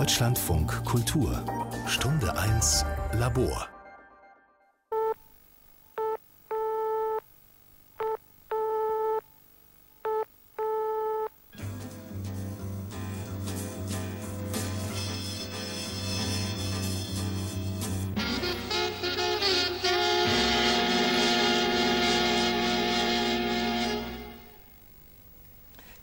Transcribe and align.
Deutschlandfunk 0.00 0.82
Kultur. 0.86 1.44
Stunde 1.86 2.34
1 2.34 2.86
Labor 3.12 3.68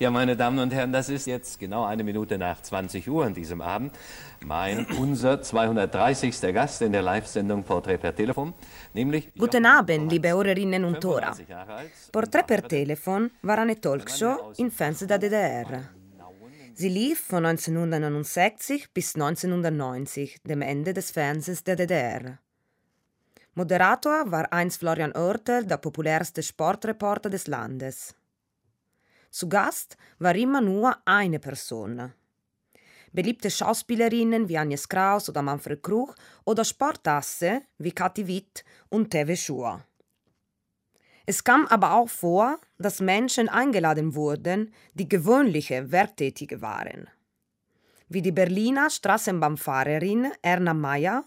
Ja, 0.07 0.11
meine 0.11 0.37
Damen 0.37 0.59
und 0.59 0.73
Herren, 0.73 0.93
das 0.93 1.09
ist 1.09 1.27
jetzt 1.27 1.59
genau 1.59 1.83
eine 1.83 2.01
Minute 2.01 2.37
nach 2.37 2.61
20 2.61 3.09
Uhr 3.09 3.25
an 3.25 3.33
diesem 3.33 3.59
Abend. 3.59 3.91
Mein, 4.39 4.85
unser 4.97 5.41
230. 5.41 6.39
Gast 6.53 6.81
in 6.81 6.93
der 6.93 7.01
Live-Sendung 7.01 7.63
Portrait 7.63 7.99
per 7.99 8.15
Telefon, 8.15 8.53
nämlich... 8.93 9.29
Guten 9.37 9.65
Abend, 9.65 10.09
liebe 10.09 10.29
Hörerinnen 10.29 10.85
und 10.85 11.03
Hörer. 11.03 11.35
Portrait 12.13 12.47
per 12.47 12.65
Telefon 12.65 13.31
war 13.41 13.57
eine 13.57 13.81
Talkshow 13.81 14.53
im 14.55 14.71
Fernsehen 14.71 15.09
der 15.09 15.19
DDR. 15.19 15.89
Sie 16.73 16.87
lief 16.87 17.19
von 17.19 17.45
1969 17.45 18.93
bis 18.93 19.13
1990, 19.15 20.37
dem 20.43 20.61
Ende 20.61 20.93
des 20.93 21.11
Fernsehens 21.11 21.65
der 21.65 21.75
DDR. 21.75 22.39
Moderator 23.55 24.31
war 24.31 24.53
einst 24.53 24.79
Florian 24.79 25.11
Oertel, 25.11 25.65
der 25.65 25.75
populärste 25.75 26.43
Sportreporter 26.43 27.29
des 27.29 27.47
Landes. 27.47 28.15
Zu 29.29 29.49
Gast 29.49 29.97
war 30.19 30.35
immer 30.35 30.61
nur 30.61 30.97
eine 31.05 31.39
Person. 31.39 32.13
Beliebte 33.11 33.49
Schauspielerinnen 33.49 34.47
wie 34.49 34.57
Agnes 34.57 34.87
Kraus 34.87 35.29
oder 35.29 35.41
Manfred 35.41 35.81
Krug 35.81 36.15
oder 36.45 36.63
Sportasse 36.63 37.61
wie 37.77 37.91
Kathi 37.91 38.27
Witt 38.27 38.63
und 38.89 39.09
Teve 39.09 39.35
Schur. 39.35 39.83
Es 41.25 41.43
kam 41.43 41.67
aber 41.67 41.93
auch 41.93 42.09
vor, 42.09 42.59
dass 42.77 43.01
Menschen 43.01 43.49
eingeladen 43.49 44.15
wurden, 44.15 44.73
die 44.93 45.09
gewöhnliche 45.09 45.91
Werktätige 45.91 46.61
waren. 46.61 47.09
Wie 48.07 48.21
die 48.21 48.31
Berliner 48.31 48.89
Straßenbahnfahrerin 48.89 50.31
Erna 50.41 50.73
Meyer, 50.73 51.25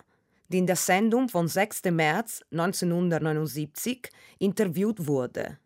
die 0.49 0.59
in 0.59 0.67
der 0.67 0.77
Sendung 0.77 1.29
vom 1.29 1.49
6. 1.49 1.85
März 1.91 2.43
1979 2.51 4.11
interviewt 4.39 5.07
wurde 5.07 5.59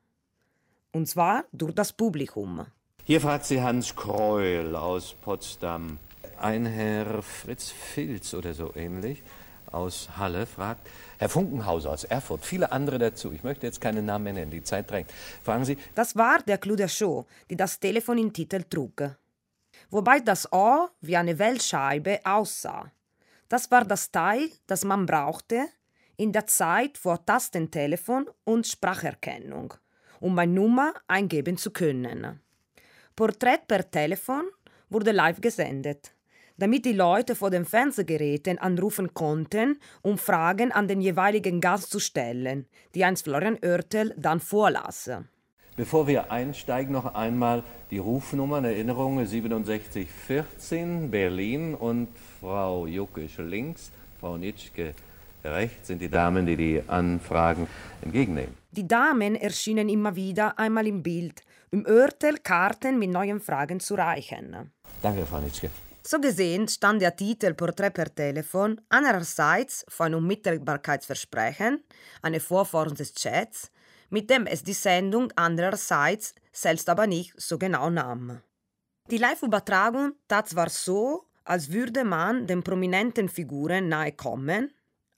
und 0.95 1.09
zwar 1.09 1.45
durch 1.53 1.75
das 1.75 1.93
Publikum. 1.93 2.67
Hier 3.05 3.21
fragt 3.21 3.45
sie 3.45 3.61
Hans 3.61 3.95
Kreul 3.95 4.75
aus 4.77 5.15
Potsdam. 5.21 5.99
Ein 6.41 6.67
Herr 6.67 7.23
Fritz 7.23 7.71
Filz 7.71 8.33
oder 8.33 8.55
so 8.55 8.73
ähnlich 8.75 9.23
aus 9.71 10.09
Halle 10.17 10.47
fragt, 10.47 10.87
Herr 11.19 11.29
Funkenhauser 11.29 11.91
aus 11.91 12.05
Erfurt, 12.05 12.45
viele 12.45 12.71
andere 12.71 12.99
dazu. 12.99 13.33
Ich 13.33 13.43
möchte 13.43 13.67
jetzt 13.67 13.81
keine 13.81 14.03
Namen 14.03 14.25
mehr 14.25 14.33
nennen, 14.35 14.53
die 14.53 14.63
Zeit 14.63 14.89
drängt. 14.89 15.11
Fragen 15.43 15.65
Sie. 15.65 15.77
Das 15.97 16.15
war 16.15 16.39
der 16.43 16.59
Clou 16.59 16.77
der 16.77 16.89
Show, 16.89 17.27
die 17.51 17.57
das 17.57 17.81
Telefon 17.81 18.19
im 18.19 18.33
Titel 18.33 18.63
trug. 18.63 19.17
Wobei 19.91 20.21
das 20.21 20.51
O 20.53 20.89
wie 21.01 21.17
eine 21.17 21.39
Weltscheibe 21.39 22.21
aussah. 22.25 22.91
Das 23.49 23.71
war 23.71 23.85
das 23.85 24.13
Teil, 24.13 24.49
das 24.69 24.85
man 24.85 25.07
brauchte 25.07 25.67
in 26.17 26.33
der 26.33 26.47
Zeit 26.47 26.97
vor 26.97 27.27
Tastentelefon 27.27 28.31
und 28.45 28.69
Spracherkennung 28.69 29.75
um 30.25 30.35
meine 30.35 30.53
Nummer 30.53 30.95
eingeben 31.07 31.59
zu 31.59 31.71
können. 31.71 32.41
Porträt 33.15 33.61
per 33.69 33.91
Telefon 33.91 34.45
wurde 34.89 35.13
live 35.13 35.43
gesendet, 35.43 36.15
damit 36.57 36.87
die 36.87 36.95
Leute 36.95 37.35
vor 37.35 37.51
den 37.51 37.67
Fernsehgeräten 37.67 38.59
anrufen 38.59 39.13
konnten, 39.13 39.79
um 40.01 40.17
Fragen 40.17 40.73
an 40.73 40.89
den 40.89 41.03
jeweiligen 41.03 41.61
Gast 41.61 41.91
zu 41.91 42.01
stellen, 42.01 42.67
die 42.95 43.05
einst 43.05 43.25
Florian 43.25 43.59
Oertel 43.63 44.15
dann 44.17 44.41
vorlas. 44.41 45.11
Bevor 45.77 46.07
wir 46.07 46.33
einsteigen, 46.33 46.95
noch 46.95 47.15
einmal 47.15 47.63
die 47.91 47.99
Rufnummern, 47.99 48.65
Erinnerung 48.65 49.19
6714 49.27 51.11
Berlin 51.11 51.75
und 51.75 52.09
Frau 52.41 52.87
Juckisch 52.87 53.37
links, 53.37 53.91
Frau 54.21 54.39
Nitschke 54.39 54.95
rechts 55.45 55.89
sind 55.89 56.01
die 56.01 56.09
Damen, 56.09 56.47
die 56.47 56.57
die 56.57 56.83
Anfragen 56.87 57.67
entgegennehmen. 58.03 58.55
Die 58.71 58.87
Damen 58.87 59.37
erschienen 59.37 59.89
immer 59.89 60.17
wieder 60.17 60.59
einmal 60.59 60.87
im 60.87 61.03
Bild, 61.03 61.43
um 61.71 61.87
Örtel 61.87 62.39
Karten 62.39 62.99
mit 62.99 63.11
neuen 63.11 63.41
Fragen 63.41 63.81
zu 63.81 63.95
reichen. 63.95 64.73
Danke, 65.03 65.27
Frau 65.27 65.41
Nitschke. 65.41 65.71
So 66.07 66.21
gesehen 66.21 66.69
stand 66.69 67.01
der 67.01 67.17
Titel 67.17 67.55
Porträt 67.55 67.91
per 67.91 68.15
Telefon 68.15 68.81
einerseits 68.91 69.87
für 69.89 70.05
ein 70.05 70.15
Unmittelbarkeitsversprechen, 70.15 71.83
eine 72.21 72.41
Vorform 72.41 72.95
des 72.95 73.15
Chats, 73.15 73.71
mit 74.11 74.29
dem 74.29 74.47
es 74.47 74.63
die 74.63 74.75
Sendung 74.75 75.33
andererseits 75.35 76.35
selbst 76.53 76.91
aber 76.91 77.07
nicht 77.07 77.33
so 77.41 77.59
genau 77.59 77.89
nahm. 77.89 78.43
Die 79.11 79.19
Live-Übertragung 79.19 80.13
tat 80.29 80.49
zwar 80.49 80.69
so, 80.69 81.25
als 81.45 81.73
würde 81.73 82.05
man 82.05 82.47
den 82.47 82.63
prominenten 82.63 83.29
Figuren 83.29 83.89
nahe 83.89 84.13
kommen, 84.13 84.73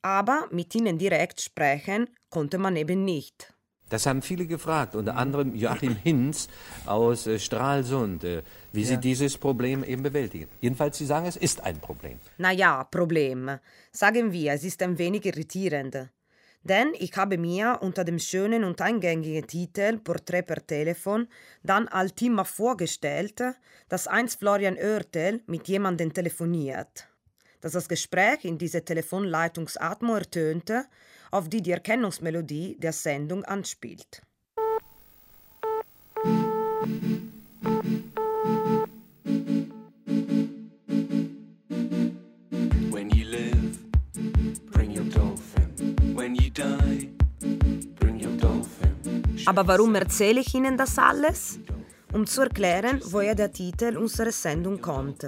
aber 0.06 0.46
mit 0.52 0.72
ihnen 0.76 0.98
direkt 0.98 1.40
sprechen 1.40 2.08
konnte 2.30 2.58
man 2.58 2.76
eben 2.76 3.04
nicht. 3.04 3.52
Das 3.88 4.06
haben 4.06 4.22
viele 4.22 4.46
gefragt, 4.46 4.94
unter 4.94 5.16
anderem 5.16 5.52
Joachim 5.56 5.96
Hinz 6.04 6.48
aus 6.86 7.26
äh, 7.26 7.40
Stralsund, 7.40 8.22
äh, 8.22 8.42
wie 8.72 8.82
ja. 8.82 8.86
Sie 8.86 8.98
dieses 8.98 9.36
Problem 9.36 9.82
eben 9.82 10.04
bewältigen. 10.04 10.48
Jedenfalls, 10.60 10.98
Sie 10.98 11.06
sagen, 11.06 11.26
es 11.26 11.36
ist 11.36 11.60
ein 11.60 11.80
Problem. 11.80 12.20
Na 12.38 12.52
ja, 12.52 12.84
Problem. 12.84 13.58
Sagen 13.90 14.30
wir, 14.30 14.52
es 14.52 14.62
ist 14.62 14.80
ein 14.82 14.96
wenig 14.96 15.26
irritierend. 15.26 16.08
Denn 16.62 16.92
ich 16.98 17.16
habe 17.16 17.36
mir 17.36 17.78
unter 17.80 18.04
dem 18.04 18.20
schönen 18.20 18.62
und 18.62 18.80
eingängigen 18.80 19.46
Titel 19.46 19.98
Porträt 19.98 20.42
per 20.42 20.64
Telefon 20.64 21.26
dann 21.64 21.88
Altima 21.88 22.44
vorgestellt, 22.44 23.42
dass 23.88 24.06
einst 24.06 24.38
Florian 24.38 24.76
Oertel 24.76 25.42
mit 25.46 25.66
jemandem 25.66 26.12
telefoniert 26.12 27.08
dass 27.66 27.72
das 27.72 27.88
Gespräch 27.88 28.44
in 28.44 28.58
diese 28.58 28.84
Telefonleitungsatmo 28.84 30.14
ertönte, 30.14 30.84
auf 31.32 31.48
die 31.48 31.62
die 31.62 31.72
Erkennungsmelodie 31.72 32.76
der 32.78 32.92
Sendung 32.92 33.44
anspielt. 33.44 34.22
When 42.92 43.10
you 43.10 43.26
live, 43.26 43.78
bring 44.70 44.96
your 44.96 45.06
dolphin. 45.06 45.96
When 46.14 46.36
you 46.36 46.50
die, 46.50 47.10
bring 47.98 48.24
your 48.24 48.36
dolphin. 48.36 48.94
Aber 49.46 49.66
warum 49.66 49.92
erzähle 49.96 50.38
ich 50.38 50.54
Ihnen 50.54 50.76
das 50.78 50.96
alles? 51.00 51.58
Um 52.12 52.28
zu 52.28 52.42
erklären, 52.42 53.00
woher 53.06 53.34
der 53.34 53.50
Titel 53.50 53.96
unserer 53.96 54.30
Sendung 54.30 54.80
kommt. 54.80 55.26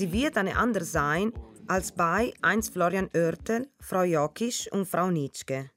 Sie 0.00 0.14
wird 0.14 0.38
eine 0.38 0.56
andere 0.56 0.84
sein 0.84 1.30
als 1.66 1.92
bei 1.92 2.32
einst 2.40 2.72
Florian 2.72 3.10
Oertel, 3.14 3.68
Frau 3.80 4.02
Jokisch 4.02 4.66
und 4.72 4.86
Frau 4.86 5.10
Nitschke. 5.10 5.72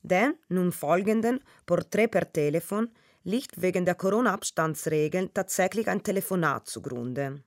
Denn 0.00 0.32
nun 0.48 0.72
folgenden 0.72 1.40
Porträt 1.66 2.08
per 2.08 2.32
Telefon 2.32 2.88
liegt 3.22 3.60
wegen 3.60 3.84
der 3.84 3.96
Corona-Abstandsregeln 3.96 5.34
tatsächlich 5.34 5.88
ein 5.88 6.02
Telefonat 6.02 6.68
zugrunde. 6.68 7.44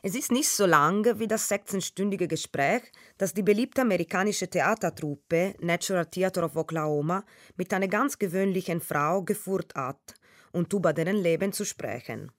Es 0.00 0.14
ist 0.14 0.32
nicht 0.32 0.48
so 0.48 0.64
lang 0.64 1.18
wie 1.18 1.28
das 1.28 1.50
16-stündige 1.50 2.28
Gespräch, 2.28 2.84
das 3.18 3.34
die 3.34 3.42
beliebte 3.42 3.82
amerikanische 3.82 4.48
Theatertruppe 4.48 5.52
Natural 5.60 6.06
Theater 6.06 6.46
of 6.46 6.56
Oklahoma 6.56 7.26
mit 7.56 7.74
einer 7.74 7.88
ganz 7.88 8.18
gewöhnlichen 8.18 8.80
Frau 8.80 9.22
geführt 9.22 9.74
hat, 9.74 10.14
und 10.52 10.72
über 10.72 10.94
deren 10.94 11.16
Leben 11.16 11.52
zu 11.52 11.66
sprechen. 11.66 12.32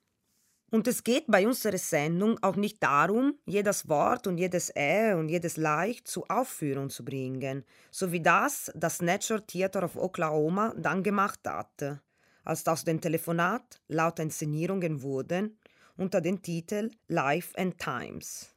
Und 0.73 0.87
es 0.87 1.03
geht 1.03 1.25
bei 1.27 1.45
unserer 1.45 1.77
Sendung 1.77 2.41
auch 2.41 2.55
nicht 2.55 2.81
darum, 2.81 3.35
jedes 3.45 3.87
Wort 3.87 4.25
und 4.25 4.39
jedes 4.39 4.75
Ä 4.75 5.13
und 5.13 5.29
jedes 5.29 5.55
Leicht 5.55 6.07
zur 6.07 6.25
Aufführung 6.31 6.89
zu 6.89 7.05
bringen, 7.05 7.63
so 7.91 8.11
wie 8.11 8.21
das 8.21 8.71
das 8.73 8.99
Natural 8.99 9.43
Theater 9.43 9.83
of 9.83 9.95
Oklahoma 9.95 10.73
dann 10.75 11.03
gemacht 11.03 11.41
hat, 11.45 11.99
als 12.43 12.67
aus 12.67 12.83
dem 12.83 12.99
Telefonat 12.99 13.81
lauter 13.87 14.23
Inszenierungen 14.23 15.03
wurden 15.03 15.59
unter 15.95 16.21
dem 16.21 16.41
Titel 16.41 16.89
Life 17.07 17.55
and 17.55 17.77
Times. 17.77 18.49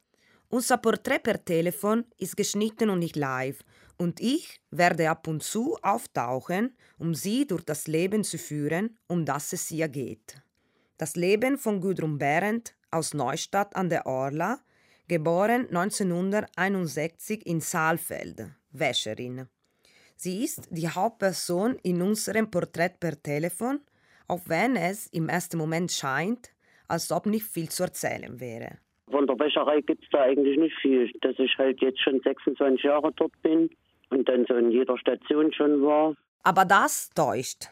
Unser 0.49 0.77
Porträt 0.77 1.19
per 1.19 1.45
Telefon 1.45 2.03
ist 2.17 2.35
geschnitten 2.35 2.89
und 2.89 2.97
nicht 2.97 3.15
live, 3.15 3.59
und 3.99 4.19
ich 4.21 4.59
werde 4.71 5.11
ab 5.11 5.27
und 5.27 5.43
zu 5.43 5.77
auftauchen, 5.83 6.75
um 6.97 7.13
Sie 7.13 7.45
durch 7.45 7.63
das 7.63 7.85
Leben 7.85 8.23
zu 8.23 8.39
führen, 8.39 8.97
um 9.05 9.23
das 9.23 9.53
es 9.53 9.67
hier 9.67 9.87
geht. 9.87 10.41
Das 10.97 11.15
Leben 11.15 11.59
von 11.59 11.79
Gudrun 11.79 12.17
Behrendt 12.17 12.73
aus 12.89 13.13
Neustadt 13.13 13.75
an 13.75 13.89
der 13.89 14.07
Orla, 14.07 14.57
geboren 15.07 15.67
1961 15.67 17.45
in 17.45 17.61
Saalfeld, 17.61 18.47
Wäscherin. 18.71 19.47
Sie 20.15 20.43
ist 20.43 20.67
die 20.71 20.89
Hauptperson 20.89 21.77
in 21.83 22.01
unserem 22.01 22.49
Porträt 22.49 22.93
per 22.99 23.21
Telefon, 23.21 23.81
auch 24.27 24.41
wenn 24.47 24.75
es 24.75 25.05
im 25.07 25.29
ersten 25.29 25.59
Moment 25.59 25.91
scheint, 25.91 26.49
als 26.87 27.11
ob 27.11 27.27
nicht 27.27 27.45
viel 27.45 27.69
zu 27.69 27.83
erzählen 27.83 28.39
wäre. 28.39 28.79
Von 29.11 29.27
der 29.27 29.37
Wäscherei 29.39 29.81
gibt 29.81 30.03
es 30.03 30.09
da 30.09 30.23
eigentlich 30.23 30.57
nicht 30.57 30.75
viel. 30.81 31.11
Dass 31.21 31.37
ich 31.37 31.55
halt 31.59 31.79
jetzt 31.79 32.01
schon 32.01 32.19
26 32.23 32.83
Jahre 32.83 33.13
dort 33.15 33.39
bin 33.43 33.69
und 34.09 34.27
dann 34.27 34.45
so 34.47 34.55
in 34.55 34.71
jeder 34.71 34.97
Station 34.97 35.53
schon 35.53 35.83
war. 35.83 36.15
Aber 36.43 36.65
das 36.65 37.11
täuscht. 37.11 37.69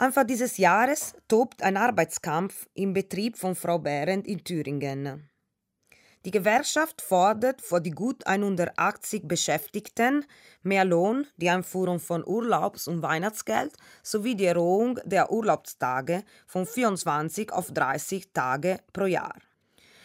Anfang 0.00 0.28
dieses 0.28 0.58
Jahres 0.58 1.16
tobt 1.26 1.60
ein 1.60 1.76
Arbeitskampf 1.76 2.68
im 2.74 2.92
Betrieb 2.92 3.36
von 3.36 3.56
Frau 3.56 3.80
Behrendt 3.80 4.28
in 4.28 4.44
Thüringen. 4.44 5.28
Die 6.24 6.30
Gewerkschaft 6.30 7.02
fordert 7.02 7.60
vor 7.62 7.80
die 7.80 7.90
gut 7.90 8.24
180 8.24 9.26
Beschäftigten 9.26 10.24
mehr 10.62 10.84
Lohn, 10.84 11.26
die 11.36 11.50
Einfuhrung 11.50 11.98
von 11.98 12.24
Urlaubs- 12.24 12.86
und 12.86 13.02
Weihnachtsgeld 13.02 13.72
sowie 14.04 14.36
die 14.36 14.44
Erhöhung 14.44 15.00
der 15.04 15.32
Urlaubstage 15.32 16.22
von 16.46 16.64
24 16.64 17.52
auf 17.52 17.72
30 17.72 18.32
Tage 18.32 18.78
pro 18.92 19.06
Jahr. 19.06 19.34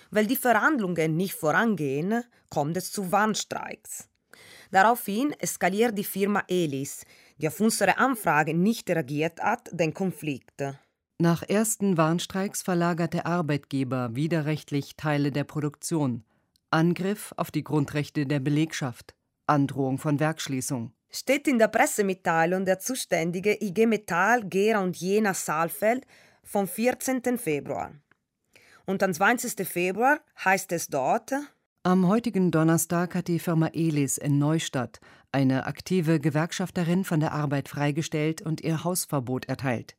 Weil 0.10 0.25
die 0.25 0.36
Verhandlungen 0.36 1.16
nicht 1.16 1.36
vorangehen, 1.36 2.24
kommt 2.50 2.78
es 2.78 2.92
zu 2.92 3.12
Warnstreiks. 3.12 4.10
Daraufhin 4.72 5.34
eskaliert 5.34 5.95
die 5.95 6.04
Firma 6.04 6.44
Elis, 6.48 7.06
die 7.44 7.50
auf 7.50 7.60
unsere 7.60 7.98
Anfrage 7.98 8.54
nicht 8.54 8.90
reagiert 8.90 9.42
hat, 9.42 9.69
den 9.74 9.94
Konflikt. 9.94 10.63
Nach 11.19 11.44
ersten 11.44 11.98
Warnstreiks 11.98 12.62
verlagert 12.62 13.13
der 13.13 13.28
Arbeitgeber 13.28 14.16
widerrechtlich 14.16 14.95
Teile 14.95 15.34
der 15.34 15.44
Produktion. 15.44 16.24
Angriff 16.72 17.34
auf 17.36 17.51
die 17.51 17.66
Grundrechte 17.66 18.25
der 18.25 18.40
Belegschaft. 18.40 19.13
Androhung 19.45 19.98
von 19.98 20.22
Werkschließung. 20.22 20.94
Steht 21.12 21.50
in 21.50 21.60
der 21.60 21.68
Pressemitteilung 21.68 22.63
der 22.63 22.80
zuständige 22.80 23.62
IG 23.62 23.88
Metall 23.88 24.45
Gera 24.45 24.80
und 24.80 24.95
Jena 24.95 25.34
Saalfeld 25.34 26.07
vom 26.45 26.66
14. 26.66 27.38
Februar. 27.38 27.92
Und 28.86 29.04
am 29.04 29.13
20. 29.13 29.68
Februar 29.68 30.22
heißt 30.45 30.72
es 30.72 30.88
dort, 30.88 31.34
am 31.86 32.07
heutigen 32.07 32.50
Donnerstag 32.50 33.13
hat 33.13 33.28
die 33.28 33.40
Firma 33.40 33.68
Elis 33.74 34.18
in 34.18 34.38
Neustadt 34.38 35.01
eine 35.33 35.65
aktive 35.65 36.19
Gewerkschafterin 36.19 37.03
von 37.03 37.19
der 37.19 37.33
Arbeit 37.33 37.68
freigestellt 37.68 38.41
und 38.41 38.62
ihr 38.62 38.83
Hausverbot 38.83 39.50
erteilt. 39.50 39.95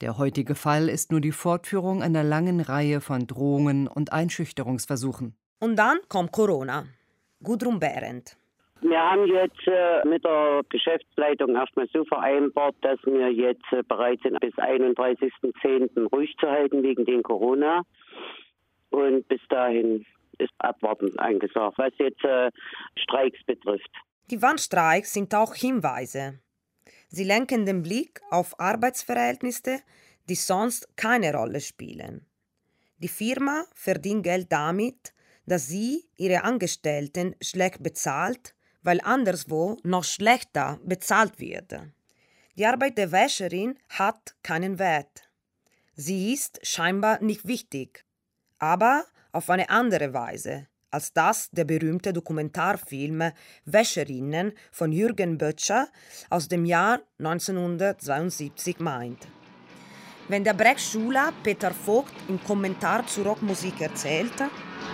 Der 0.00 0.16
heutige 0.16 0.54
Fall 0.54 0.88
ist 0.88 1.12
nur 1.12 1.20
die 1.20 1.32
Fortführung 1.32 2.02
einer 2.02 2.24
langen 2.24 2.60
Reihe 2.60 3.00
von 3.00 3.26
Drohungen 3.26 3.86
und 3.86 4.12
Einschüchterungsversuchen. 4.12 5.34
Und 5.60 5.76
dann 5.76 5.98
kommt 6.08 6.32
Corona. 6.32 6.84
Gudrun 7.42 7.78
Behrendt. 7.78 8.36
Wir 8.82 8.98
haben 8.98 9.26
jetzt 9.26 9.66
äh, 9.66 10.08
mit 10.08 10.24
der 10.24 10.62
Geschäftsleitung 10.70 11.54
erstmal 11.54 11.86
so 11.92 12.02
vereinbart, 12.06 12.74
dass 12.80 12.98
wir 13.04 13.30
jetzt 13.30 13.70
äh, 13.72 13.82
bereit 13.82 14.20
sind, 14.22 14.40
bis 14.40 14.54
31.10. 14.54 16.08
ruhig 16.08 16.34
zu 16.40 16.50
halten 16.50 16.82
wegen 16.82 17.04
den 17.04 17.22
Corona. 17.22 17.82
Und 18.88 19.28
bis 19.28 19.40
dahin 19.50 20.06
ist 20.38 20.52
abwarten 20.58 21.18
angesagt, 21.18 21.76
was 21.76 21.92
jetzt 21.98 22.24
äh, 22.24 22.50
Streiks 22.96 23.44
betrifft. 23.44 23.90
Die 24.30 24.40
Warnstreiks 24.40 25.12
sind 25.12 25.34
auch 25.34 25.56
Hinweise. 25.56 26.38
Sie 27.08 27.24
lenken 27.24 27.66
den 27.66 27.82
Blick 27.82 28.22
auf 28.30 28.60
Arbeitsverhältnisse, 28.60 29.80
die 30.28 30.36
sonst 30.36 30.96
keine 30.96 31.34
Rolle 31.34 31.60
spielen. 31.60 32.26
Die 32.98 33.08
Firma 33.08 33.64
verdient 33.74 34.22
Geld 34.22 34.52
damit, 34.52 35.12
dass 35.46 35.66
sie 35.66 36.08
ihre 36.16 36.44
Angestellten 36.44 37.34
schlecht 37.42 37.82
bezahlt, 37.82 38.54
weil 38.82 39.00
anderswo 39.00 39.78
noch 39.82 40.04
schlechter 40.04 40.78
bezahlt 40.84 41.40
wird. 41.40 41.74
Die 42.56 42.66
Arbeit 42.66 42.98
der 42.98 43.10
Wäscherin 43.10 43.80
hat 43.88 44.36
keinen 44.44 44.78
Wert. 44.78 45.28
Sie 45.96 46.32
ist 46.32 46.64
scheinbar 46.64 47.20
nicht 47.20 47.48
wichtig, 47.48 48.06
aber 48.60 49.06
auf 49.32 49.50
eine 49.50 49.70
andere 49.70 50.12
Weise 50.14 50.69
als 50.90 51.12
das 51.12 51.50
der 51.50 51.64
berühmte 51.64 52.12
Dokumentarfilm 52.12 53.32
Wäscherinnen 53.64 54.52
von 54.70 54.92
Jürgen 54.92 55.38
Böttcher 55.38 55.88
aus 56.28 56.48
dem 56.48 56.64
Jahr 56.64 57.00
1972 57.18 58.78
meint. 58.80 59.26
Wenn 60.28 60.44
der 60.44 60.54
Brecht-Schüler 60.54 61.32
Peter 61.42 61.72
Vogt 61.72 62.14
im 62.28 62.42
Kommentar 62.44 63.06
zur 63.06 63.26
Rockmusik 63.26 63.80
erzählte, 63.80 64.48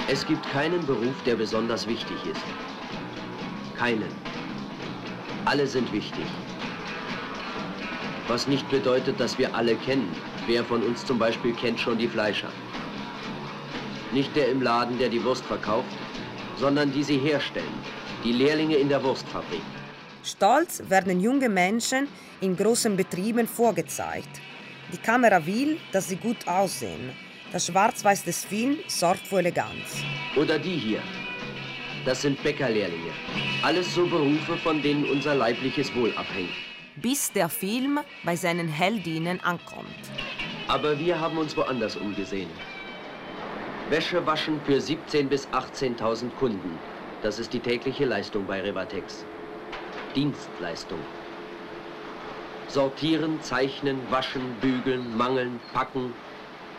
es 0.09 0.27
gibt 0.27 0.49
keinen 0.51 0.85
Beruf, 0.87 1.15
der 1.25 1.37
besonders 1.37 1.87
wichtig 1.87 2.17
ist. 2.25 2.41
Keinen. 3.77 4.11
Alle 5.45 5.67
sind 5.67 5.93
wichtig. 5.93 6.25
Was 8.29 8.49
nicht 8.49 8.69
bedeutet, 8.71 9.21
dass 9.21 9.39
wir 9.39 9.55
alle 9.55 9.77
kennen. 9.77 10.09
Wer 10.47 10.65
von 10.65 10.83
uns 10.83 11.05
zum 11.05 11.19
Beispiel 11.19 11.55
kennt 11.55 11.79
schon 11.79 11.99
die 11.99 12.09
Fleischer? 12.09 12.49
Nicht 14.12 14.35
der 14.37 14.49
im 14.49 14.62
Laden, 14.62 14.99
der 14.99 15.08
die 15.08 15.23
Wurst 15.23 15.44
verkauft, 15.44 15.97
sondern 16.56 16.93
die 16.93 17.03
sie 17.03 17.19
herstellen, 17.19 17.79
die 18.25 18.32
Lehrlinge 18.32 18.76
in 18.76 18.88
der 18.88 19.03
Wurstfabrik. 19.03 19.62
Stolz 20.23 20.82
werden 20.88 21.20
junge 21.20 21.49
Menschen 21.49 22.08
in 22.41 22.56
großen 22.56 22.97
Betrieben 22.97 23.47
vorgezeigt. 23.47 24.41
Die 24.93 24.99
Kamera 24.99 25.44
will, 25.44 25.79
dass 25.93 26.08
sie 26.08 26.17
gut 26.17 26.47
aussehen. 26.47 27.11
Das 27.53 27.67
Schwarz-Weiß 27.67 28.25
des 28.25 28.44
Films 28.44 28.99
sorgt 29.00 29.26
für 29.26 29.38
Eleganz. 29.38 30.03
Oder 30.37 30.59
die 30.59 30.76
hier. 30.76 31.00
Das 32.05 32.23
sind 32.23 32.43
Bäckerlehrlinge. 32.43 33.12
Alles 33.62 33.94
so 33.94 34.06
Berufe, 34.06 34.56
von 34.62 34.81
denen 34.82 35.05
unser 35.05 35.35
leibliches 35.35 35.94
Wohl 35.94 36.12
abhängt. 36.17 36.50
Bis 36.97 37.32
der 37.32 37.49
Film 37.49 37.99
bei 38.25 38.37
seinen 38.37 38.69
Heldinnen 38.69 39.41
ankommt. 39.41 39.88
Aber 40.69 40.99
wir 40.99 41.20
haben 41.20 41.38
uns 41.38 41.56
woanders 41.56 41.97
umgesehen. 41.97 42.50
Wäsche 43.88 44.27
waschen 44.27 44.61
für 44.62 44.79
17.000 44.79 45.29
bis 45.29 45.47
18.000 45.49 46.31
Kunden. 46.41 46.77
Das 47.23 47.38
ist 47.38 47.53
die 47.53 47.61
tägliche 47.61 48.05
Leistung 48.05 48.44
bei 48.44 48.61
Revatex. 48.61 49.25
Dienstleistung. 50.17 50.99
Sortieren, 52.67 53.41
zeichnen, 53.43 54.00
waschen, 54.11 54.56
bügeln, 54.61 55.17
mangeln, 55.17 55.61
packen. 55.73 56.12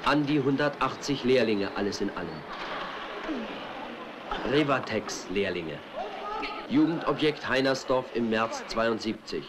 An 0.04 0.26
die 0.26 0.40
180 0.40 1.24
Lehrlinge, 1.24 1.70
alles 1.76 2.02
in 2.02 2.10
allem. 2.10 2.30
Revatex-Lehrlinge. 4.52 5.80
Jugendobjekt 6.70 7.48
Heinersdorf 7.48 8.06
im 8.16 8.30
März 8.30 8.64
72. 8.68 9.46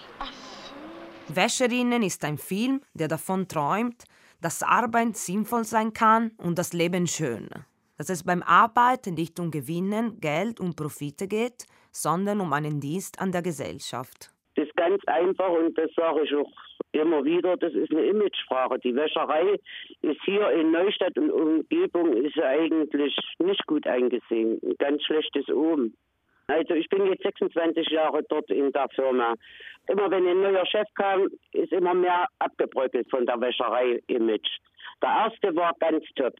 Wäscherinnen 1.26 2.04
ist 2.04 2.24
ein 2.24 2.38
Film, 2.38 2.82
der 2.94 3.08
davon 3.08 3.48
träumt, 3.48 4.04
dass 4.40 4.62
Arbeit 4.62 5.16
sinnvoll 5.16 5.64
sein 5.64 5.92
kann 5.92 6.32
und 6.38 6.58
das 6.58 6.72
Leben 6.72 7.06
schön. 7.06 7.48
Dass 7.96 8.10
es 8.10 8.24
beim 8.24 8.42
Arbeiten 8.42 9.14
nicht 9.14 9.40
um 9.40 9.50
Gewinnen, 9.50 10.20
Geld 10.20 10.60
und 10.60 10.76
Profite 10.76 11.26
geht, 11.26 11.66
sondern 11.90 12.40
um 12.40 12.52
einen 12.52 12.80
Dienst 12.80 13.20
an 13.20 13.32
der 13.32 13.42
Gesellschaft. 13.42 14.30
Das 14.54 14.66
ist 14.66 14.76
ganz 14.76 15.02
einfach 15.06 15.50
und 15.50 15.76
das 15.76 15.90
sage 15.94 16.22
ich 16.24 16.34
auch 16.34 16.50
immer 16.92 17.24
wieder, 17.24 17.56
das 17.56 17.72
ist 17.74 17.90
eine 17.90 18.04
Imagefrage. 18.06 18.78
Die 18.80 18.94
Wäscherei 18.94 19.58
ist 20.02 20.20
hier 20.24 20.50
in 20.50 20.70
Neustadt 20.70 21.16
und 21.18 21.30
Umgebung 21.30 22.12
ist 22.12 22.38
eigentlich 22.38 23.16
nicht 23.38 23.66
gut 23.66 23.86
eingesehen. 23.86 24.60
Ein 24.62 24.74
ganz 24.78 25.04
schlechtes 25.04 25.48
Oben. 25.48 25.94
Also 26.48 26.74
ich 26.74 26.88
bin 26.88 27.06
jetzt 27.06 27.22
26 27.22 27.88
Jahre 27.90 28.22
dort 28.28 28.50
in 28.50 28.72
der 28.72 28.88
Firma. 28.94 29.34
Immer 29.86 30.10
wenn 30.10 30.26
ein 30.26 30.40
neuer 30.40 30.66
Chef 30.66 30.88
kam, 30.94 31.28
ist 31.52 31.72
immer 31.72 31.94
mehr 31.94 32.26
abgebröckelt 32.38 33.08
von 33.10 33.26
der 33.26 33.40
Wäscherei-Image. 33.40 34.48
Der 35.02 35.08
erste 35.08 35.54
war 35.54 35.72
ganz 35.78 36.04
top. 36.16 36.34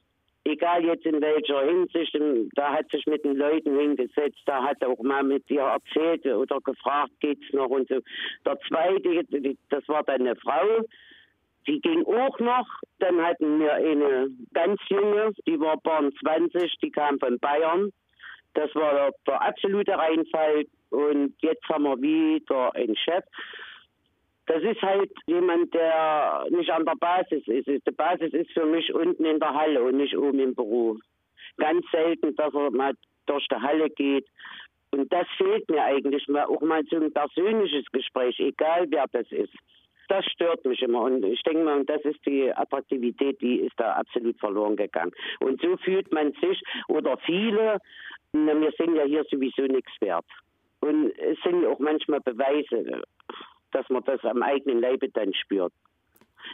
Egal 0.44 0.84
jetzt 0.84 1.04
in 1.04 1.20
welcher 1.20 1.62
Hinsicht, 1.62 2.16
da 2.54 2.72
hat 2.72 2.90
sich 2.90 3.04
mit 3.06 3.22
den 3.22 3.36
Leuten 3.36 3.78
hingesetzt, 3.78 4.40
da 4.46 4.62
hat 4.62 4.82
auch 4.82 4.98
mal 5.02 5.22
mit 5.22 5.46
dir 5.50 5.60
erzählt 5.60 6.24
oder 6.24 6.58
gefragt, 6.60 7.12
geht's 7.20 7.52
noch 7.52 7.68
und 7.68 7.86
so. 7.88 8.00
Der 8.46 8.58
zweite, 8.60 9.24
das 9.68 9.86
war 9.88 10.04
dann 10.04 10.22
eine 10.22 10.36
Frau, 10.36 10.80
die 11.66 11.80
ging 11.80 12.02
auch 12.06 12.38
noch. 12.38 12.66
Dann 12.98 13.20
hatten 13.22 13.60
wir 13.60 13.74
eine 13.74 14.28
ganz 14.54 14.80
junge, 14.88 15.32
die 15.46 15.60
war 15.60 15.76
Bahn 15.82 16.10
20, 16.18 16.78
die 16.82 16.90
kam 16.90 17.18
von 17.18 17.38
Bayern. 17.38 17.90
Das 18.54 18.74
war 18.74 18.92
der, 18.92 19.10
der 19.26 19.42
absolute 19.42 19.92
Reinfall. 19.92 20.64
Und 20.90 21.34
jetzt 21.40 21.68
haben 21.68 21.84
wir 21.84 22.00
wieder 22.00 22.74
einen 22.74 22.96
Chef. 22.96 23.24
Das 24.46 24.62
ist 24.62 24.80
halt 24.80 25.10
jemand, 25.26 25.74
der 25.74 26.46
nicht 26.50 26.70
an 26.70 26.86
der 26.86 26.96
Basis 26.98 27.46
ist. 27.46 27.66
Die 27.66 27.90
Basis 27.90 28.32
ist 28.32 28.50
für 28.52 28.64
mich 28.64 28.92
unten 28.94 29.24
in 29.24 29.38
der 29.38 29.52
Halle 29.52 29.82
und 29.82 29.98
nicht 29.98 30.16
oben 30.16 30.40
im 30.40 30.54
Büro. 30.54 30.96
Ganz 31.58 31.84
selten, 31.90 32.34
dass 32.36 32.54
er 32.54 32.70
mal 32.70 32.94
durch 33.26 33.46
die 33.48 33.56
Halle 33.56 33.90
geht. 33.90 34.26
Und 34.90 35.12
das 35.12 35.26
fehlt 35.36 35.68
mir 35.68 35.84
eigentlich 35.84 36.26
mal, 36.28 36.46
auch 36.46 36.62
mal 36.62 36.82
so 36.90 36.96
ein 36.96 37.12
persönliches 37.12 37.84
Gespräch, 37.92 38.38
egal 38.40 38.86
wer 38.88 39.04
das 39.12 39.30
ist. 39.30 39.52
Das 40.08 40.24
stört 40.24 40.64
mich 40.64 40.80
immer. 40.80 41.02
Und 41.02 41.22
ich 41.24 41.42
denke 41.42 41.64
mal, 41.64 41.84
das 41.84 42.00
ist 42.02 42.24
die 42.24 42.50
Attraktivität, 42.50 43.38
die 43.42 43.56
ist 43.56 43.78
da 43.78 43.92
absolut 43.92 44.38
verloren 44.38 44.76
gegangen. 44.76 45.12
Und 45.40 45.60
so 45.60 45.76
fühlt 45.76 46.10
man 46.10 46.32
sich, 46.40 46.62
oder 46.88 47.18
viele, 47.18 47.78
na, 48.32 48.60
wir 48.60 48.72
sind 48.78 48.94
ja 48.94 49.04
hier 49.04 49.24
sowieso 49.30 49.62
nichts 49.62 49.92
wert. 50.00 50.26
Und 50.80 51.12
es 51.18 51.38
sind 51.42 51.66
auch 51.66 51.78
manchmal 51.78 52.20
Beweise, 52.20 53.02
dass 53.72 53.88
man 53.88 54.04
das 54.04 54.22
am 54.24 54.42
eigenen 54.42 54.80
Leibe 54.80 55.08
dann 55.10 55.34
spürt. 55.34 55.72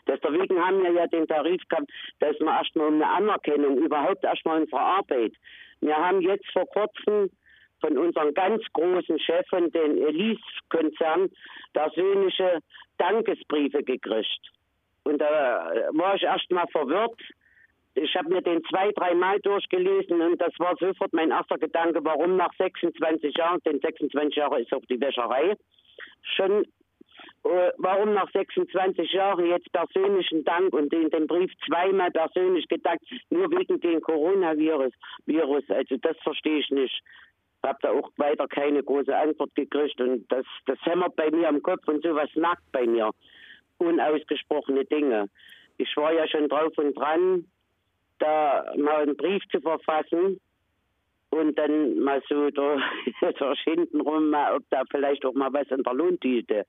Deswegen 0.06 0.64
haben 0.64 0.82
wir 0.82 0.92
ja 0.92 1.06
den 1.06 1.26
Tarif 1.26 1.62
gehabt, 1.68 1.90
dass 2.20 2.38
wir 2.40 2.50
erstmal 2.50 2.88
um 2.88 2.94
eine 2.94 3.08
Anerkennung, 3.08 3.78
überhaupt 3.78 4.24
erstmal 4.24 4.62
unsere 4.62 4.80
Arbeit, 4.80 5.34
Wir 5.84 5.96
haben 5.96 6.22
jetzt 6.22 6.50
vor 6.50 6.66
kurzem 6.66 7.30
von 7.80 7.98
unserem 7.98 8.32
ganz 8.32 8.62
großen 8.72 9.18
Chef 9.20 9.46
von 9.50 9.70
den 9.70 9.98
Elise-Konzern 9.98 11.30
persönliche 11.74 12.60
Dankesbriefe 12.96 13.82
gekriegt. 13.82 14.40
Und 15.02 15.18
da 15.18 15.70
war 15.92 16.14
ich 16.14 16.22
erst 16.22 16.50
mal 16.50 16.66
verwirrt. 16.72 17.20
Ich 17.94 18.14
habe 18.16 18.28
mir 18.28 18.42
den 18.42 18.62
zwei, 18.64 18.90
dreimal 18.92 19.38
durchgelesen 19.40 20.20
und 20.20 20.40
das 20.40 20.52
war 20.58 20.74
sofort 20.78 21.12
mein 21.12 21.30
erster 21.30 21.58
Gedanke, 21.58 22.00
warum 22.02 22.36
nach 22.36 22.52
26 22.58 23.36
Jahren, 23.36 23.60
denn 23.64 23.80
26 23.80 24.36
Jahre 24.36 24.60
ist 24.60 24.72
auch 24.72 24.84
die 24.88 25.00
Wäscherei, 25.00 25.54
schon 26.22 26.64
äh, 27.44 27.70
warum 27.78 28.14
nach 28.14 28.30
26 28.32 29.12
Jahren 29.12 29.46
jetzt 29.46 29.70
persönlichen 29.72 30.44
Dank 30.44 30.74
und 30.74 30.92
in 30.92 31.10
den 31.10 31.26
Brief 31.26 31.52
zweimal 31.66 32.10
persönlich 32.10 32.66
gedankt, 32.68 33.04
nur 33.30 33.50
wegen 33.50 33.80
dem 33.80 34.00
Coronavirus. 34.00 34.92
Virus. 35.26 35.64
Also 35.68 35.96
das 35.98 36.16
verstehe 36.24 36.58
ich 36.58 36.70
nicht 36.70 37.02
habe 37.64 37.78
da 37.82 37.90
auch 37.90 38.10
weiter 38.16 38.46
keine 38.46 38.82
große 38.82 39.16
Antwort 39.16 39.54
gekriegt 39.54 40.00
und 40.00 40.30
das, 40.30 40.44
das 40.66 40.78
hämmert 40.82 41.16
bei 41.16 41.30
mir 41.30 41.48
am 41.48 41.62
Kopf 41.62 41.86
und 41.88 42.02
sowas 42.02 42.28
nackt 42.34 42.70
bei 42.72 42.86
mir. 42.86 43.10
Unausgesprochene 43.78 44.84
Dinge. 44.84 45.28
Ich 45.78 45.96
war 45.96 46.12
ja 46.12 46.28
schon 46.28 46.48
drauf 46.48 46.76
und 46.76 46.94
dran, 46.94 47.46
da 48.24 48.72
mal 48.76 49.02
einen 49.02 49.16
Brief 49.16 49.42
zu 49.50 49.60
verfassen 49.60 50.40
und 51.30 51.58
dann 51.58 51.98
mal 51.98 52.22
so 52.28 52.50
durch, 52.50 52.82
hintenrum, 53.64 54.30
mal, 54.30 54.56
ob 54.56 54.62
da 54.70 54.82
vielleicht 54.90 55.24
auch 55.26 55.34
mal 55.34 55.52
was 55.52 55.68
in 55.68 55.82
der 55.82 55.94
Lohntüte 55.94 56.64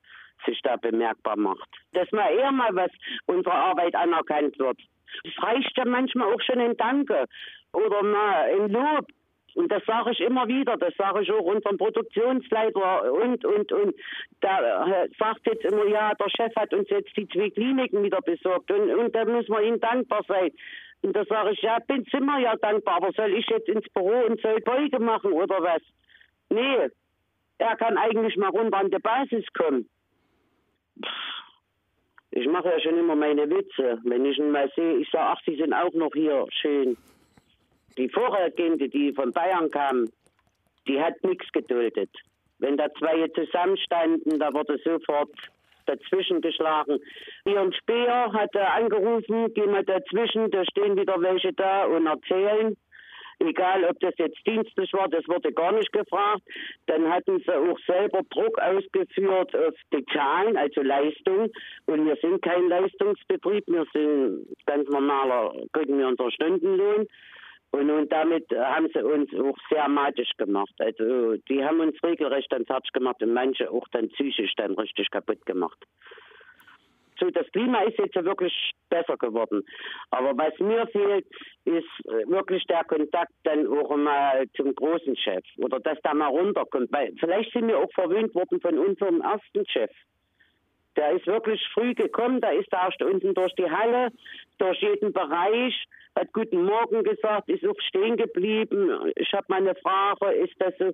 sich 0.46 0.60
da 0.64 0.76
bemerkbar 0.76 1.38
macht. 1.38 1.70
Dass 1.94 2.12
mal 2.12 2.32
eher 2.34 2.52
mal 2.52 2.76
was 2.76 2.92
unserer 3.26 3.56
Arbeit 3.56 3.96
anerkannt 3.96 4.58
wird. 4.60 4.80
Es 5.24 5.44
reicht 5.44 5.78
ja 5.78 5.86
manchmal 5.86 6.34
auch 6.34 6.42
schon 6.42 6.60
ein 6.60 6.76
Danke 6.78 7.26
oder 7.72 8.04
mal 8.04 8.50
ein 8.52 8.70
Lob 8.70 9.08
und 9.56 9.72
das 9.72 9.84
sage 9.86 10.12
ich 10.12 10.20
immer 10.20 10.48
wieder, 10.48 10.76
das 10.76 10.94
sage 10.98 11.24
ich 11.24 11.32
auch 11.32 11.40
unserem 11.40 11.78
Produktionsleiter 11.78 13.12
und, 13.14 13.46
und, 13.46 13.72
und. 13.72 13.96
Da 14.42 14.86
äh, 14.86 15.10
sagt 15.18 15.48
jetzt 15.48 15.64
immer, 15.64 15.86
ja, 15.86 16.14
der 16.14 16.30
Chef 16.30 16.54
hat 16.58 16.74
uns 16.74 16.90
jetzt 16.90 17.16
die 17.16 17.28
zwei 17.30 17.50
Kliniken 17.50 18.04
wieder 18.04 18.22
besorgt 18.22 18.70
und, 18.70 18.94
und 18.94 19.16
da 19.16 19.24
müssen 19.24 19.54
wir 19.54 19.62
ihm 19.62 19.80
dankbar 19.80 20.24
sein. 20.28 20.52
Und 21.06 21.16
da 21.16 21.24
sage 21.26 21.52
ich, 21.52 21.62
ja, 21.62 21.78
bin 21.88 22.04
wir 22.04 22.40
ja 22.40 22.56
dankbar, 22.56 22.96
aber 22.96 23.12
soll 23.12 23.32
ich 23.36 23.46
jetzt 23.48 23.70
ins 23.70 23.88
Büro 23.94 24.26
und 24.26 24.42
soll 24.42 24.60
Beuge 24.62 25.00
machen 25.00 25.34
oder 25.34 25.62
was? 25.62 25.82
Nee, 26.50 26.90
er 27.60 27.76
kann 27.76 27.96
eigentlich 28.00 28.36
mal 28.38 28.50
runter 28.50 28.80
an 28.80 28.90
die 28.90 28.98
Basis 28.98 29.46
kommen. 29.54 29.88
Ich 32.32 32.48
mache 32.48 32.70
ja 32.70 32.80
schon 32.80 32.98
immer 32.98 33.16
meine 33.16 33.48
Witze. 33.48 34.00
Wenn 34.04 34.26
ich 34.26 34.40
ihn 34.40 34.50
mal 34.50 34.68
sehe, 34.76 34.98
ich 34.98 35.10
sage, 35.12 35.38
ach, 35.38 35.42
Sie 35.46 35.56
sind 35.56 35.74
auch 35.74 35.94
noch 35.94 36.12
hier, 36.14 36.48
schön. 36.50 36.98
Die 38.00 38.10
Vorhergehende, 38.10 38.90
die 38.90 39.14
von 39.14 39.32
Bayern 39.32 39.70
kam, 39.70 40.10
die 40.88 41.00
hat 41.00 41.24
nichts 41.24 41.52
geduldet. 41.52 42.10
Wenn 42.58 42.78
da 42.78 42.92
zwei 42.96 43.28
zusammenstanden, 43.28 44.40
da 44.40 44.52
wurde 44.52 44.80
sofort 44.84 45.30
dazwischen 45.86 46.42
geschlagen. 46.42 47.00
Ihren 47.46 47.74
Speer 47.74 48.32
hat 48.34 48.54
er 48.56 48.74
angerufen, 48.74 49.54
geh 49.54 49.66
mal 49.68 49.84
dazwischen, 49.84 50.52
da 50.52 50.64
stehen 50.66 50.98
wieder 50.98 51.22
welche 51.22 51.54
da 51.54 51.86
und 51.86 52.08
erzählen. 52.08 52.76
Egal, 53.40 53.84
ob 53.84 54.00
das 54.00 54.14
jetzt 54.18 54.40
dienstlich 54.48 54.94
war, 54.94 55.10
das 55.10 55.28
wurde 55.28 55.52
gar 55.52 55.74
nicht 55.74 55.92
gefragt. 55.92 56.42
Dann 56.86 57.12
hatten 57.12 57.40
sie 57.40 57.54
auch 57.54 57.78
selber 57.86 58.22
Druck 58.30 58.58
ausgeführt 58.60 59.56
auf 59.56 59.74
die 59.94 60.06
Zahlen, 60.06 60.56
also 60.56 60.82
Leistung. 60.82 61.52
Und 61.86 62.06
wir 62.06 62.16
sind 62.22 62.42
kein 62.42 62.70
Leistungsbetrieb, 62.70 63.66
wir 63.68 63.86
sind 63.94 64.48
ganz 64.66 64.88
normaler, 64.90 65.54
kriegen 65.74 66.00
wir 66.00 66.08
unseren 66.08 66.32
Stundenlohn. 66.32 67.08
Und, 67.72 67.90
und 67.90 68.12
damit 68.12 68.50
haben 68.52 68.88
sie 68.94 69.04
uns 69.04 69.30
auch 69.34 69.58
sehr 69.70 69.88
matisch 69.90 70.32
gemacht. 70.38 70.74
Also 70.80 71.36
die 71.50 71.64
haben 71.64 71.82
uns 71.82 72.02
regelrecht 72.04 72.52
dann 72.52 72.66
fertig 72.66 72.92
gemacht 72.94 73.22
und 73.22 73.34
manche 73.34 73.70
auch 73.70 73.88
dann 73.92 74.10
psychisch 74.10 74.54
dann 74.56 74.76
richtig 74.76 75.12
kaputt 75.12 75.46
gemacht. 75.46 75.78
So, 77.20 77.30
das 77.30 77.50
Klima 77.52 77.82
ist 77.84 77.98
jetzt 77.98 78.16
wirklich 78.16 78.54
besser 78.90 79.18
geworden. 79.18 79.64
Aber 80.12 80.38
was 80.38 80.58
mir 80.60 80.86
fehlt, 80.88 81.26
ist 81.64 81.86
äh, 82.06 82.28
wirklich 82.28 82.64
der 82.66 82.84
Kontakt 82.84 83.32
dann 83.44 83.68
auch 83.68 83.96
mal 83.96 84.46
zum 84.56 84.74
großen 84.76 85.16
Chef 85.16 85.44
oder 85.58 85.80
dass 85.80 85.98
da 86.04 86.14
mal 86.14 86.28
runterkommt. 86.28 86.92
Weil 86.92 87.14
vielleicht 87.20 87.54
sind 87.54 87.68
wir 87.68 87.80
auch 87.80 87.92
verwöhnt 87.94 88.36
worden 88.36 88.60
von 88.60 88.78
unserem 88.78 89.22
ersten 89.22 89.66
Chef. 89.68 89.92
Der 90.96 91.12
ist 91.12 91.28
wirklich 91.28 91.62
früh 91.74 91.94
gekommen, 91.94 92.42
da 92.42 92.52
ist 92.52 92.72
da 92.72 92.90
unten 93.02 93.34
durch 93.34 93.54
die 93.56 93.70
Halle, 93.70 94.10
durch 94.58 94.80
jeden 94.82 95.12
Bereich, 95.12 95.74
hat 96.16 96.32
Guten 96.32 96.64
Morgen 96.64 97.04
gesagt, 97.04 97.50
ist 97.50 97.66
auch 97.66 97.80
stehen 97.90 98.16
geblieben. 98.16 99.12
Ich 99.16 99.34
habe 99.34 99.46
meine 99.50 99.76
Frage, 99.76 100.34
ist 100.36 100.54
das 100.60 100.74
so? 100.80 100.92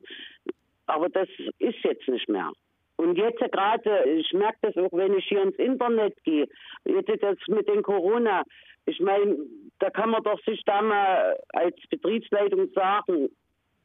Aber 0.87 1.09
das 1.09 1.29
ist 1.59 1.77
jetzt 1.83 2.07
nicht 2.07 2.27
mehr. 2.27 2.51
Und 2.97 3.17
jetzt 3.17 3.39
gerade, 3.39 4.03
ich 4.09 4.31
merke 4.33 4.57
das 4.61 4.77
auch, 4.77 4.91
wenn 4.91 5.17
ich 5.17 5.25
hier 5.25 5.43
ins 5.43 5.55
Internet 5.57 6.15
gehe, 6.23 6.47
jetzt 6.85 7.23
das 7.23 7.37
mit 7.47 7.67
den 7.67 7.83
Corona, 7.83 8.43
ich 8.85 8.99
meine, 8.99 9.37
da 9.79 9.89
kann 9.89 10.09
man 10.09 10.23
doch 10.23 10.39
sich 10.43 10.61
da 10.65 10.81
mal 10.81 11.37
als 11.49 11.75
Betriebsleitung 11.89 12.69
sagen, 12.73 13.29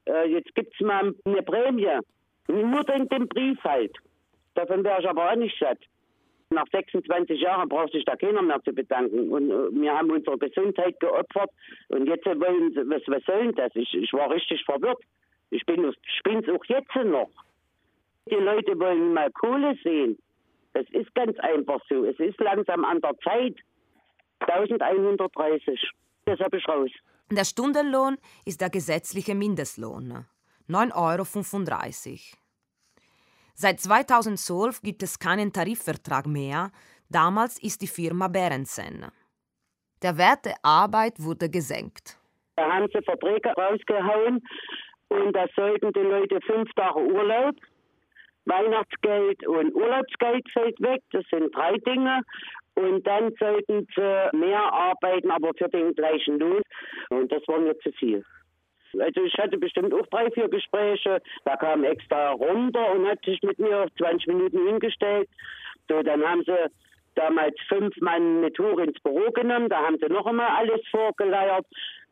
äh, 0.06 0.28
jetzt 0.28 0.54
gibt 0.54 0.74
es 0.74 0.80
mal 0.80 1.14
eine 1.24 1.42
Prämie. 1.42 1.98
Nur 2.48 2.84
den, 2.84 3.08
den 3.08 3.28
Brief 3.28 3.58
halt. 3.64 3.96
Davon 4.54 4.84
wäre 4.84 5.00
ich 5.00 5.08
aber 5.08 5.30
auch 5.30 5.36
nicht 5.36 5.58
satt. 5.58 5.78
Nach 6.50 6.66
26 6.70 7.40
Jahren 7.40 7.68
braucht 7.68 7.92
sich 7.92 8.04
da 8.04 8.14
keiner 8.14 8.42
mehr 8.42 8.62
zu 8.62 8.72
bedanken. 8.72 9.30
Und 9.32 9.50
äh, 9.50 9.70
wir 9.72 9.92
haben 9.92 10.10
unsere 10.10 10.38
Gesundheit 10.38 10.98
geopfert. 11.00 11.50
Und 11.88 12.06
jetzt 12.06 12.24
wollen 12.26 12.72
sie, 12.72 12.88
was, 12.88 13.02
was 13.06 13.24
soll 13.24 13.52
das? 13.52 13.72
Ich, 13.74 13.92
ich 13.94 14.12
war 14.12 14.30
richtig 14.30 14.64
verwirrt. 14.64 15.02
Ich 15.50 15.64
bin 15.66 15.84
es 15.84 16.48
auch 16.48 16.64
jetzt 16.66 16.94
noch. 17.04 17.30
Die 18.30 18.34
Leute 18.34 18.78
wollen 18.78 19.12
mal 19.12 19.30
Kohle 19.32 19.76
sehen. 19.82 20.18
Das 20.72 20.86
ist 20.90 21.14
ganz 21.14 21.38
einfach 21.38 21.80
so. 21.88 22.04
Es 22.04 22.18
ist 22.18 22.38
langsam 22.40 22.84
an 22.84 23.00
der 23.00 23.16
Zeit. 23.20 23.56
1130. 24.40 25.90
Das 26.26 26.38
habe 26.40 26.58
ich 26.58 26.68
raus. 26.68 26.90
Der 27.30 27.44
Stundenlohn 27.44 28.18
ist 28.44 28.60
der 28.60 28.70
gesetzliche 28.70 29.34
Mindestlohn. 29.34 30.26
9,35 30.68 30.94
Euro. 30.94 32.45
Seit 33.58 33.80
2012 33.80 34.82
gibt 34.82 35.02
es 35.02 35.18
keinen 35.18 35.50
Tarifvertrag 35.50 36.26
mehr. 36.26 36.70
Damals 37.08 37.58
ist 37.62 37.80
die 37.80 37.86
Firma 37.86 38.28
Behrensen. 38.28 39.06
Der 40.02 40.18
Wert 40.18 40.44
der 40.44 40.56
Arbeit 40.62 41.14
wurde 41.18 41.48
gesenkt. 41.48 42.18
Da 42.56 42.70
haben 42.70 42.86
sie 42.92 43.02
Verträge 43.02 43.48
rausgehauen 43.56 44.42
und 45.08 45.32
da 45.32 45.46
sollten 45.56 45.90
die 45.94 46.00
Leute 46.00 46.38
fünf 46.42 46.70
Tage 46.74 47.00
Urlaub, 47.00 47.54
Weihnachtsgeld 48.44 49.46
und 49.46 49.74
Urlaubsgeld 49.74 50.46
fällt 50.52 50.78
weg. 50.82 51.00
Das 51.12 51.24
sind 51.30 51.54
drei 51.54 51.78
Dinge. 51.78 52.20
Und 52.74 53.06
dann 53.06 53.32
sollten 53.38 53.86
sie 53.96 54.36
mehr 54.36 54.70
arbeiten, 54.70 55.30
aber 55.30 55.52
für 55.56 55.70
den 55.70 55.94
gleichen 55.94 56.38
Lohn. 56.38 56.60
Und 57.08 57.32
das 57.32 57.40
war 57.48 57.58
mir 57.58 57.78
zu 57.78 57.90
viel. 57.92 58.22
Also 59.00 59.22
ich 59.22 59.34
hatte 59.38 59.58
bestimmt 59.58 59.92
auch 59.94 60.06
drei, 60.06 60.30
vier 60.30 60.48
Gespräche. 60.48 61.20
Da 61.44 61.56
kam 61.56 61.84
extra 61.84 62.32
runter 62.32 62.92
und 62.92 63.06
hat 63.06 63.24
sich 63.24 63.42
mit 63.42 63.58
mir 63.58 63.86
20 63.98 64.26
Minuten 64.28 64.66
hingestellt. 64.66 65.28
So, 65.88 66.02
dann 66.02 66.24
haben 66.24 66.42
sie 66.44 66.70
damals 67.14 67.54
fünf 67.68 67.96
Mann 68.00 68.38
eine 68.38 68.52
Tour 68.52 68.78
ins 68.82 69.00
Büro 69.00 69.30
genommen. 69.32 69.68
Da 69.68 69.84
haben 69.84 69.98
sie 70.00 70.12
noch 70.12 70.26
einmal 70.26 70.48
alles 70.48 70.80
vorgeleiert. 70.90 71.66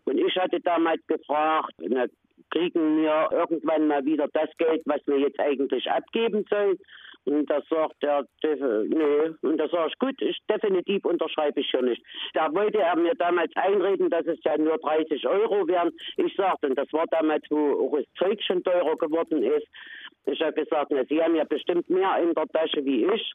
Und 0.05 0.19
ich 0.19 0.37
hatte 0.37 0.61
damals 0.61 1.07
gefragt, 1.07 1.73
na, 1.79 2.07
kriegen 2.51 3.03
wir 3.03 3.29
irgendwann 3.33 3.89
mal 3.89 4.05
wieder 4.05 4.29
das 4.33 4.51
Geld, 4.59 4.83
was 4.85 5.01
wir 5.07 5.19
jetzt 5.19 5.41
eigentlich 5.41 5.91
abgeben 5.91 6.45
sollen. 6.49 6.79
Und 7.27 7.49
da 7.49 7.63
sagt 7.71 8.03
er, 8.03 8.27
nee. 8.43 9.35
Und 9.41 9.57
da 9.57 9.69
sage 9.69 9.89
ich, 9.89 9.99
gut, 9.99 10.21
ich, 10.21 10.39
definitiv 10.49 11.05
unterschreibe 11.05 11.61
ich 11.61 11.69
schon 11.69 11.87
nicht. 11.87 12.03
Da 12.35 12.53
wollte 12.55 12.79
er 12.79 12.97
mir 12.97 13.15
damals 13.15 13.51
einreden, 13.57 14.11
dass 14.11 14.27
es 14.27 14.39
ja 14.45 14.59
nur 14.59 14.77
30 14.79 15.27
Euro 15.27 15.67
wären. 15.67 15.91
Ich 16.17 16.35
sagte, 16.37 16.69
und 16.69 16.79
das 16.79 16.93
war 16.93 17.07
damals, 17.07 17.45
wo 17.51 17.87
auch 17.87 17.97
das 17.97 18.07
Zeug 18.19 18.43
schon 18.43 18.63
teurer 18.63 18.97
geworden 18.97 19.43
ist. 19.43 19.67
Ich 20.27 20.41
habe 20.41 20.53
gesagt, 20.53 20.91
na, 20.91 21.05
Sie 21.07 21.23
haben 21.23 21.35
ja 21.35 21.45
bestimmt 21.45 21.89
mehr 21.89 22.19
in 22.23 22.35
der 22.35 22.47
Tasche 22.49 22.85
wie 22.85 23.07
ich. 23.07 23.33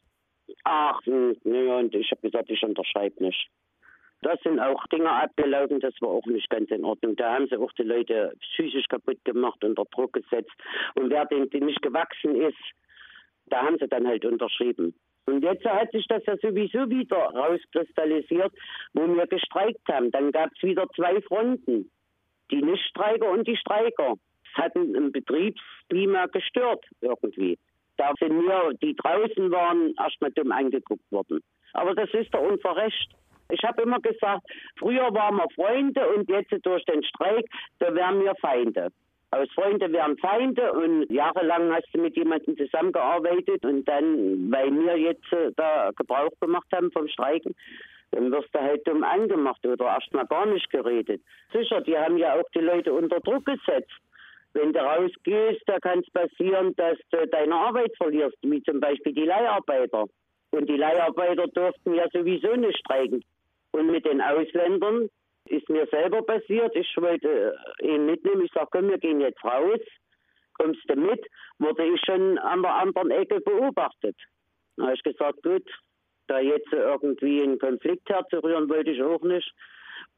Ach, 0.64 1.00
nee, 1.06 1.68
und 1.68 1.94
ich 1.94 2.10
habe 2.12 2.22
gesagt, 2.22 2.50
ich 2.50 2.64
unterschreibe 2.64 3.24
nicht. 3.24 3.50
Das 4.22 4.40
sind 4.42 4.60
auch 4.60 4.86
Dinge 4.88 5.10
abgelaufen, 5.10 5.80
das 5.80 5.94
war 6.02 6.10
auch 6.10 6.26
nicht 6.26 6.50
ganz 6.50 6.70
in 6.72 6.84
Ordnung. 6.84 7.16
Da 7.16 7.36
haben 7.36 7.48
sie 7.48 7.56
auch 7.56 7.72
die 7.74 7.84
Leute 7.84 8.34
psychisch 8.42 8.88
kaputt 8.90 9.24
gemacht, 9.24 9.64
unter 9.64 9.86
Druck 9.86 10.14
gesetzt. 10.14 10.52
Und 10.96 11.10
wer 11.10 11.26
dem 11.26 11.48
nicht 11.66 11.82
gewachsen 11.82 12.36
ist, 12.36 12.58
da 13.50 13.64
haben 13.64 13.78
sie 13.80 13.88
dann 13.88 14.08
halt 14.08 14.26
unterschrieben. 14.26 14.94
Und 15.26 15.44
jetzt 15.44 15.66
hat 15.66 15.92
sich 15.92 16.06
das 16.08 16.26
ja 16.26 16.36
sowieso 16.38 16.90
wieder 16.90 17.18
rauskristallisiert, 17.18 18.52
wo 18.94 19.08
wir 19.08 19.28
gestreikt 19.28 19.88
haben. 19.88 20.12
Dann 20.12 20.32
gab 20.32 20.50
es 20.56 20.64
wieder 20.64 20.88
zwei 20.96 21.22
Fronten. 21.22 21.90
Die 22.52 22.62
Nichtstreiker 22.62 23.30
und 23.30 23.48
die 23.48 23.58
Streiker. 23.58 24.16
Das 24.44 24.66
hat 24.66 24.76
ein 24.76 25.12
Betriebsklima 25.12 26.26
gestört 26.28 26.84
irgendwie. 27.02 27.60
Da 27.98 28.14
sind 28.20 28.42
wir, 28.42 28.72
die 28.82 28.96
draußen 28.96 29.52
waren, 29.52 29.94
erstmal 30.00 30.32
dumm 30.32 30.52
angeguckt 30.52 31.12
worden. 31.12 31.42
Aber 31.74 31.94
das 31.94 32.10
ist 32.14 32.34
doch 32.34 32.42
unser 32.42 32.76
Recht. 32.76 33.10
Ich 33.52 33.62
habe 33.64 33.82
immer 33.82 34.00
gesagt, 34.00 34.44
früher 34.78 35.14
waren 35.14 35.36
wir 35.36 35.48
Freunde 35.54 36.08
und 36.16 36.30
jetzt 36.30 36.54
durch 36.64 36.86
den 36.86 37.04
Streik, 37.04 37.46
da 37.80 37.94
wären 37.94 38.24
wir 38.24 38.36
Feinde. 38.36 38.90
Aus 39.32 39.48
Freunde 39.54 39.92
werden 39.92 40.18
Feinde 40.18 40.72
und 40.74 41.12
jahrelang 41.12 41.72
hast 41.72 41.88
du 41.94 42.02
mit 42.02 42.18
jemandem 42.18 42.58
zusammengearbeitet 42.58 43.64
und 43.64 43.88
dann, 43.88 44.52
weil 44.52 44.72
wir 44.72 44.98
jetzt 44.98 45.32
äh, 45.32 45.52
da 45.56 45.92
Gebrauch 45.96 46.32
gemacht 46.42 46.68
haben 46.74 46.92
vom 46.92 47.08
Streiken, 47.08 47.54
dann 48.12 48.32
wirst 48.32 48.50
du 48.54 48.60
halt 48.60 48.88
dumm 48.88 49.04
angemacht 49.04 49.64
oder 49.66 49.86
erstmal 49.86 50.26
gar 50.26 50.48
nicht 50.48 50.68
geredet. 50.72 51.22
Sicher, 51.54 51.82
die 51.82 51.96
haben 51.96 52.18
ja 52.18 52.34
auch 52.34 52.50
die 52.56 52.60
Leute 52.60 52.92
unter 52.92 53.20
Druck 53.20 53.46
gesetzt. 53.46 53.94
Wenn 54.54 54.74
du 54.74 54.80
rausgehst, 54.80 55.62
da 55.68 55.78
kann 55.78 56.00
es 56.00 56.10
passieren, 56.10 56.76
dass 56.76 56.98
du 57.12 57.28
deine 57.28 57.54
Arbeit 57.54 57.96
verlierst, 57.98 58.38
wie 58.42 58.64
zum 58.64 58.80
Beispiel 58.80 59.14
die 59.14 59.26
Leiharbeiter. 59.26 60.06
Und 60.52 60.68
die 60.68 60.78
Leiharbeiter 60.78 61.48
durften 61.48 61.94
ja 61.94 62.08
sowieso 62.12 62.56
nicht 62.56 62.80
streiken. 62.80 63.24
Und 63.72 63.92
mit 63.92 64.06
den 64.06 64.22
Ausländern, 64.22 65.10
ist 65.46 65.70
mir 65.70 65.88
selber 65.88 66.22
passiert. 66.22 66.76
Ich 66.76 66.96
wollte 66.98 67.56
ihn 67.82 68.06
mitnehmen. 68.06 68.46
Ich 68.46 68.52
sage, 68.52 68.70
komm, 68.72 68.90
wir 68.90 68.98
gehen 68.98 69.22
jetzt 69.22 69.44
raus. 69.44 69.80
Kommst 70.54 70.82
du 70.88 70.96
mit? 70.96 71.26
Wurde 71.58 71.86
ich 71.86 72.02
schon 72.06 72.38
an 72.38 72.62
der 72.62 72.74
anderen 72.74 73.12
Ecke 73.12 73.40
beobachtet. 73.40 74.16
Da 74.76 74.84
habe 74.86 74.96
ich 74.96 75.04
gesagt, 75.04 75.42
gut, 75.44 75.70
da 76.28 76.40
jetzt 76.40 76.72
irgendwie 76.72 77.42
einen 77.42 77.60
Konflikt 77.60 78.10
herzurühren, 78.10 78.70
wollte 78.70 78.92
ich 78.92 79.02
auch 79.02 79.22
nicht. 79.22 79.52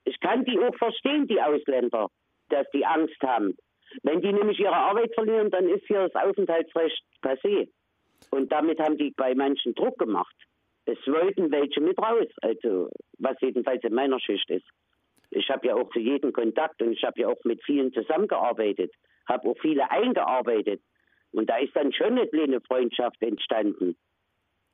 Ich 0.04 0.20
kann 0.20 0.46
die 0.46 0.60
auch 0.60 0.76
verstehen, 0.76 1.28
die 1.28 1.42
Ausländer, 1.42 2.08
dass 2.50 2.68
die 2.74 2.86
Angst 2.86 3.22
haben. 3.22 3.56
Wenn 4.04 4.22
die 4.22 4.34
nämlich 4.34 4.60
ihre 4.60 4.76
Arbeit 4.76 5.14
verlieren, 5.14 5.52
dann 5.52 5.68
ist 5.68 5.86
hier 5.88 6.08
das 6.08 6.16
Aufenthaltsrecht 6.16 7.04
passé. 7.22 7.70
Und 8.30 8.52
damit 8.52 8.80
haben 8.80 8.98
die 8.98 9.12
bei 9.16 9.36
manchen 9.36 9.74
Druck 9.76 9.98
gemacht. 9.98 10.36
Es 10.86 10.98
wollten 11.08 11.52
welche 11.52 11.82
mit 11.82 11.98
raus, 12.00 12.28
also 12.42 12.90
was 13.20 13.36
jedenfalls 13.42 13.84
in 13.84 13.94
meiner 13.94 14.20
Schicht 14.20 14.50
ist. 14.50 14.66
Ich 15.32 15.50
habe 15.50 15.68
ja 15.68 15.76
auch 15.76 15.90
zu 15.92 16.00
jedem 16.00 16.34
Kontakt 16.34 16.82
und 16.82 16.92
ich 16.92 17.04
habe 17.04 17.22
ja 17.22 17.28
auch 17.30 17.44
mit 17.46 17.64
vielen 17.64 17.94
zusammengearbeitet, 17.94 18.94
habe 19.28 19.50
auch 19.50 19.58
viele 19.60 19.90
eingearbeitet. 19.90 20.82
Und 21.32 21.50
da 21.50 21.58
ist 21.58 21.76
dann 21.76 21.94
schon 21.94 22.18
eine 22.18 22.28
kleine 22.28 22.60
Freundschaft 22.62 23.22
entstanden. 23.22 23.96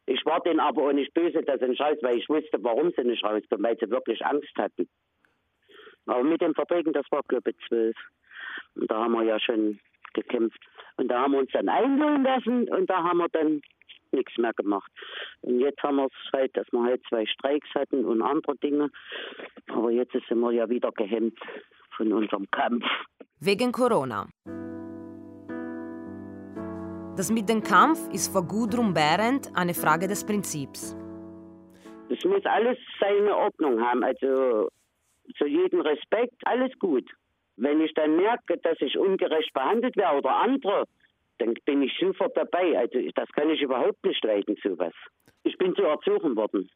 Ich 0.07 0.25
war 0.25 0.41
denen 0.41 0.59
aber 0.59 0.83
auch 0.83 0.93
nicht 0.93 1.13
böse, 1.13 1.43
dass 1.43 1.59
sie 1.59 1.67
nicht 1.67 1.81
raus, 1.81 1.97
weil 2.01 2.17
ich 2.17 2.27
wusste, 2.27 2.57
warum 2.63 2.91
sie 2.95 3.03
nicht 3.03 3.23
rauskommen, 3.23 3.65
weil 3.65 3.77
sie 3.77 3.89
wirklich 3.91 4.25
Angst 4.25 4.55
hatten. 4.57 4.89
Aber 6.07 6.23
mit 6.23 6.41
den 6.41 6.55
Verträgen, 6.55 6.93
das 6.93 7.05
war 7.11 7.21
glaube 7.27 7.51
ich 7.51 7.57
zwölf. 7.67 7.95
Und 8.75 8.89
da 8.89 9.03
haben 9.03 9.11
wir 9.11 9.23
ja 9.23 9.39
schon 9.39 9.79
gekämpft. 10.13 10.59
Und 10.95 11.09
da 11.09 11.21
haben 11.21 11.33
wir 11.33 11.39
uns 11.39 11.51
dann 11.51 11.69
einholen 11.69 12.23
lassen 12.23 12.67
und 12.69 12.89
da 12.89 13.03
haben 13.03 13.19
wir 13.19 13.29
dann 13.29 13.61
nichts 14.13 14.37
mehr 14.37 14.53
gemacht. 14.53 14.91
Und 15.41 15.59
jetzt 15.59 15.81
haben 15.83 15.97
wir 15.97 16.05
es 16.05 16.31
halt, 16.33 16.55
dass 16.55 16.67
wir 16.71 16.83
halt 16.83 17.01
zwei 17.09 17.25
Streiks 17.25 17.69
hatten 17.75 18.05
und 18.05 18.21
andere 18.21 18.55
Dinge. 18.57 18.89
Aber 19.67 19.91
jetzt 19.91 20.13
sind 20.13 20.39
wir 20.39 20.51
ja 20.51 20.69
wieder 20.69 20.91
gehemmt 20.91 21.39
von 21.95 22.13
unserem 22.13 22.49
Kampf. 22.51 22.85
Wegen 23.39 23.71
Corona. 23.71 24.27
Das 27.17 27.31
mit 27.31 27.49
dem 27.49 27.63
Kampf 27.63 27.99
ist 28.13 28.31
für 28.31 28.43
Gudrun 28.43 28.93
Behrendt 28.93 29.49
eine 29.55 29.73
Frage 29.73 30.07
des 30.07 30.23
Prinzips. 30.23 30.95
Es 32.09 32.23
muss 32.23 32.45
alles 32.45 32.77
seine 32.99 33.35
Ordnung 33.35 33.81
haben, 33.81 34.03
also 34.03 34.69
zu 35.37 35.45
jedem 35.45 35.81
Respekt, 35.81 36.35
alles 36.45 36.71
gut. 36.79 37.09
Wenn 37.57 37.81
ich 37.81 37.93
dann 37.95 38.15
merke, 38.17 38.57
dass 38.59 38.79
ich 38.81 38.97
ungerecht 38.97 39.51
behandelt 39.53 39.97
werde 39.97 40.17
oder 40.17 40.35
andere, 40.35 40.85
dann 41.39 41.53
bin 41.65 41.81
ich 41.81 41.93
sofort 41.99 42.35
dabei. 42.35 42.77
Also 42.77 42.99
das 43.15 43.29
kann 43.29 43.49
ich 43.49 43.61
überhaupt 43.61 44.03
nicht 44.05 44.23
leiden, 44.23 44.55
sowas. 44.63 44.93
Ich 45.43 45.57
bin 45.57 45.73
so 45.75 45.83
erzogen 45.83 46.35
worden. 46.35 46.69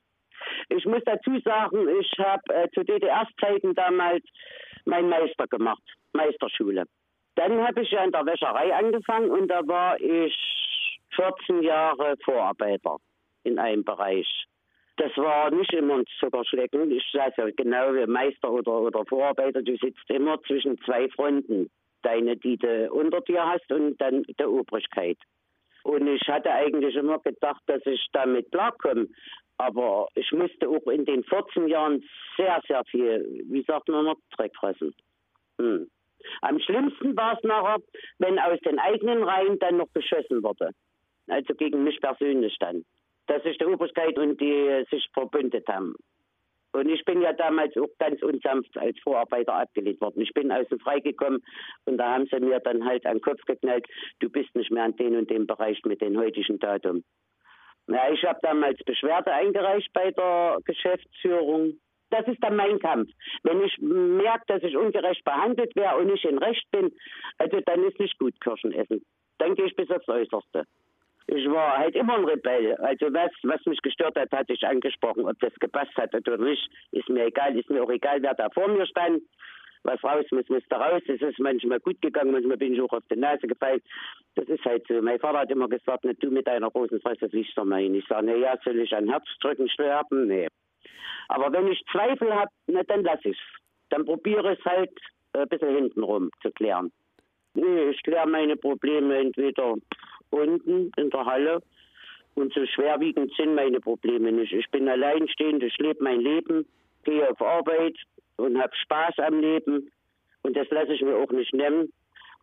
Ich 0.69 0.85
muss 0.85 1.03
dazu 1.05 1.39
sagen, 1.43 1.87
ich 1.99 2.11
habe 2.17 2.41
äh, 2.53 2.69
zu 2.71 2.83
DDR-Zeiten 2.83 3.75
damals 3.75 4.23
meinen 4.85 5.09
Meister 5.09 5.47
gemacht, 5.47 5.83
Meisterschule. 6.13 6.85
Dann 7.35 7.65
habe 7.65 7.81
ich 7.81 7.91
ja 7.91 8.03
in 8.03 8.11
der 8.11 8.25
Wäscherei 8.25 8.73
angefangen 8.73 9.29
und 9.29 9.47
da 9.47 9.65
war 9.67 9.99
ich 9.99 10.35
14 11.15 11.63
Jahre 11.63 12.15
Vorarbeiter 12.23 12.97
in 13.43 13.59
einem 13.59 13.83
Bereich. 13.83 14.27
Das 14.97 15.15
war 15.17 15.49
nicht 15.51 15.73
immer 15.73 15.95
ein 15.95 16.05
Zuckerschlecken. 16.19 16.91
Ich 16.91 17.13
weiß 17.13 17.33
ja 17.37 17.49
genau, 17.55 17.93
wie 17.93 18.05
Meister 18.05 18.51
oder, 18.51 18.81
oder 18.81 19.05
Vorarbeiter, 19.05 19.61
du 19.61 19.75
sitzt 19.77 20.09
immer 20.09 20.41
zwischen 20.43 20.77
zwei 20.81 21.09
Fronten 21.09 21.69
deine, 22.03 22.37
die 22.37 22.57
du 22.57 22.91
unter 22.91 23.21
dir 23.21 23.45
hast 23.45 23.71
und 23.71 23.99
dann 23.99 24.23
der 24.39 24.49
Obrigkeit. 24.49 25.17
Und 25.83 26.07
ich 26.07 26.27
hatte 26.27 26.51
eigentlich 26.51 26.95
immer 26.95 27.19
gedacht, 27.19 27.61
dass 27.65 27.85
ich 27.85 28.05
damit 28.13 28.51
klarkomme. 28.51 29.07
Aber 29.57 30.07
ich 30.15 30.31
musste 30.31 30.67
auch 30.67 30.87
in 30.87 31.05
den 31.05 31.23
14 31.23 31.67
Jahren 31.67 32.03
sehr, 32.35 32.61
sehr 32.67 32.83
viel, 32.85 33.43
wie 33.45 33.63
sagt 33.63 33.89
man 33.89 34.05
noch, 34.05 34.17
Dreck 34.35 34.55
fressen. 34.55 34.93
Hm. 35.59 35.89
Am 36.41 36.59
schlimmsten 36.59 37.15
war 37.15 37.33
es 37.37 37.43
nachher, 37.43 37.81
wenn 38.19 38.39
aus 38.39 38.59
den 38.61 38.79
eigenen 38.79 39.23
Reihen 39.23 39.59
dann 39.59 39.77
noch 39.77 39.91
geschossen 39.93 40.43
wurde. 40.43 40.71
Also 41.27 41.53
gegen 41.55 41.83
mich 41.83 41.99
persönlich 41.99 42.55
dann. 42.59 42.83
Dass 43.27 43.43
sich 43.43 43.57
die 43.57 43.65
Obrigkeit 43.65 44.17
und 44.17 44.39
die 44.41 44.83
sich 44.89 45.07
verbündet 45.13 45.67
haben. 45.67 45.95
Und 46.73 46.89
ich 46.89 47.03
bin 47.03 47.21
ja 47.21 47.33
damals 47.33 47.75
auch 47.77 47.89
ganz 47.99 48.21
unsanft 48.21 48.77
als 48.77 48.97
Vorarbeiter 48.99 49.53
abgelehnt 49.55 49.99
worden. 49.99 50.21
Ich 50.21 50.33
bin 50.33 50.51
außen 50.51 50.79
freigekommen 50.79 51.43
und 51.85 51.97
da 51.97 52.13
haben 52.13 52.27
sie 52.31 52.39
mir 52.39 52.59
dann 52.59 52.85
halt 52.85 53.05
an 53.05 53.17
den 53.17 53.21
Kopf 53.21 53.41
geknallt, 53.45 53.85
du 54.19 54.29
bist 54.29 54.55
nicht 54.55 54.71
mehr 54.71 54.83
an 54.83 54.95
den 54.95 55.17
und 55.17 55.29
dem 55.29 55.47
Bereich 55.47 55.81
mit 55.83 56.01
dem 56.01 56.17
heutigen 56.17 56.59
Datum. 56.59 57.03
Ja, 57.87 58.09
ich 58.11 58.23
habe 58.23 58.39
damals 58.41 58.79
Beschwerde 58.85 59.33
eingereicht 59.33 59.91
bei 59.93 60.11
der 60.11 60.59
Geschäftsführung. 60.63 61.73
Das 62.09 62.27
ist 62.27 62.41
dann 62.41 62.55
mein 62.55 62.79
Kampf. 62.79 63.09
Wenn 63.43 63.61
ich 63.63 63.77
merke, 63.79 64.43
dass 64.47 64.63
ich 64.63 64.77
ungerecht 64.77 65.23
behandelt 65.23 65.75
werde 65.75 65.97
und 65.97 66.09
ich 66.09 66.23
in 66.23 66.37
Recht 66.37 66.69
bin, 66.71 66.91
also 67.37 67.59
dann 67.65 67.83
ist 67.83 67.99
nicht 67.99 68.17
gut 68.19 68.39
Kirschen 68.39 68.71
essen. 68.73 69.03
Dann 69.39 69.55
gehe 69.55 69.65
ich 69.65 69.75
bis 69.75 69.89
aufs 69.89 70.07
Äußerste. 70.07 70.65
Ich 71.27 71.47
war 71.49 71.77
halt 71.77 71.95
immer 71.95 72.15
ein 72.15 72.25
Rebell. 72.25 72.75
Also 72.75 73.13
was, 73.13 73.31
was 73.43 73.65
mich 73.65 73.81
gestört 73.81 74.17
hat, 74.17 74.31
hatte 74.31 74.53
ich 74.53 74.65
angesprochen. 74.65 75.27
Ob 75.27 75.39
das 75.39 75.53
gepasst 75.59 75.95
hat 75.95 76.13
oder 76.15 76.37
nicht, 76.37 76.69
ist 76.91 77.09
mir 77.09 77.25
egal. 77.25 77.57
Ist 77.57 77.69
mir 77.69 77.83
auch 77.83 77.89
egal, 77.89 78.21
wer 78.21 78.33
da 78.33 78.49
vor 78.49 78.67
mir 78.67 78.85
stand. 78.85 79.21
Was 79.83 80.03
raus 80.03 80.25
muss, 80.31 80.47
muss 80.49 80.63
da 80.69 80.77
raus. 80.77 81.01
Es 81.07 81.21
ist 81.21 81.39
manchmal 81.39 81.79
gut 81.79 81.99
gegangen, 82.01 82.31
manchmal 82.31 82.57
bin 82.57 82.73
ich 82.73 82.81
auch 82.81 82.93
auf 82.93 83.03
die 83.11 83.17
Nase 83.17 83.47
gefallen. 83.47 83.81
Das 84.35 84.47
ist 84.47 84.63
halt 84.63 84.85
so. 84.87 85.01
Mein 85.01 85.19
Vater 85.19 85.39
hat 85.39 85.51
immer 85.51 85.67
gesagt, 85.67 86.03
ne, 86.03 86.13
du 86.13 86.29
mit 86.29 86.47
deiner 86.47 86.69
großen 86.69 87.01
Fresse 87.01 87.29
fliegst 87.29 87.57
doch 87.57 87.65
mal 87.65 87.81
hin. 87.81 87.95
Ich 87.95 88.05
sage, 88.07 88.37
ja, 88.37 88.55
soll 88.63 88.79
ich 88.79 88.93
ein 88.95 89.09
Herzdrücken 89.09 89.69
sterben? 89.69 90.27
Nee. 90.27 90.47
Aber 91.29 91.51
wenn 91.51 91.67
ich 91.67 91.83
Zweifel 91.91 92.33
habe, 92.33 92.51
ne, 92.67 92.83
dann 92.85 93.03
lass 93.03 93.23
ich's. 93.23 93.39
Dann 93.89 94.05
probiere 94.05 94.53
es 94.53 94.65
halt 94.65 94.91
ein 95.33 95.47
bisschen 95.47 95.75
hintenrum 95.75 96.29
zu 96.41 96.51
klären. 96.51 96.91
Nee, 97.53 97.89
ich 97.89 98.03
kläre 98.03 98.27
meine 98.27 98.55
Probleme 98.55 99.17
entweder 99.17 99.75
unten 100.31 100.91
in 100.97 101.09
der 101.09 101.25
Halle. 101.25 101.61
Und 102.35 102.53
so 102.53 102.65
schwerwiegend 102.65 103.31
sind 103.35 103.55
meine 103.55 103.79
Probleme 103.79 104.31
nicht. 104.31 104.53
Ich 104.53 104.69
bin 104.71 104.87
alleinstehend, 104.87 105.61
ich 105.63 105.77
lebe 105.77 106.03
mein 106.03 106.21
Leben, 106.21 106.65
gehe 107.03 107.29
auf 107.29 107.41
Arbeit 107.41 107.95
und 108.37 108.57
habe 108.61 108.73
Spaß 108.75 109.19
am 109.19 109.39
Leben. 109.39 109.91
Und 110.43 110.55
das 110.55 110.69
lasse 110.69 110.93
ich 110.93 111.01
mir 111.01 111.15
auch 111.17 111.31
nicht 111.31 111.53
nehmen. 111.53 111.91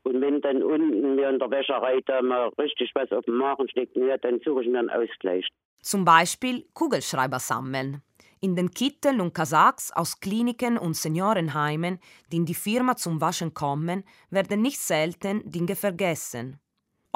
Und 0.04 0.20
wenn 0.20 0.40
dann 0.40 0.62
unten 0.62 1.16
mir 1.16 1.28
in 1.28 1.38
der 1.38 1.50
Wäscherei 1.50 2.00
da 2.06 2.22
mal 2.22 2.48
richtig 2.58 2.90
was 2.94 3.10
auf 3.12 3.24
dem 3.24 3.36
Magen 3.36 3.68
steckt, 3.68 3.96
dann 3.96 4.40
suche 4.44 4.62
ich 4.62 4.68
mir 4.68 4.78
einen 4.78 4.90
Ausgleich. 4.90 5.46
Zum 5.80 6.04
Beispiel 6.04 6.64
Kugelschreiber 6.74 7.38
sammeln. 7.38 8.02
In 8.40 8.54
den 8.54 8.70
Kitteln 8.70 9.20
und 9.20 9.34
Kasachs 9.34 9.90
aus 9.92 10.20
Kliniken 10.20 10.78
und 10.78 10.94
Seniorenheimen, 10.94 11.98
die 12.30 12.36
in 12.36 12.46
die 12.46 12.54
Firma 12.54 12.94
zum 12.94 13.20
Waschen 13.20 13.52
kommen, 13.52 14.04
werden 14.30 14.62
nicht 14.62 14.78
selten 14.78 15.50
Dinge 15.50 15.74
vergessen. 15.74 16.60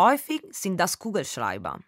Häufig 0.05 0.43
sind 0.51 0.79
das 0.79 0.99
Kugelschreiber. 0.99 1.79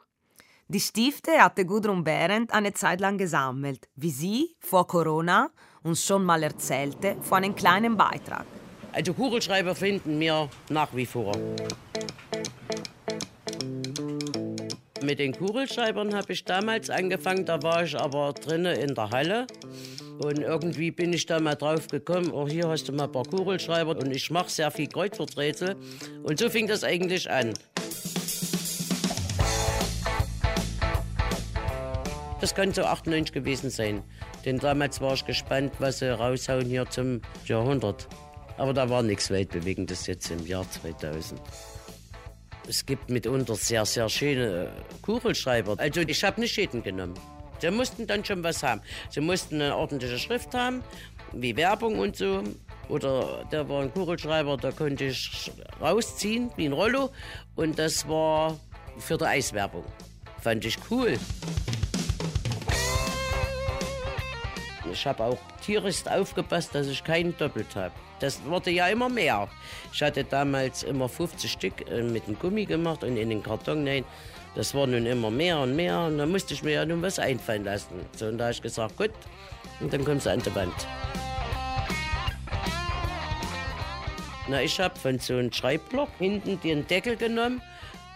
Die 0.68 0.78
Stifte 0.78 1.32
hatte 1.32 1.66
Gudrun 1.66 2.04
Behrendt 2.04 2.52
eine 2.52 2.72
Zeit 2.72 3.00
lang 3.00 3.18
gesammelt, 3.18 3.88
wie 3.96 4.12
sie 4.12 4.54
vor 4.60 4.86
Corona 4.86 5.50
uns 5.82 6.04
schon 6.06 6.24
mal 6.24 6.40
erzählte, 6.44 7.16
vor 7.22 7.38
einem 7.38 7.56
kleinen 7.56 7.96
Beitrag. 7.96 8.46
Also 8.92 9.14
Kugelschreiber 9.14 9.74
finden 9.74 10.20
wir 10.20 10.48
nach 10.68 10.94
wie 10.94 11.06
vor. 11.06 11.32
Mit 15.02 15.18
den 15.18 15.32
Kugelschreibern 15.32 16.14
habe 16.14 16.34
ich 16.34 16.44
damals 16.44 16.90
angefangen, 16.90 17.44
da 17.44 17.60
war 17.64 17.82
ich 17.82 17.98
aber 17.98 18.32
drinnen 18.32 18.78
in 18.78 18.94
der 18.94 19.10
Halle. 19.10 19.48
Und 20.20 20.38
irgendwie 20.38 20.92
bin 20.92 21.12
ich 21.12 21.26
da 21.26 21.40
mal 21.40 21.56
drauf 21.56 21.88
gekommen, 21.88 22.30
oh, 22.30 22.46
hier 22.46 22.68
hast 22.68 22.88
du 22.88 22.92
mal 22.92 23.06
ein 23.06 23.12
paar 23.12 23.24
Kugelschreiber 23.24 23.96
und 23.98 24.14
ich 24.14 24.30
mache 24.30 24.50
sehr 24.50 24.70
viel 24.70 24.86
Kreuzworträtsel. 24.86 25.74
Und 26.22 26.38
so 26.38 26.48
fing 26.48 26.68
das 26.68 26.84
eigentlich 26.84 27.28
an. 27.28 27.52
Das 32.44 32.54
könnte 32.54 32.82
so 32.82 32.86
98 32.86 33.32
gewesen 33.32 33.70
sein. 33.70 34.02
Denn 34.44 34.58
damals 34.58 35.00
war 35.00 35.14
ich 35.14 35.24
gespannt, 35.24 35.72
was 35.78 36.00
sie 36.00 36.14
raushauen 36.14 36.66
hier 36.66 36.84
zum 36.90 37.22
Jahrhundert. 37.46 38.06
Aber 38.58 38.74
da 38.74 38.90
war 38.90 39.02
nichts 39.02 39.30
Weltbewegendes 39.30 40.06
jetzt 40.06 40.30
im 40.30 40.46
Jahr 40.46 40.70
2000. 40.70 41.40
Es 42.68 42.84
gibt 42.84 43.08
mitunter 43.08 43.54
sehr, 43.54 43.86
sehr 43.86 44.10
schöne 44.10 44.68
Kugelschreiber. 45.00 45.76
Also 45.78 46.02
ich 46.02 46.22
habe 46.22 46.38
nicht 46.38 46.54
jeden 46.58 46.82
genommen. 46.82 47.14
Sie 47.62 47.70
mussten 47.70 48.06
dann 48.06 48.22
schon 48.22 48.44
was 48.44 48.62
haben. 48.62 48.82
Sie 49.08 49.22
mussten 49.22 49.62
eine 49.62 49.74
ordentliche 49.74 50.18
Schrift 50.18 50.52
haben, 50.52 50.84
wie 51.32 51.56
Werbung 51.56 51.98
und 51.98 52.14
so. 52.14 52.42
Oder 52.90 53.48
der 53.52 53.66
war 53.70 53.80
ein 53.80 53.90
Kugelschreiber, 53.90 54.58
da 54.58 54.70
konnte 54.70 55.04
ich 55.04 55.50
rausziehen, 55.80 56.50
wie 56.56 56.66
ein 56.66 56.74
Rollo. 56.74 57.08
Und 57.56 57.78
das 57.78 58.06
war 58.06 58.60
für 58.98 59.16
die 59.16 59.24
Eiswerbung. 59.24 59.86
Fand 60.42 60.62
ich 60.66 60.76
cool. 60.90 61.18
Ich 64.94 65.06
habe 65.06 65.24
auch 65.24 65.38
tierisch 65.60 66.06
aufgepasst, 66.06 66.72
dass 66.72 66.86
ich 66.86 67.02
keinen 67.02 67.36
doppelt 67.36 67.74
habe. 67.74 67.92
Das 68.20 68.44
wurde 68.44 68.70
ja 68.70 68.86
immer 68.86 69.08
mehr. 69.08 69.48
Ich 69.92 70.00
hatte 70.02 70.22
damals 70.22 70.84
immer 70.84 71.08
50 71.08 71.50
Stück 71.50 71.90
äh, 71.90 72.00
mit 72.02 72.28
dem 72.28 72.38
Gummi 72.38 72.64
gemacht 72.64 73.02
und 73.02 73.16
in 73.16 73.28
den 73.28 73.42
Karton 73.42 73.86
rein. 73.86 74.04
Das 74.54 74.72
war 74.72 74.86
nun 74.86 75.04
immer 75.04 75.32
mehr 75.32 75.58
und 75.58 75.74
mehr 75.74 75.98
und 76.02 76.18
da 76.18 76.26
musste 76.26 76.54
ich 76.54 76.62
mir 76.62 76.74
ja 76.74 76.86
nun 76.86 77.02
was 77.02 77.18
einfallen 77.18 77.64
lassen. 77.64 78.06
So, 78.16 78.26
und 78.26 78.38
da 78.38 78.44
habe 78.44 78.52
ich 78.52 78.62
gesagt, 78.62 78.96
gut, 78.96 79.10
und 79.80 79.92
dann 79.92 80.04
kommst 80.04 80.26
du 80.26 80.30
an 80.30 80.40
die 80.40 80.54
Wand. 80.54 80.72
Na, 84.46 84.62
ich 84.62 84.78
habe 84.78 84.96
von 84.96 85.18
so 85.18 85.34
einem 85.34 85.52
Schreibblock 85.52 86.10
hinten 86.18 86.60
den 86.60 86.86
Deckel 86.86 87.16
genommen 87.16 87.62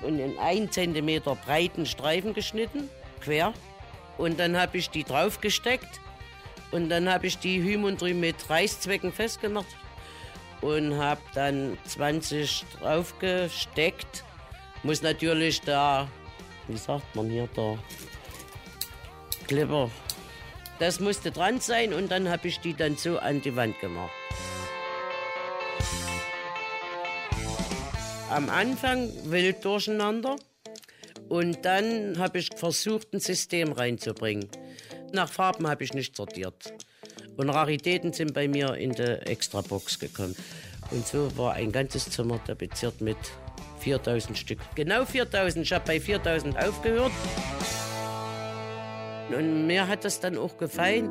und 0.00 0.20
in 0.20 0.38
einen 0.38 0.70
Zentimeter 0.70 1.34
breiten 1.34 1.86
Streifen 1.86 2.34
geschnitten, 2.34 2.88
quer. 3.20 3.52
Und 4.16 4.38
dann 4.38 4.56
habe 4.56 4.78
ich 4.78 4.90
die 4.90 5.02
draufgesteckt 5.02 6.00
und 6.70 6.88
dann 6.88 7.08
habe 7.10 7.26
ich 7.26 7.38
die 7.38 7.62
Hüm 7.62 7.84
und 7.84 8.00
Drüm 8.00 8.20
mit 8.20 8.48
Reißzwecken 8.48 9.12
festgemacht 9.12 9.66
und 10.60 10.96
habe 10.96 11.20
dann 11.34 11.78
20 11.86 12.64
draufgesteckt. 12.78 14.24
Muss 14.82 15.02
natürlich 15.02 15.60
da, 15.62 16.08
wie 16.66 16.76
sagt 16.76 17.14
man 17.16 17.30
hier, 17.30 17.48
der 17.56 17.78
Clipper, 19.46 19.90
das 20.78 21.00
musste 21.00 21.30
dran 21.30 21.60
sein 21.60 21.92
und 21.92 22.10
dann 22.10 22.28
habe 22.28 22.48
ich 22.48 22.60
die 22.60 22.74
dann 22.74 22.96
so 22.96 23.18
an 23.18 23.40
die 23.40 23.56
Wand 23.56 23.78
gemacht. 23.80 24.12
Am 28.30 28.50
Anfang 28.50 29.10
wild 29.24 29.64
durcheinander 29.64 30.36
und 31.28 31.64
dann 31.64 32.18
habe 32.18 32.38
ich 32.38 32.50
versucht, 32.54 33.14
ein 33.14 33.20
System 33.20 33.72
reinzubringen. 33.72 34.48
Nach 35.12 35.30
Farben 35.30 35.66
habe 35.66 35.84
ich 35.84 35.94
nicht 35.94 36.16
sortiert. 36.16 36.72
Und 37.36 37.50
Raritäten 37.50 38.12
sind 38.12 38.34
bei 38.34 38.48
mir 38.48 38.74
in 38.74 38.92
die 38.92 39.02
Extrabox 39.02 39.98
gekommen. 39.98 40.34
Und 40.90 41.06
so 41.06 41.36
war 41.36 41.54
ein 41.54 41.72
ganzes 41.72 42.10
Zimmer 42.10 42.42
tapeziert 42.44 43.00
mit 43.00 43.16
4000 43.80 44.36
Stück. 44.36 44.58
Genau 44.74 45.04
4000. 45.04 45.64
Ich 45.64 45.72
habe 45.72 45.84
bei 45.86 46.00
4000 46.00 46.58
aufgehört. 46.58 47.12
Und 49.36 49.66
mir 49.66 49.86
hat 49.86 50.04
das 50.04 50.20
dann 50.20 50.36
auch 50.36 50.56
gefallen. 50.56 51.08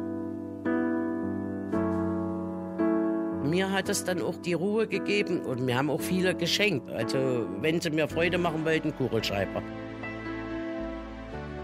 Mir 3.43 3.71
hat 3.71 3.87
es 3.87 4.03
dann 4.03 4.21
auch 4.21 4.35
die 4.37 4.53
Ruhe 4.53 4.87
gegeben 4.87 5.45
und 5.45 5.61
mir 5.61 5.77
haben 5.77 5.89
auch 5.89 6.01
viele 6.01 6.35
geschenkt. 6.35 6.89
Also 6.91 7.47
wenn 7.61 7.79
sie 7.79 7.89
mir 7.91 8.07
Freude 8.07 8.37
machen 8.37 8.65
wollten, 8.65 8.93
Kugelschreiber. 8.93 9.63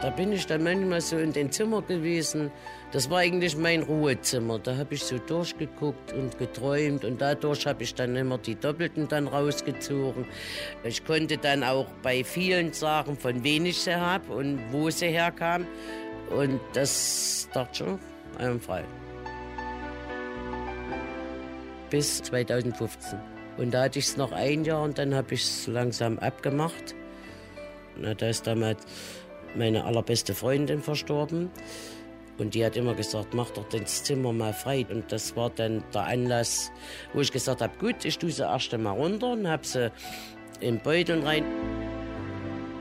Da 0.04 0.10
bin 0.10 0.34
ich 0.34 0.46
dann 0.46 0.64
manchmal 0.64 1.00
so 1.00 1.18
in 1.18 1.32
den 1.32 1.50
Zimmer 1.50 1.82
gewesen. 1.82 2.52
Das 2.92 3.10
war 3.10 3.20
eigentlich 3.20 3.56
mein 3.56 3.84
Ruhezimmer. 3.84 4.60
Da 4.60 4.76
habe 4.76 4.96
ich 4.96 5.04
so 5.06 5.18
durchgeguckt 5.18 6.12
und 6.12 6.38
geträumt 6.38 7.06
und 7.06 7.22
dadurch 7.22 7.66
habe 7.66 7.84
ich 7.84 7.96
dann 7.96 8.14
immer 8.18 8.38
die 8.38 8.56
Doppelten 8.56 9.08
dann 9.08 9.30
rausgezogen. 9.30 10.26
Ich 10.84 11.06
konnte 11.06 11.38
dann 11.38 11.64
auch 11.64 11.88
bei 12.02 12.26
vielen 12.26 12.74
sagen, 12.74 13.16
von 13.16 13.46
wen 13.46 13.66
ich 13.66 13.80
sie 13.80 13.96
habe 13.96 14.34
und 14.34 14.60
wo 14.74 14.90
sie 14.90 15.08
herkam. 15.08 15.66
Und 16.36 16.60
das 16.74 17.48
dachte 17.54 17.86
schon 17.86 18.00
einwandfrei. 18.38 18.84
Bis 21.90 22.22
2015. 22.24 23.20
Und 23.56 23.74
da 23.74 23.84
hatte 23.84 24.00
ich 24.00 24.08
es 24.08 24.18
noch 24.18 24.34
ein 24.34 24.66
Jahr 24.66 24.84
und 24.84 24.98
dann 24.98 25.16
habe 25.16 25.34
ich 25.34 25.44
es 25.44 25.68
langsam 25.68 26.20
abgemacht. 26.20 26.94
Na, 27.96 28.14
da 28.14 28.28
ist 28.28 28.48
damals 28.48 28.86
meine 29.56 29.86
allerbeste 29.86 30.34
Freundin 30.34 30.82
verstorben. 30.82 31.50
Und 32.38 32.56
die 32.56 32.66
hat 32.66 32.76
immer 32.76 32.96
gesagt, 32.96 33.34
mach 33.34 33.52
doch 33.52 33.68
das 33.70 34.04
Zimmer 34.04 34.34
mal 34.34 34.54
frei. 34.54 34.86
Und 34.90 35.12
das 35.12 35.36
war 35.36 35.52
dann 35.52 35.84
der 35.94 36.06
Anlass, 36.06 36.72
wo 37.14 37.22
ich 37.22 37.32
gesagt 37.32 37.62
habe, 37.62 37.74
gut, 37.80 38.06
ich 38.06 38.18
tue 38.18 38.32
sie 38.32 38.44
erst 38.44 38.74
einmal 38.74 38.96
runter 38.96 39.34
und 39.34 39.48
habe 39.48 39.66
sie 39.66 39.92
in 40.60 40.80
Beuteln 40.80 41.24
rein. 41.24 41.46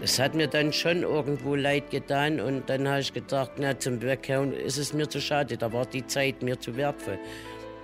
Es 0.00 0.18
hat 0.18 0.34
mir 0.34 0.48
dann 0.48 0.72
schon 0.72 1.02
irgendwo 1.02 1.54
leid 1.54 1.90
getan 1.90 2.40
und 2.40 2.68
dann 2.68 2.88
habe 2.88 3.00
ich 3.00 3.12
gedacht, 3.12 3.52
na, 3.58 3.78
zum 3.78 4.02
Weghauen 4.02 4.52
ist 4.52 4.76
es 4.76 4.92
mir 4.92 5.08
zu 5.08 5.20
schade, 5.20 5.56
da 5.56 5.72
war 5.72 5.86
die 5.86 6.04
Zeit 6.04 6.42
mir 6.42 6.58
zu 6.58 6.76
wertvoll. 6.76 7.20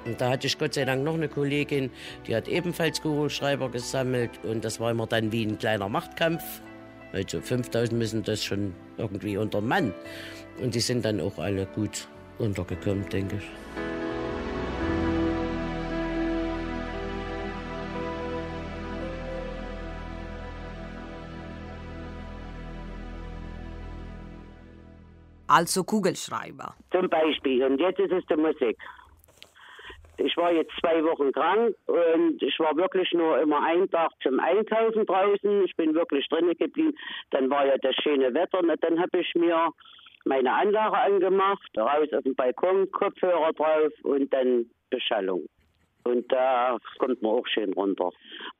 Und 0.04 0.20
da 0.20 0.30
hatte 0.30 0.48
ich 0.48 0.58
Gott 0.58 0.74
sei 0.74 0.84
Dank 0.84 1.04
noch 1.04 1.14
eine 1.14 1.28
Kollegin, 1.28 1.90
die 2.26 2.34
hat 2.34 2.48
ebenfalls 2.48 3.02
Kugelschreiber 3.02 3.70
gesammelt 3.70 4.30
und 4.42 4.64
das 4.64 4.80
war 4.80 4.90
immer 4.90 5.06
dann 5.06 5.30
wie 5.30 5.44
ein 5.44 5.58
kleiner 5.58 5.88
Machtkampf 5.88 6.42
also 7.12 7.40
5000 7.40 7.98
müssen 7.98 8.22
das 8.22 8.44
schon 8.44 8.74
irgendwie 8.96 9.36
unter 9.36 9.60
Mann. 9.60 9.94
Und 10.62 10.74
die 10.74 10.80
sind 10.80 11.04
dann 11.04 11.20
auch 11.20 11.38
alle 11.38 11.66
gut 11.66 12.08
untergekommen, 12.38 13.08
denke 13.08 13.36
ich. 13.36 13.48
Also 25.48 25.82
Kugelschreiber. 25.82 26.74
Zum 26.92 27.08
Beispiel. 27.08 27.64
Und 27.64 27.80
jetzt 27.80 27.98
ist 27.98 28.12
es 28.12 28.24
die 28.26 28.36
Musik. 28.36 28.76
Ich 30.18 30.36
war 30.36 30.52
jetzt 30.52 30.72
zwei 30.80 31.02
Wochen 31.04 31.32
krank 31.32 31.74
und 31.86 32.42
ich 32.42 32.58
war 32.58 32.76
wirklich 32.76 33.12
nur 33.12 33.40
immer 33.40 33.64
einen 33.64 33.88
Tag 33.88 34.10
zum 34.22 34.40
Einkaufen 34.40 35.06
draußen. 35.06 35.64
Ich 35.64 35.76
bin 35.76 35.94
wirklich 35.94 36.28
drinnen 36.28 36.56
geblieben. 36.56 36.96
Dann 37.30 37.48
war 37.50 37.66
ja 37.66 37.76
das 37.80 37.94
schöne 38.02 38.34
Wetter 38.34 38.58
und 38.58 38.72
dann 38.82 39.00
habe 39.00 39.20
ich 39.20 39.32
mir 39.36 39.70
meine 40.24 40.52
Anlage 40.52 40.98
angemacht, 40.98 41.70
raus 41.76 42.08
auf 42.12 42.24
den 42.24 42.34
Balkon, 42.34 42.90
Kopfhörer 42.90 43.52
drauf 43.52 43.92
und 44.02 44.32
dann 44.32 44.66
Beschallung. 44.90 45.46
Und 46.04 46.32
da 46.32 46.78
kommt 46.98 47.20
man 47.22 47.32
auch 47.32 47.46
schön 47.46 47.72
runter. 47.74 48.10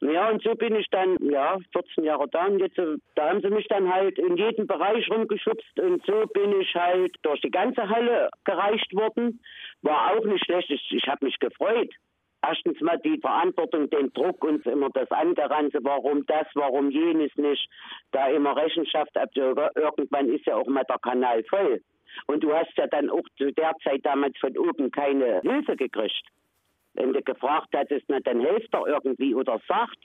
Ja, 0.01 0.29
und 0.29 0.43
so 0.43 0.55
bin 0.55 0.75
ich 0.77 0.87
dann, 0.91 1.17
ja, 1.21 1.57
14 1.73 2.05
Jahre 2.05 2.29
da 2.29 2.47
und 2.47 2.59
jetzt, 2.59 2.79
da 3.15 3.31
haben 3.31 3.41
sie 3.41 3.49
mich 3.49 3.67
dann 3.69 3.93
halt 3.93 4.19
in 4.19 4.37
jedem 4.37 4.67
Bereich 4.67 5.09
rumgeschubst 5.11 5.81
und 5.81 6.05
so 6.05 6.27
bin 6.35 6.61
ich 6.61 6.75
halt 6.75 7.17
durch 7.23 7.41
die 7.41 7.51
ganze 7.51 7.89
Halle 7.89 8.29
gereicht 8.45 8.95
worden. 8.95 9.41
War 9.83 10.13
auch 10.13 10.25
nicht 10.25 10.45
schlecht, 10.45 10.71
ich, 10.71 10.91
ich 10.91 11.07
habe 11.09 11.25
mich 11.25 11.39
gefreut. 11.39 11.93
Erstens 12.47 12.81
mal 12.81 12.99
die 12.99 13.19
Verantwortung, 13.19 13.91
den 13.91 14.13
Druck 14.13 14.45
und 14.45 14.65
immer 14.67 14.91
das 14.91 15.11
Angeranze, 15.11 15.79
warum 15.83 16.25
das, 16.27 16.47
warum 16.55 16.91
jenes 16.91 17.35
nicht, 17.37 17.69
da 18.13 18.29
immer 18.29 18.57
Rechenschaft 18.57 19.17
ab. 19.17 19.31
Irgendwann 19.35 20.29
ist 20.29 20.47
ja 20.47 20.55
auch 20.55 20.67
mal 20.67 20.85
der 20.85 20.99
Kanal 20.99 21.43
voll. 21.45 21.81
Und 22.27 22.43
du 22.43 22.55
hast 22.55 22.77
ja 22.77 22.87
dann 22.87 23.11
auch 23.11 23.25
zu 23.37 23.53
der 23.53 23.73
Zeit 23.83 24.05
damals 24.05 24.37
von 24.39 24.57
oben 24.57 24.91
keine 24.91 25.41
Hilfe 25.41 25.77
gekriegt. 25.77 26.25
Wenn 26.95 27.13
du 27.13 27.23
gefragt 27.23 27.69
hättest, 27.73 28.07
na, 28.09 28.19
dann 28.21 28.41
hilft 28.41 28.75
er 28.75 28.87
irgendwie 28.87 29.35
oder 29.35 29.61
sagt, 29.69 29.99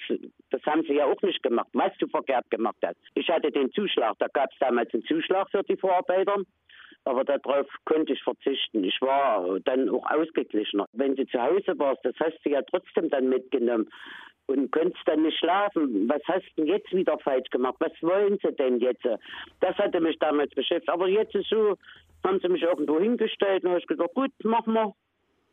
das 0.52 0.62
haben 0.66 0.84
sie 0.84 0.94
ja 0.94 1.06
auch 1.06 1.22
nicht 1.22 1.42
gemacht, 1.42 1.70
was 1.74 1.92
du 1.98 2.08
verkehrt 2.08 2.50
gemacht 2.52 2.78
hast. 2.84 2.98
Ich 3.16 3.28
hatte 3.30 3.52
den 3.52 3.72
Zuschlag, 3.72 4.16
da 4.20 4.28
gab 4.28 4.52
es 4.52 4.60
damals 4.60 4.94
einen 4.94 5.04
Zuschlag 5.06 5.50
für 5.50 5.64
die 5.64 5.78
Vorarbeiter, 5.78 6.36
aber 7.06 7.24
darauf 7.24 7.68
konnte 7.86 8.14
ich 8.14 8.24
verzichten. 8.24 8.84
Ich 8.84 9.02
war 9.02 9.60
dann 9.62 9.90
auch 9.90 10.06
ausgeglichener. 10.10 10.86
Wenn 10.94 11.16
du 11.16 11.26
zu 11.28 11.42
Hause 11.42 11.78
warst, 11.78 12.04
das 12.04 12.16
hast 12.20 12.38
du 12.44 12.50
ja 12.50 12.62
trotzdem 12.62 13.10
dann 13.10 13.30
mitgenommen 13.30 13.90
und 14.48 14.72
könntest 14.72 15.06
dann 15.08 15.24
nicht 15.24 15.38
schlafen. 15.38 16.08
Was 16.10 16.22
hast 16.28 16.46
du 16.56 16.64
denn 16.64 16.68
jetzt 16.68 16.94
wieder 16.94 17.18
falsch 17.20 17.50
gemacht? 17.50 17.76
Was 17.80 17.92
wollen 18.02 18.38
sie 18.42 18.52
denn 18.54 18.80
jetzt? 18.80 19.06
Das 19.60 19.78
hatte 19.78 20.00
mich 20.00 20.18
damals 20.20 20.52
beschäftigt. 20.52 20.90
Aber 20.90 21.08
jetzt 21.08 21.36
ist 21.36 21.50
so, 21.50 21.76
haben 22.24 22.40
sie 22.42 22.50
mich 22.50 22.62
irgendwo 22.62 23.00
hingestellt 23.00 23.64
und 23.64 23.72
habe 23.72 23.80
ich 23.80 23.88
gesagt, 23.88 24.14
gut, 24.14 24.32
machen 24.44 24.74
wir. 24.74 24.94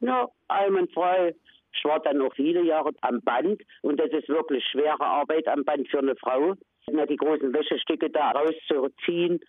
Ja, 0.01 0.29
einwandfrei. 0.49 1.35
Ich 1.73 1.85
war 1.85 2.01
dann 2.01 2.19
noch 2.19 2.35
viele 2.35 2.63
Jahre 2.63 2.91
am 3.03 3.21
Band 3.21 3.63
und 3.83 4.01
das 4.01 4.11
ist 4.11 4.29
wirklich 4.29 4.65
schwere 4.65 5.05
Arbeit 5.05 5.47
am 5.47 5.65
Band 5.65 5.89
für 5.89 5.99
eine 5.99 6.17
Frau, 6.17 6.55
die 6.89 7.17
großen 7.17 7.53
Wäschestücke 7.53 8.11
da 8.11 8.33
rauszuziehen 8.33 9.41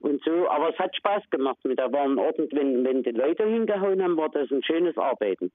und 0.00 0.22
so. 0.24 0.48
Aber 0.48 0.70
es 0.70 0.78
hat 0.78 0.94
Spaß 0.96 1.22
gemacht 1.30 1.58
mit. 1.64 1.78
Da 1.78 1.92
waren 1.92 2.18
Ordnung, 2.18 2.48
wenn, 2.52 2.84
wenn 2.84 3.02
die 3.02 3.10
Leute 3.10 3.44
hingehauen 3.44 4.02
haben, 4.02 4.16
war 4.16 4.28
das 4.28 4.50
ein 4.50 4.62
schönes 4.62 4.96
Arbeiten. 4.96 5.50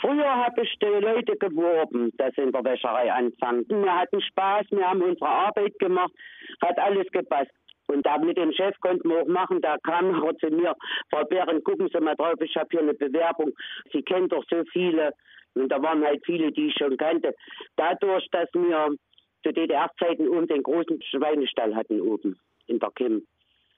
Früher 0.00 0.34
habe 0.34 0.62
ich 0.62 0.74
die 0.80 0.86
Leute 0.86 1.36
geworben, 1.36 2.10
dass 2.16 2.34
sie 2.34 2.42
in 2.42 2.52
der 2.52 2.64
Wäscherei 2.64 3.12
anfangen. 3.12 3.66
Wir 3.68 3.94
hatten 3.94 4.20
Spaß, 4.22 4.66
wir 4.70 4.88
haben 4.88 5.02
unsere 5.02 5.28
Arbeit 5.28 5.78
gemacht, 5.78 6.12
hat 6.62 6.78
alles 6.78 7.06
gepasst. 7.12 7.50
Und 7.86 8.06
da 8.06 8.18
mit 8.18 8.36
dem 8.36 8.52
Chef 8.52 8.78
konnten 8.80 9.08
wir 9.08 9.22
auch 9.22 9.26
machen, 9.26 9.60
da 9.60 9.76
kam 9.82 10.14
er 10.24 10.36
zu 10.38 10.46
mir, 10.48 10.74
Frau 11.10 11.24
Behren, 11.24 11.62
gucken 11.64 11.88
Sie 11.92 12.00
mal 12.00 12.14
drauf, 12.14 12.40
ich 12.40 12.56
habe 12.56 12.68
hier 12.70 12.80
eine 12.80 12.94
Bewerbung. 12.94 13.50
Sie 13.92 14.02
kennen 14.02 14.28
doch 14.28 14.44
so 14.48 14.62
viele. 14.72 15.12
Und 15.54 15.68
da 15.70 15.82
waren 15.82 16.04
halt 16.04 16.24
viele, 16.24 16.52
die 16.52 16.68
ich 16.68 16.74
schon 16.78 16.96
kannte. 16.96 17.34
Dadurch, 17.76 18.26
dass 18.30 18.48
wir 18.54 18.94
zu 19.42 19.52
DDR-Zeiten 19.52 20.28
oben 20.28 20.46
den 20.46 20.62
großen 20.62 21.02
Schweinestall 21.02 21.74
hatten 21.74 22.00
oben 22.00 22.38
in 22.68 22.78
der 22.78 22.90
Kim. 22.94 23.26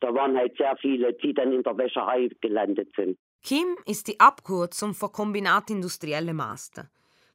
Da 0.03 0.13
waren 0.13 0.37
halt 0.37 0.57
sehr 0.57 0.77
viele, 0.79 1.13
die 1.13 1.33
dann 1.33 1.53
in 1.53 1.63
der 1.63 1.79
Wäscherei 1.79 2.29
gelandet 2.41 2.89
sind. 2.97 3.17
KIM 3.45 3.77
ist 3.87 4.09
die 4.09 4.19
Abkürzung 4.19 4.95
für 4.95 5.11
Kombinat 5.11 5.71
Industrielle 5.71 6.35
Master. 6.35 6.91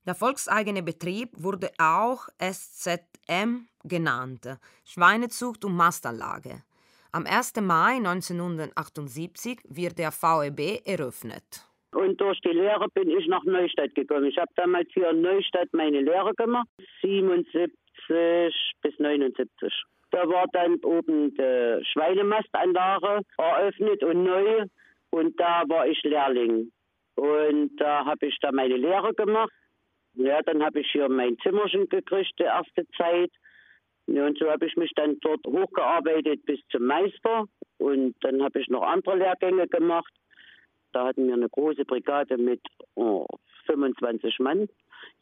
Der 0.05 0.15
volkseigene 0.15 0.83
Betrieb 0.83 1.29
wurde 1.37 1.69
auch 1.79 2.27
SZM 2.39 3.67
genannt, 3.85 4.59
Schweinezucht 4.83 5.63
und 5.63 5.75
Mastanlage. 5.75 6.63
Am 7.13 7.25
1. 7.25 7.53
Mai 7.61 7.95
1978 7.95 9.59
wird 9.69 9.97
der 9.97 10.11
VEB 10.11 10.85
eröffnet. 10.85 11.65
Und 11.93 12.19
durch 12.19 12.39
die 12.41 12.49
Lehre 12.49 12.89
bin 12.93 13.09
ich 13.09 13.27
nach 13.27 13.45
Neustadt 13.45 13.95
gekommen. 13.95 14.25
Ich 14.25 14.37
habe 14.37 14.51
damals 14.57 14.89
hier 14.93 15.09
in 15.11 15.21
Neustadt 15.21 15.69
meine 15.71 16.01
Lehre 16.01 16.33
gemacht, 16.35 16.67
77 17.01 17.71
bis 18.81 18.99
79. 18.99 19.73
Da 20.11 20.27
war 20.27 20.45
dann 20.53 20.75
oben 20.83 21.33
die 21.35 21.85
Schweinemastanlage 21.91 23.21
eröffnet 23.37 24.03
und 24.03 24.23
neu. 24.23 24.65
Und 25.09 25.39
da 25.39 25.63
war 25.67 25.87
ich 25.87 26.01
Lehrling. 26.03 26.71
Und 27.15 27.75
da 27.77 28.05
habe 28.05 28.27
ich 28.27 28.37
da 28.39 28.51
meine 28.51 28.77
Lehre 28.77 29.13
gemacht. 29.13 29.51
Ja, 30.13 30.41
dann 30.41 30.63
habe 30.63 30.79
ich 30.81 30.91
hier 30.91 31.09
mein 31.09 31.37
Zimmerchen 31.39 31.87
gekriegt, 31.89 32.33
die 32.39 32.43
erste 32.43 32.87
Zeit. 32.97 33.31
Und 34.07 34.37
so 34.37 34.49
habe 34.49 34.65
ich 34.65 34.75
mich 34.77 34.91
dann 34.95 35.19
dort 35.19 35.45
hochgearbeitet 35.45 36.45
bis 36.45 36.59
zum 36.71 36.85
Meister. 36.85 37.45
Und 37.77 38.15
dann 38.21 38.41
habe 38.41 38.59
ich 38.59 38.67
noch 38.69 38.83
andere 38.83 39.17
Lehrgänge 39.17 39.67
gemacht. 39.67 40.13
Da 40.93 41.07
hatten 41.07 41.27
wir 41.27 41.33
eine 41.33 41.49
große 41.49 41.85
Brigade 41.85 42.37
mit 42.37 42.61
oh, 42.95 43.25
25 43.65 44.39
Mann. 44.39 44.67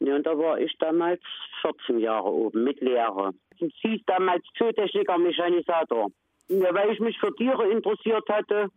Ja, 0.00 0.16
und 0.16 0.26
da 0.26 0.36
war 0.38 0.58
ich 0.58 0.76
damals 0.78 1.22
14 1.62 1.98
Jahre 1.98 2.28
oben 2.30 2.64
mit 2.64 2.80
Lehrer. 2.80 3.32
Es 3.58 3.72
hieß 3.80 4.02
damals 4.06 4.44
Zootechniker 4.58 5.18
Mechanisator. 5.18 6.10
Ja, 6.48 6.74
weil 6.74 6.92
ich 6.92 7.00
mich 7.00 7.18
für 7.18 7.34
Tiere 7.34 7.68
interessiert 7.70 8.28
hatte, 8.28 8.68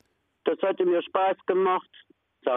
das 0.46 0.60
hatte 0.62 0.86
mir 0.86 1.02
Spaß 1.02 1.38
gemacht. 1.46 1.90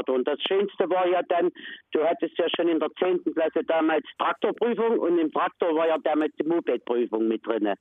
Und 0.06 0.28
das 0.28 0.40
Schönste 0.46 0.88
war 0.88 1.08
ja 1.08 1.22
dann, 1.28 1.50
du 1.90 2.04
hattest 2.04 2.38
ja 2.38 2.46
schon 2.56 2.68
in 2.68 2.78
der 2.78 2.88
10. 2.98 3.24
Klasse 3.34 3.64
damals 3.66 4.04
Traktorprüfung 4.16 4.98
und 5.00 5.18
im 5.18 5.30
Traktor 5.32 5.74
war 5.74 5.88
ja 5.88 5.98
damals 5.98 6.32
die 6.40 6.48
Mopedprüfung 6.48 7.26
mit 7.26 7.44
drin. 7.44 7.74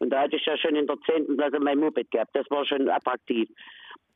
Und 0.00 0.10
da 0.10 0.22
hatte 0.22 0.36
ich 0.36 0.44
ja 0.44 0.58
schon 0.58 0.74
in 0.74 0.88
der 0.88 0.98
10. 1.00 1.36
Klasse 1.36 1.60
mein 1.60 1.78
Moped 1.78 2.10
gehabt. 2.10 2.34
Das 2.34 2.50
war 2.50 2.66
schon 2.66 2.88
attraktiv. 2.88 3.48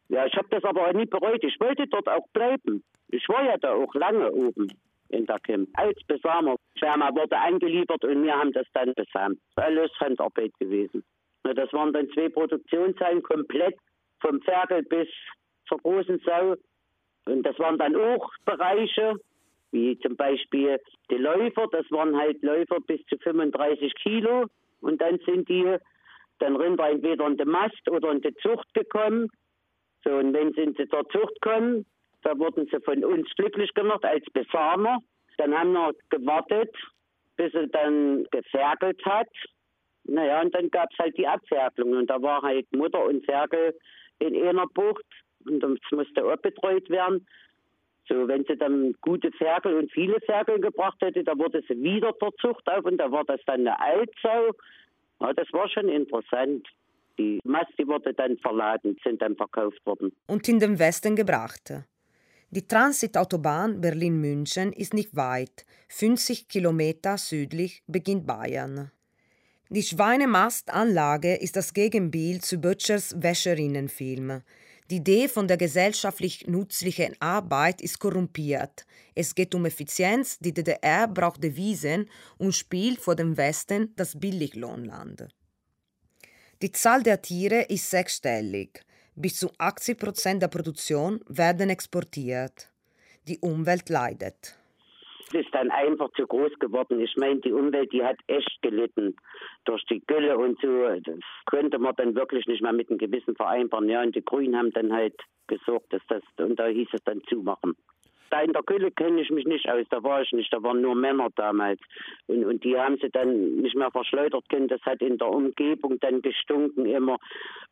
Ja, 0.08 0.26
ich 0.26 0.34
habe 0.34 0.48
das 0.50 0.64
aber 0.64 0.88
auch 0.88 0.92
nie 0.92 1.06
bereut. 1.06 1.42
Ich 1.44 1.58
wollte 1.60 1.86
dort 1.86 2.08
auch 2.08 2.26
bleiben. 2.32 2.82
Ich 3.08 3.28
war 3.28 3.44
ja 3.44 3.56
da 3.58 3.72
auch 3.74 3.94
lange 3.94 4.30
oben 4.32 4.68
in 5.14 5.26
der 5.26 5.38
Kim. 5.40 5.68
Als 5.74 5.98
Besamer. 6.06 6.56
Firma 6.78 7.14
wurde 7.14 7.38
angeliefert 7.38 8.04
und 8.04 8.24
wir 8.24 8.34
haben 8.34 8.52
das 8.52 8.66
dann 8.74 8.92
besamt. 8.94 9.38
Alles 9.56 9.90
Handarbeit 10.00 10.52
gewesen. 10.58 11.04
Das 11.44 11.72
waren 11.72 11.92
dann 11.92 12.08
zwei 12.10 12.28
Produktionshallen 12.28 13.22
komplett 13.22 13.76
vom 14.20 14.40
Ferkel 14.42 14.82
bis 14.82 15.08
zur 15.68 15.78
großen 15.78 16.20
Sau. 16.24 16.56
Und 17.26 17.42
das 17.44 17.58
waren 17.58 17.78
dann 17.78 17.94
auch 17.96 18.30
Bereiche, 18.44 19.14
wie 19.70 19.98
zum 20.00 20.16
Beispiel 20.16 20.78
die 21.10 21.16
Läufer, 21.16 21.66
das 21.70 21.90
waren 21.90 22.16
halt 22.16 22.42
Läufer 22.42 22.80
bis 22.86 23.04
zu 23.06 23.16
35 23.18 23.94
Kilo. 23.96 24.46
Und 24.80 25.00
dann 25.00 25.18
sind 25.26 25.48
die 25.48 25.76
dann 26.38 26.56
Rinder 26.56 26.88
entweder 26.88 27.26
in 27.26 27.36
die 27.36 27.44
Mast 27.44 27.88
oder 27.90 28.10
in 28.10 28.20
die 28.20 28.34
Zucht 28.36 28.72
gekommen. 28.74 29.28
So, 30.04 30.10
und 30.16 30.32
wenn 30.34 30.52
sie 30.52 30.62
in 30.62 30.74
die 30.74 30.88
Zucht 30.88 31.40
kommen, 31.40 31.86
da 32.24 32.38
wurden 32.38 32.66
sie 32.70 32.80
von 32.80 33.04
uns 33.04 33.28
glücklich 33.36 33.72
gemacht 33.74 34.04
als 34.04 34.24
Besamer. 34.32 34.98
Dann 35.36 35.54
haben 35.56 35.72
wir 35.72 35.92
gewartet, 36.10 36.74
bis 37.36 37.52
sie 37.52 37.68
dann 37.68 38.26
geferkelt 38.30 39.04
hat. 39.04 39.28
Naja, 40.04 40.40
und 40.42 40.54
dann 40.54 40.70
gab 40.70 40.90
es 40.92 40.98
halt 40.98 41.16
die 41.16 41.26
Abferkelung. 41.26 41.92
Und 41.92 42.08
da 42.08 42.20
war 42.20 42.42
halt 42.42 42.66
Mutter 42.74 43.04
und 43.04 43.24
Ferkel 43.24 43.74
in 44.18 44.36
einer 44.36 44.66
Bucht 44.66 45.04
und 45.46 45.60
das 45.60 45.78
musste 45.90 46.24
auch 46.24 46.36
betreut 46.36 46.88
werden. 46.90 47.26
So, 48.08 48.28
wenn 48.28 48.44
sie 48.44 48.56
dann 48.56 48.94
gute 49.00 49.32
Ferkel 49.32 49.74
und 49.76 49.90
viele 49.92 50.20
Ferkel 50.20 50.60
gebracht 50.60 50.98
hätte, 51.00 51.24
da 51.24 51.36
wurde 51.38 51.62
sie 51.66 51.82
wieder 51.82 52.16
zur 52.18 52.34
Zucht 52.36 52.68
auf 52.68 52.84
und 52.84 52.98
da 52.98 53.10
war 53.10 53.24
das 53.24 53.40
dann 53.46 53.60
eine 53.60 53.80
Altsau. 53.80 54.52
Ja, 55.20 55.32
das 55.32 55.50
war 55.52 55.68
schon 55.70 55.88
interessant. 55.88 56.68
Die 57.18 57.40
Mast, 57.44 57.72
die 57.78 57.86
wurde 57.86 58.12
dann 58.12 58.36
verladen, 58.38 58.96
sind 59.04 59.22
dann 59.22 59.36
verkauft 59.36 59.84
worden. 59.86 60.12
Und 60.26 60.48
in 60.48 60.58
den 60.58 60.78
Westen 60.78 61.16
gebracht. 61.16 61.72
Die 62.54 62.68
Transitautobahn 62.68 63.80
Berlin-München 63.80 64.72
ist 64.72 64.94
nicht 64.94 65.16
weit. 65.16 65.66
50 65.88 66.46
Kilometer 66.46 67.18
südlich 67.18 67.82
beginnt 67.88 68.28
Bayern. 68.28 68.92
Die 69.70 69.82
Schweinemastanlage 69.82 71.34
ist 71.34 71.56
das 71.56 71.74
Gegenbild 71.74 72.44
zu 72.44 72.58
Böttchers 72.58 73.20
Wäscherinnenfilm. 73.20 74.42
Die 74.88 74.98
Idee 74.98 75.26
von 75.26 75.48
der 75.48 75.56
gesellschaftlich 75.56 76.46
nützlichen 76.46 77.20
Arbeit 77.20 77.80
ist 77.80 77.98
korrumpiert. 77.98 78.86
Es 79.16 79.34
geht 79.34 79.52
um 79.56 79.64
Effizienz, 79.64 80.38
die 80.38 80.54
DDR 80.54 81.08
braucht 81.08 81.42
Devisen 81.42 82.08
und 82.38 82.54
spielt 82.54 83.00
vor 83.00 83.16
dem 83.16 83.36
Westen 83.36 83.92
das 83.96 84.16
Billiglohnland. 84.16 85.26
Die 86.62 86.70
Zahl 86.70 87.02
der 87.02 87.20
Tiere 87.20 87.62
ist 87.62 87.90
sechsstellig. 87.90 88.84
Bis 89.16 89.38
zu 89.38 89.50
80 89.58 89.98
Prozent 89.98 90.42
der 90.42 90.48
Produktion 90.48 91.20
werden 91.28 91.70
exportiert. 91.70 92.70
Die 93.28 93.38
Umwelt 93.38 93.88
leidet 93.88 94.56
ist 95.34 95.52
dann 95.52 95.70
einfach 95.70 96.10
zu 96.12 96.26
groß 96.26 96.58
geworden. 96.58 97.00
Ich 97.00 97.16
meine, 97.16 97.40
die 97.40 97.52
Umwelt, 97.52 97.92
die 97.92 98.04
hat 98.04 98.18
echt 98.26 98.58
gelitten 98.62 99.16
durch 99.64 99.84
die 99.86 100.02
Gülle 100.06 100.38
und 100.38 100.60
so. 100.60 100.88
Das 101.00 101.18
könnte 101.46 101.78
man 101.78 101.94
dann 101.96 102.14
wirklich 102.14 102.46
nicht 102.46 102.62
mehr 102.62 102.72
mit 102.72 102.88
einem 102.88 102.98
Gewissen 102.98 103.34
vereinbaren. 103.34 103.88
Ja, 103.88 104.02
und 104.02 104.14
die 104.14 104.24
Grünen 104.24 104.56
haben 104.56 104.70
dann 104.72 104.92
halt 104.92 105.14
gesorgt, 105.46 105.92
dass 105.92 106.02
das, 106.08 106.22
und 106.38 106.58
da 106.58 106.66
hieß 106.66 106.88
es 106.92 107.02
dann 107.04 107.22
zumachen. 107.28 107.76
Da 108.34 108.40
in 108.40 108.52
der 108.52 108.64
Gülle 108.64 108.90
kenne 108.90 109.20
ich 109.20 109.30
mich 109.30 109.46
nicht 109.46 109.70
aus, 109.70 109.86
da 109.90 110.02
war 110.02 110.20
ich 110.20 110.32
nicht, 110.32 110.52
da 110.52 110.60
waren 110.60 110.80
nur 110.80 110.96
Männer 110.96 111.28
damals. 111.36 111.78
Und, 112.26 112.44
und 112.44 112.64
die 112.64 112.76
haben 112.76 112.98
sie 113.00 113.08
dann 113.08 113.58
nicht 113.58 113.76
mehr 113.76 113.92
verschleudert 113.92 114.48
können. 114.48 114.66
Das 114.66 114.82
hat 114.82 115.00
in 115.02 115.18
der 115.18 115.28
Umgebung 115.28 116.00
dann 116.00 116.20
gestunken 116.20 116.84
immer. 116.84 117.18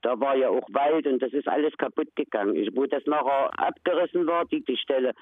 Da 0.03 0.21
war 0.21 0.37
ja 0.37 0.51
auch 0.51 0.69
Wald 0.71 1.09
und 1.09 1.21
das 1.21 1.33
ist 1.33 1.49
alles 1.49 1.77
kaputt 1.79 2.15
gegangen. 2.15 2.55
Ich, 2.55 2.69
wo 2.77 2.87
das 2.87 3.05
nachher 3.07 3.51
abgerissen 3.59 4.25
war, 4.29 4.45
die, 4.45 4.65
die 4.65 4.77
Stelle, 4.77 5.15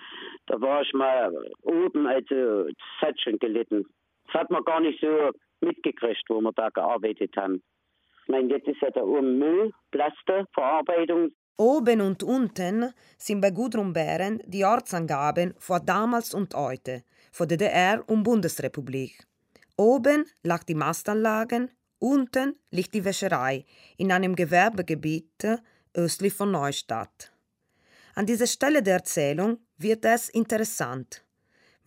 da 0.44 0.60
war 0.60 0.82
ich 0.82 0.92
mal 0.92 1.34
oben, 1.62 2.06
also 2.06 2.64
das 2.64 3.08
hat 3.08 3.18
schon 3.18 3.38
gelitten. 3.38 3.86
Das 4.26 4.42
hat 4.42 4.50
man 4.50 4.62
gar 4.64 4.80
nicht 4.80 5.00
so 5.00 5.30
mitgekriegt, 5.62 6.24
wo 6.28 6.42
wir 6.42 6.52
da 6.52 6.68
gearbeitet 6.68 7.34
haben. 7.38 7.62
Ich 8.24 8.28
meine, 8.28 8.50
jetzt 8.50 8.68
ist 8.68 8.82
ja 8.82 8.90
da 8.90 9.00
oben 9.00 9.38
Müll, 9.38 9.72
Plaste, 9.90 10.44
Verarbeitung. 10.52 11.32
Oben 11.56 12.00
und 12.00 12.22
unten 12.22 12.92
sind 13.18 13.40
bei 13.40 13.50
Gudrun 13.50 13.92
Behrendt 13.92 14.42
die 14.46 14.64
Ortsangaben 14.64 15.54
vor 15.58 15.80
damals 15.80 16.32
und 16.34 16.54
heute, 16.54 17.04
vor 17.32 17.46
DDR 17.46 18.02
und 18.06 18.22
Bundesrepublik. 18.22 19.26
Oben 19.76 20.24
lag 20.42 20.64
die 20.64 20.74
Mastanlagen, 20.74 21.70
unten 21.98 22.56
liegt 22.70 22.94
die 22.94 23.04
Wäscherei 23.04 23.64
in 23.98 24.12
einem 24.12 24.34
Gewerbegebiet 24.34 25.46
östlich 25.94 26.32
von 26.32 26.50
Neustadt. 26.50 27.32
An 28.14 28.26
dieser 28.26 28.46
Stelle 28.46 28.82
der 28.82 28.94
Erzählung 28.94 29.58
wird 29.78 30.04
es 30.04 30.28
interessant, 30.28 31.24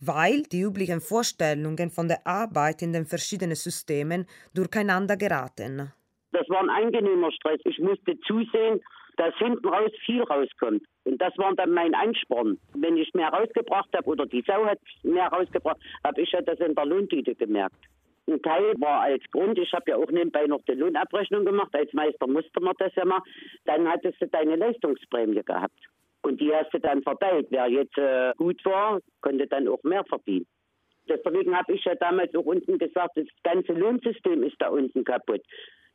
weil 0.00 0.42
die 0.42 0.62
üblichen 0.62 1.00
Vorstellungen 1.00 1.90
von 1.90 2.08
der 2.08 2.26
Arbeit 2.26 2.82
in 2.82 2.92
den 2.92 3.06
verschiedenen 3.06 3.56
Systemen 3.56 4.26
durcheinander 4.54 5.16
geraten. 5.16 5.92
Das 6.32 6.48
war 6.48 6.60
ein 6.60 6.70
angenehmer 6.70 7.30
Stress. 7.30 7.60
Ich 7.64 7.78
musste 7.78 8.18
zusehen, 8.26 8.80
dass 9.16 9.34
hinten 9.36 9.66
raus 9.68 9.90
viel 10.04 10.22
rauskommt. 10.22 10.82
Und 11.04 11.20
das 11.20 11.36
war 11.38 11.54
dann 11.54 11.72
mein 11.72 11.94
Ansporn. 11.94 12.58
Wenn 12.74 12.96
ich 12.96 13.12
mehr 13.14 13.28
rausgebracht 13.28 13.88
habe 13.94 14.08
oder 14.08 14.26
die 14.26 14.42
Sau 14.46 14.64
hat 14.64 14.78
mehr 15.02 15.28
rausgebracht, 15.28 15.78
habe 16.04 16.20
ich 16.20 16.32
ja 16.32 16.40
das 16.42 16.58
in 16.60 16.74
der 16.74 16.86
Lohntüte 16.86 17.34
gemerkt. 17.34 17.76
Ein 18.26 18.40
Teil 18.40 18.72
war 18.78 19.02
als 19.02 19.22
Grund, 19.32 19.58
ich 19.58 19.70
habe 19.72 19.90
ja 19.90 19.96
auch 19.96 20.10
nebenbei 20.10 20.46
noch 20.46 20.62
die 20.66 20.72
Lohnabrechnung 20.72 21.44
gemacht, 21.44 21.74
als 21.74 21.92
Meister 21.92 22.26
musste 22.26 22.58
man 22.60 22.74
das 22.78 22.94
ja 22.94 23.04
mal, 23.04 23.20
dann 23.66 23.86
hattest 23.86 24.20
du 24.20 24.26
deine 24.28 24.56
Leistungsprämie 24.56 25.42
gehabt. 25.42 25.78
Und 26.22 26.40
die 26.40 26.54
hast 26.54 26.72
du 26.72 26.78
dann 26.78 27.02
verteilt. 27.02 27.48
Wer 27.50 27.68
jetzt 27.68 27.98
äh, 27.98 28.32
gut 28.38 28.64
war, 28.64 28.98
konnte 29.20 29.46
dann 29.46 29.68
auch 29.68 29.82
mehr 29.82 30.04
verdienen. 30.04 30.46
Deswegen 31.06 31.54
habe 31.54 31.74
ich 31.74 31.84
ja 31.84 31.94
damals 31.96 32.34
auch 32.34 32.46
unten 32.46 32.78
gesagt, 32.78 33.18
das 33.18 33.26
ganze 33.42 33.74
Lohnsystem 33.74 34.42
ist 34.42 34.56
da 34.58 34.68
unten 34.68 35.04
kaputt 35.04 35.42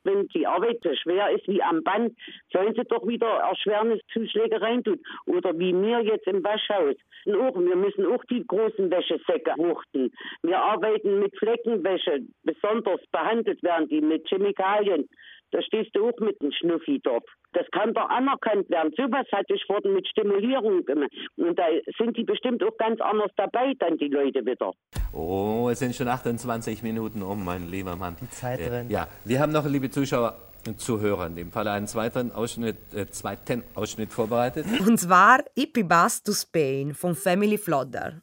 wenn 0.03 0.27
die 0.29 0.47
Arbeit 0.47 0.79
so 0.83 0.93
schwer 0.95 1.29
ist 1.31 1.47
wie 1.47 1.61
am 1.61 1.83
Band, 1.83 2.15
sollen 2.51 2.73
sie 2.75 2.83
doch 2.83 3.05
wieder 3.07 3.27
Erschwerniszuschläge 3.27 4.61
reintun. 4.61 4.99
Oder 5.25 5.57
wie 5.57 5.73
mir 5.73 6.01
jetzt 6.01 6.27
im 6.27 6.43
Waschhaus. 6.43 6.95
Auch, 7.27 7.59
wir 7.59 7.75
müssen 7.75 8.05
auch 8.05 8.23
die 8.25 8.45
großen 8.47 8.89
Wäschesäcke 8.89 9.53
wuchten. 9.57 10.11
Wir 10.41 10.59
arbeiten 10.59 11.19
mit 11.19 11.37
Fleckenwäsche, 11.37 12.21
besonders 12.43 13.01
behandelt 13.11 13.61
werden 13.61 13.89
die 13.89 14.01
mit 14.01 14.27
Chemikalien. 14.27 15.09
Da 15.51 15.61
stehst 15.61 15.95
du 15.95 16.07
auch 16.07 16.19
mit 16.19 16.39
einem 16.41 16.51
Schnuffi 16.51 16.99
dort. 17.03 17.23
Das 17.53 17.65
kann 17.71 17.93
doch 17.93 18.07
anerkannt 18.09 18.69
werden. 18.69 18.93
Sowas 18.95 19.25
hatte 19.31 19.55
ich 19.55 19.63
vorhin 19.65 19.93
mit 19.93 20.07
Stimulierung 20.07 20.85
gemacht. 20.85 21.11
Und 21.37 21.57
da 21.57 21.63
sind 21.97 22.15
die 22.17 22.23
bestimmt 22.23 22.63
auch 22.63 22.77
ganz 22.77 23.01
anders 23.01 23.31
dabei, 23.35 23.73
dann 23.79 23.97
die 23.97 24.09
Leute 24.09 24.45
wieder. 24.45 24.71
Oh, 25.11 25.69
es 25.71 25.79
sind 25.79 25.95
schon 25.95 26.07
28 26.07 26.83
Minuten 26.83 27.23
um, 27.23 27.43
mein 27.43 27.69
lieber 27.69 27.95
Mann. 27.95 28.15
Die 28.21 28.29
Zeit 28.29 28.59
äh, 28.59 28.85
Ja, 28.89 29.07
wir 29.25 29.39
haben 29.39 29.51
noch, 29.51 29.65
liebe 29.65 29.89
Zuschauer, 29.89 30.35
zu 30.77 30.99
hören. 30.99 31.31
In 31.31 31.35
dem 31.35 31.51
Fall 31.51 31.67
einen 31.67 31.87
zweiten 31.87 32.31
Ausschnitt, 32.31 32.93
äh, 32.93 33.07
zweiten 33.07 33.63
Ausschnitt 33.75 34.11
vorbereitet. 34.11 34.65
Und 34.85 34.99
zwar 34.99 35.39
Hippie 35.55 35.83
Bus 35.83 36.21
to 36.21 36.33
Spain 36.33 36.93
von 36.93 37.15
Family 37.15 37.57
Flodder. 37.57 38.21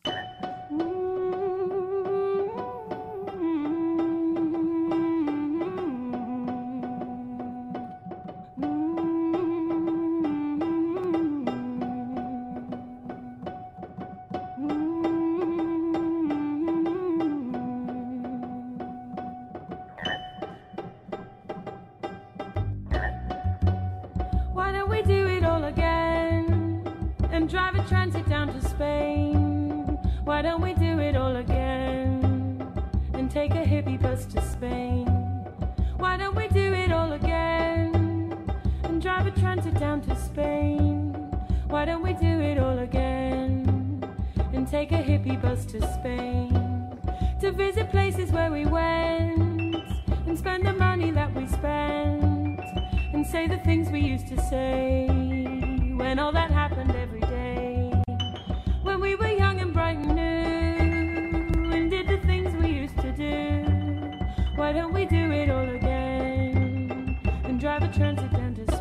War 67.66 68.75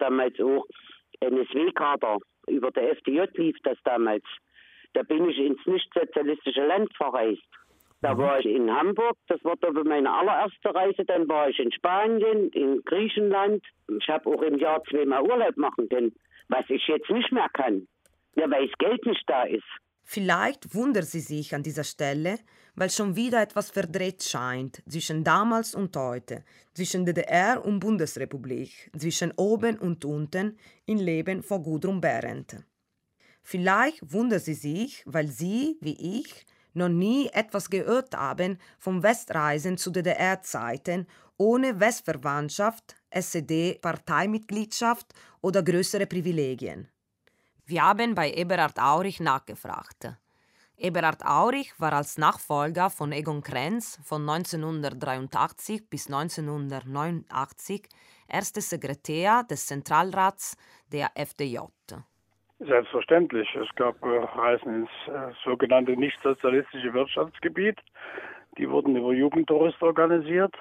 damals 0.00 0.38
auch 0.40 0.66
NSW-Kader. 1.20 2.18
Über 2.48 2.70
der 2.70 2.96
FDJ 2.96 3.22
lief 3.34 3.56
das 3.62 3.78
damals. 3.84 4.24
Da 4.94 5.02
bin 5.02 5.28
ich 5.28 5.38
ins 5.38 5.64
nicht-sozialistische 5.66 6.66
Land 6.66 6.94
verreist. 6.96 7.42
Da 8.02 8.16
war 8.16 8.40
ich 8.40 8.46
in 8.46 8.74
Hamburg, 8.74 9.16
das 9.28 9.44
war 9.44 9.56
aber 9.60 9.84
meine 9.84 10.10
allererste 10.10 10.74
Reise. 10.74 11.04
Dann 11.04 11.28
war 11.28 11.50
ich 11.50 11.58
in 11.58 11.70
Spanien, 11.70 12.48
in 12.50 12.82
Griechenland. 12.84 13.62
Ich 13.98 14.08
habe 14.08 14.30
auch 14.30 14.40
im 14.42 14.58
Jahr 14.58 14.82
zweimal 14.84 15.22
Urlaub 15.22 15.56
machen 15.58 15.88
können, 15.90 16.14
was 16.48 16.64
ich 16.70 16.86
jetzt 16.88 17.10
nicht 17.10 17.30
mehr 17.30 17.48
kann. 17.52 17.86
Ja, 18.36 18.50
weil 18.50 18.68
das 18.68 18.78
Geld 18.78 19.04
nicht 19.04 19.22
da 19.26 19.42
ist. 19.42 19.68
Vielleicht 20.04 20.74
wundert 20.74 21.04
sie 21.04 21.20
sich 21.20 21.54
an 21.54 21.62
dieser 21.62 21.84
Stelle, 21.84 22.38
weil 22.80 22.88
schon 22.88 23.14
wieder 23.14 23.42
etwas 23.42 23.68
verdreht 23.68 24.22
scheint 24.22 24.82
zwischen 24.88 25.22
damals 25.22 25.74
und 25.74 25.94
heute, 25.98 26.44
zwischen 26.72 27.04
DDR 27.04 27.62
und 27.62 27.78
Bundesrepublik, 27.78 28.90
zwischen 28.96 29.32
oben 29.36 29.78
und 29.78 30.02
unten 30.06 30.56
im 30.86 30.96
Leben 30.96 31.42
von 31.42 31.62
Gudrun 31.62 32.00
Behrendt. 32.00 32.56
Vielleicht 33.42 34.00
wundert 34.10 34.44
sie 34.44 34.54
sich, 34.54 35.02
weil 35.04 35.28
sie, 35.28 35.76
wie 35.82 36.22
ich, 36.22 36.46
noch 36.72 36.88
nie 36.88 37.28
etwas 37.34 37.68
gehört 37.68 38.16
haben 38.16 38.56
vom 38.78 39.02
Westreisen 39.02 39.76
zu 39.76 39.90
DDR-Zeiten 39.90 41.06
ohne 41.36 41.80
Westverwandtschaft, 41.80 42.96
SED-Parteimitgliedschaft 43.10 45.12
oder 45.42 45.62
größere 45.62 46.06
Privilegien. 46.06 46.88
Wir 47.66 47.82
haben 47.82 48.14
bei 48.14 48.32
Eberhard 48.32 48.78
Aurich 48.78 49.20
nachgefragt. 49.20 50.14
Eberhard 50.80 51.24
Aurich 51.26 51.78
war 51.78 51.92
als 51.92 52.16
Nachfolger 52.16 52.88
von 52.88 53.12
Egon 53.12 53.42
Krenz 53.42 54.00
von 54.02 54.22
1983 54.28 55.90
bis 55.90 56.06
1989 56.06 57.86
erster 58.26 58.62
Sekretär 58.62 59.42
des 59.42 59.66
Zentralrats 59.66 60.56
der 60.90 61.10
FDJ. 61.14 61.58
Selbstverständlich. 62.60 63.48
Es 63.56 63.68
gab 63.76 64.02
äh, 64.04 64.08
Reisen 64.08 64.82
ins 64.82 64.90
äh, 65.06 65.32
sogenannte 65.44 65.92
nichtsozialistische 65.92 66.94
Wirtschaftsgebiet. 66.94 67.78
Die 68.56 68.68
wurden 68.68 68.96
über 68.96 69.12
Jugendtouristen 69.12 69.86
organisiert 69.86 70.54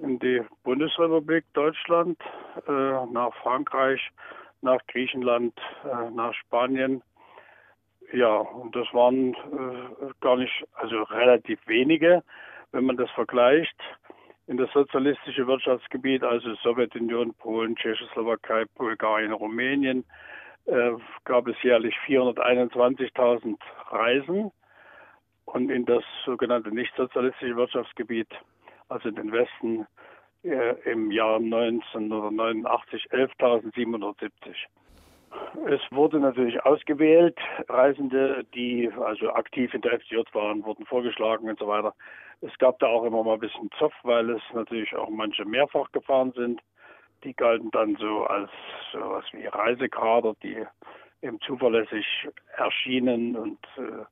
in 0.00 0.18
die 0.18 0.42
Bundesrepublik 0.64 1.44
Deutschland, 1.52 2.18
äh, 2.66 2.72
nach 2.72 3.32
Frankreich, 3.42 4.00
nach 4.60 4.80
Griechenland, 4.88 5.54
nach 6.14 6.34
Spanien. 6.34 7.02
Ja, 8.12 8.36
und 8.36 8.74
das 8.76 8.86
waren 8.92 9.34
äh, 9.34 10.10
gar 10.20 10.36
nicht, 10.36 10.64
also 10.74 11.02
relativ 11.04 11.58
wenige, 11.66 12.22
wenn 12.72 12.84
man 12.84 12.96
das 12.96 13.10
vergleicht. 13.10 13.76
In 14.46 14.56
das 14.56 14.70
sozialistische 14.72 15.46
Wirtschaftsgebiet, 15.46 16.22
also 16.22 16.54
Sowjetunion, 16.56 17.34
Polen, 17.34 17.74
Tschechoslowakei, 17.74 18.64
Bulgarien, 18.76 19.32
Rumänien, 19.32 20.04
äh, 20.66 20.92
gab 21.24 21.48
es 21.48 21.60
jährlich 21.62 21.96
421.000 22.06 23.56
Reisen 23.90 24.52
und 25.46 25.70
in 25.70 25.84
das 25.84 26.04
sogenannte 26.24 26.70
nichtsozialistische 26.70 27.56
Wirtschaftsgebiet, 27.56 28.28
also 28.88 29.08
in 29.08 29.16
den 29.16 29.32
Westen, 29.32 29.86
äh, 30.44 30.74
im 30.90 31.10
Jahr 31.10 31.38
1989 31.38 33.08
11.770. 33.10 34.30
Es 35.66 35.80
wurde 35.90 36.20
natürlich 36.20 36.62
ausgewählt, 36.64 37.38
Reisende, 37.68 38.44
die 38.54 38.90
also 39.04 39.32
aktiv 39.32 39.72
in 39.74 39.80
der 39.80 39.94
FDJ 39.94 40.22
waren, 40.32 40.64
wurden 40.64 40.86
vorgeschlagen 40.86 41.48
und 41.48 41.58
so 41.58 41.66
weiter. 41.66 41.94
Es 42.40 42.56
gab 42.58 42.78
da 42.78 42.86
auch 42.86 43.04
immer 43.04 43.22
mal 43.22 43.34
ein 43.34 43.40
bisschen 43.40 43.70
Zoff, 43.78 43.94
weil 44.02 44.30
es 44.30 44.42
natürlich 44.52 44.94
auch 44.94 45.08
manche 45.08 45.44
mehrfach 45.44 45.90
gefahren 45.92 46.32
sind. 46.32 46.60
Die 47.24 47.34
galten 47.34 47.70
dann 47.70 47.96
so 47.96 48.24
als 48.24 48.50
sowas 48.92 49.24
wie 49.32 49.46
Reisekader, 49.46 50.34
die 50.42 50.64
eben 51.22 51.40
zuverlässig 51.40 52.06
erschienen 52.56 53.36
und 53.36 53.58
äh, 53.78 54.04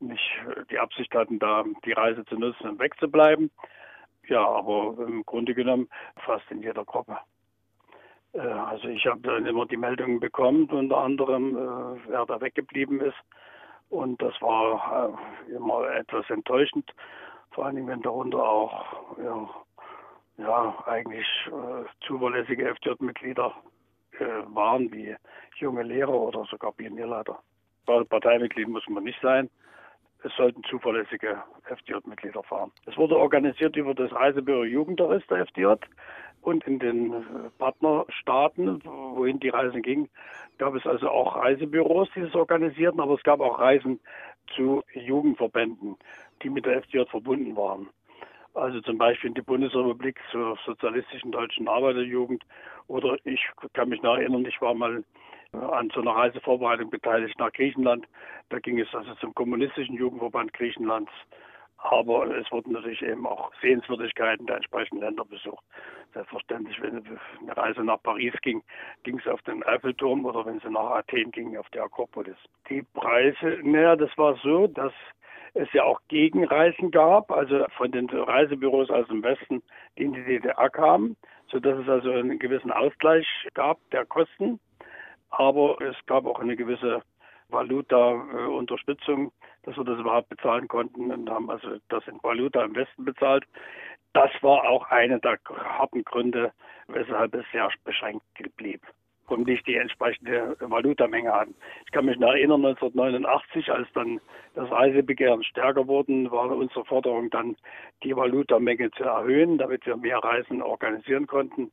nicht 0.00 0.30
die 0.70 0.78
Absicht 0.78 1.14
hatten, 1.14 1.38
da 1.38 1.64
die 1.84 1.92
Reise 1.92 2.24
zu 2.24 2.36
nutzen 2.36 2.70
und 2.70 2.80
wegzubleiben. 2.80 3.50
Ja, 4.28 4.46
aber 4.46 4.96
im 4.98 5.24
Grunde 5.24 5.54
genommen 5.54 5.88
fast 6.24 6.48
in 6.50 6.62
jeder 6.62 6.84
Gruppe. 6.84 7.18
Äh, 8.32 8.40
also 8.40 8.88
ich 8.88 9.06
habe 9.06 9.20
dann 9.20 9.46
immer 9.46 9.66
die 9.66 9.76
Meldungen 9.76 10.20
bekommen, 10.20 10.66
unter 10.70 10.98
anderem, 10.98 11.56
äh, 11.56 12.00
wer 12.08 12.26
da 12.26 12.40
weggeblieben 12.40 13.00
ist. 13.00 13.18
Und 13.90 14.22
das 14.22 14.32
war 14.40 15.16
äh, 15.48 15.54
immer 15.54 15.88
etwas 15.90 16.28
enttäuschend, 16.30 16.90
vor 17.50 17.66
allem 17.66 17.86
wenn 17.86 18.00
darunter 18.00 18.42
auch 18.42 19.16
ja, 19.18 19.48
ja, 20.38 20.74
eigentlich 20.86 21.26
äh, 21.48 21.84
zuverlässige 22.06 22.66
FDJ-Mitglieder 22.74 23.52
äh, 24.18 24.24
waren, 24.46 24.90
wie 24.92 25.14
junge 25.56 25.82
Lehrer 25.82 26.14
oder 26.14 26.44
sogar 26.46 26.72
Pionierleiter. 26.72 27.38
Parteimitglied 27.84 28.68
muss 28.68 28.88
man 28.88 29.04
nicht 29.04 29.20
sein. 29.20 29.50
Es 30.24 30.32
sollten 30.36 30.62
zuverlässige 30.64 31.42
FDJ-Mitglieder 31.64 32.42
fahren. 32.44 32.72
Es 32.86 32.96
wurde 32.96 33.16
organisiert 33.16 33.76
über 33.76 33.94
das 33.94 34.12
Reisebüro 34.12 34.64
Jugendtourist 34.64 35.28
der 35.30 35.46
FDJ 35.46 35.74
und 36.42 36.66
in 36.66 36.78
den 36.78 37.12
äh, 37.12 37.20
Partnerstaaten, 37.58 38.82
wohin 38.84 39.40
die 39.40 39.48
Reisen 39.48 39.82
gingen, 39.82 40.08
gab 40.58 40.74
es 40.74 40.86
also 40.86 41.08
auch 41.08 41.36
Reisebüros, 41.36 42.08
die 42.14 42.20
das 42.20 42.34
organisierten, 42.34 43.00
aber 43.00 43.14
es 43.14 43.22
gab 43.22 43.40
auch 43.40 43.58
Reisen 43.58 44.00
zu 44.54 44.82
Jugendverbänden, 44.92 45.96
die 46.42 46.50
mit 46.50 46.66
der 46.66 46.78
FDJ 46.78 47.04
verbunden 47.08 47.56
waren. 47.56 47.88
Also 48.54 48.80
zum 48.82 48.98
Beispiel 48.98 49.28
in 49.28 49.34
die 49.34 49.42
Bundesrepublik 49.42 50.20
zur 50.30 50.58
sozialistischen 50.66 51.32
deutschen 51.32 51.68
Arbeiterjugend. 51.68 52.44
Oder 52.86 53.16
ich 53.24 53.40
kann 53.72 53.88
mich 53.88 54.02
noch 54.02 54.16
erinnern, 54.16 54.44
ich 54.44 54.60
war 54.60 54.74
mal 54.74 55.02
äh, 55.54 55.56
an 55.56 55.90
so 55.94 56.00
einer 56.00 56.10
Reisevorbereitung 56.10 56.90
beteiligt 56.90 57.38
nach 57.38 57.52
Griechenland. 57.52 58.06
Da 58.50 58.58
ging 58.58 58.78
es 58.78 58.94
also 58.94 59.14
zum 59.14 59.34
kommunistischen 59.34 59.96
Jugendverband 59.96 60.52
Griechenlands. 60.52 61.12
Aber 61.82 62.26
es 62.36 62.50
wurden 62.52 62.72
natürlich 62.72 63.02
eben 63.02 63.26
auch 63.26 63.50
Sehenswürdigkeiten 63.60 64.46
der 64.46 64.56
entsprechenden 64.56 65.02
Länder 65.02 65.24
besucht. 65.24 65.64
Selbstverständlich, 66.14 66.80
wenn 66.80 67.02
eine 67.40 67.56
Reise 67.56 67.82
nach 67.82 68.00
Paris 68.02 68.34
ging, 68.42 68.62
ging 69.02 69.18
es 69.18 69.26
auf 69.26 69.42
den 69.42 69.64
Eiffelturm 69.64 70.24
oder 70.24 70.46
wenn 70.46 70.60
sie 70.60 70.70
nach 70.70 70.90
Athen 70.90 71.32
ging, 71.32 71.56
auf 71.56 71.68
die 71.70 71.80
Akropolis. 71.80 72.36
Die 72.68 72.82
Preise, 72.94 73.58
naja, 73.62 73.96
das 73.96 74.16
war 74.16 74.36
so, 74.36 74.68
dass 74.68 74.92
es 75.54 75.70
ja 75.72 75.82
auch 75.82 76.00
Gegenreisen 76.08 76.90
gab, 76.92 77.30
also 77.30 77.66
von 77.76 77.90
den 77.90 78.08
Reisebüros 78.08 78.88
aus 78.90 79.08
dem 79.08 79.22
Westen, 79.22 79.62
die 79.98 80.04
in 80.04 80.12
die 80.12 80.24
DDR 80.24 80.70
kamen, 80.70 81.16
sodass 81.48 81.78
es 81.78 81.88
also 81.88 82.10
einen 82.10 82.38
gewissen 82.38 82.70
Ausgleich 82.70 83.26
gab 83.54 83.78
der 83.90 84.06
Kosten. 84.06 84.60
Aber 85.30 85.80
es 85.80 85.96
gab 86.06 86.26
auch 86.26 86.40
eine 86.40 86.56
gewisse 86.56 87.02
Valuta-Unterstützung, 87.52 89.32
dass 89.62 89.76
wir 89.76 89.84
das 89.84 89.98
überhaupt 89.98 90.28
bezahlen 90.28 90.68
konnten 90.68 91.10
und 91.10 91.30
haben 91.30 91.50
also 91.50 91.76
das 91.88 92.06
in 92.08 92.18
Valuta 92.22 92.64
im 92.64 92.74
Westen 92.74 93.04
bezahlt. 93.04 93.44
Das 94.12 94.30
war 94.42 94.68
auch 94.68 94.90
einer 94.90 95.18
der 95.18 95.38
harten 95.48 96.04
Gründe, 96.04 96.52
weshalb 96.88 97.34
es 97.34 97.44
sehr 97.52 97.68
beschränkt 97.84 98.24
blieb 98.56 98.82
und 99.32 99.46
nicht 99.46 99.66
die 99.66 99.76
entsprechende 99.76 100.56
Valutamenge 100.60 101.32
hatten. 101.32 101.54
Ich 101.86 101.92
kann 101.92 102.04
mich 102.04 102.18
noch 102.18 102.32
erinnern, 102.32 102.64
1989, 102.64 103.70
als 103.70 103.88
dann 103.94 104.20
das 104.54 104.70
Reisebegehren 104.70 105.42
stärker 105.44 105.86
wurde, 105.86 106.30
war 106.30 106.50
unsere 106.50 106.84
Forderung 106.84 107.30
dann, 107.30 107.56
die 108.02 108.14
Valutamenge 108.14 108.90
zu 108.92 109.04
erhöhen, 109.04 109.58
damit 109.58 109.86
wir 109.86 109.96
mehr 109.96 110.18
Reisen 110.18 110.62
organisieren 110.62 111.26
konnten. 111.26 111.72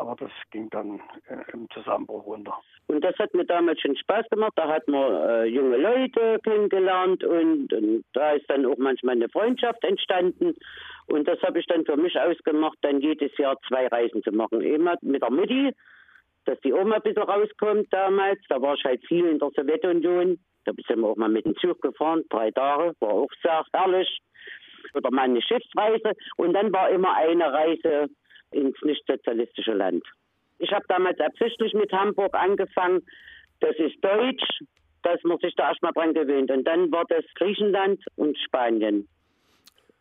Aber 0.00 0.16
das 0.16 0.30
ging 0.50 0.70
dann 0.70 0.98
äh, 1.28 1.52
im 1.52 1.68
Zusammenbruch 1.74 2.24
runter. 2.24 2.58
Und 2.86 3.04
das 3.04 3.14
hat 3.18 3.34
mir 3.34 3.44
damals 3.44 3.80
schon 3.80 3.94
Spaß 3.96 4.26
gemacht. 4.30 4.54
Da 4.56 4.66
hat 4.66 4.88
man 4.88 5.12
äh, 5.12 5.44
junge 5.44 5.76
Leute 5.76 6.38
kennengelernt 6.42 7.22
und, 7.22 7.70
und, 7.70 8.04
da 8.14 8.32
ist 8.32 8.48
dann 8.48 8.64
auch 8.64 8.78
manchmal 8.78 9.16
eine 9.16 9.28
Freundschaft 9.28 9.84
entstanden. 9.84 10.54
Und 11.06 11.28
das 11.28 11.38
habe 11.42 11.60
ich 11.60 11.66
dann 11.66 11.84
für 11.84 11.98
mich 11.98 12.18
ausgemacht, 12.18 12.78
dann 12.80 13.02
jedes 13.02 13.36
Jahr 13.36 13.58
zwei 13.68 13.88
Reisen 13.88 14.22
zu 14.22 14.32
machen. 14.32 14.62
Immer 14.62 14.96
mit 15.02 15.22
der 15.22 15.30
Mutti 15.30 15.70
dass 16.46 16.58
die 16.60 16.72
Oma 16.72 16.96
ein 16.96 17.02
bisschen 17.02 17.22
rauskommt 17.22 17.92
damals. 17.92 18.40
Da 18.48 18.62
war 18.62 18.74
ich 18.74 18.82
halt 18.82 19.06
viel 19.06 19.26
in 19.26 19.38
der 19.38 19.50
Sowjetunion. 19.54 20.38
Da 20.64 20.72
sind 20.88 21.00
wir 21.00 21.08
auch 21.08 21.16
mal 21.16 21.28
mit 21.28 21.44
dem 21.44 21.54
Zug 21.56 21.82
gefahren, 21.82 22.24
drei 22.30 22.50
Tage, 22.50 22.94
war 23.00 23.10
auch 23.10 23.28
sehr 23.42 23.62
herrlich. 23.74 24.18
Oder 24.94 25.10
mal 25.10 25.24
eine 25.24 25.42
Schiffsreise. 25.42 26.12
Und 26.38 26.54
dann 26.54 26.72
war 26.72 26.88
immer 26.88 27.14
eine 27.14 27.52
Reise 27.52 28.08
ins 28.52 28.76
nicht-sozialistische 28.82 29.72
Land. 29.72 30.04
Ich 30.58 30.72
habe 30.72 30.84
damals 30.88 31.18
absichtlich 31.20 31.72
mit 31.74 31.92
Hamburg 31.92 32.34
angefangen. 32.34 33.02
Das 33.60 33.76
ist 33.76 33.96
Deutsch, 34.02 34.44
dass 35.02 35.22
man 35.24 35.38
sich 35.38 35.54
da 35.56 35.68
erstmal 35.68 35.92
dran 35.92 36.14
gewöhnt. 36.14 36.50
Und 36.50 36.64
dann 36.64 36.92
war 36.92 37.04
das 37.08 37.24
Griechenland 37.34 38.02
und 38.16 38.36
Spanien. 38.38 39.08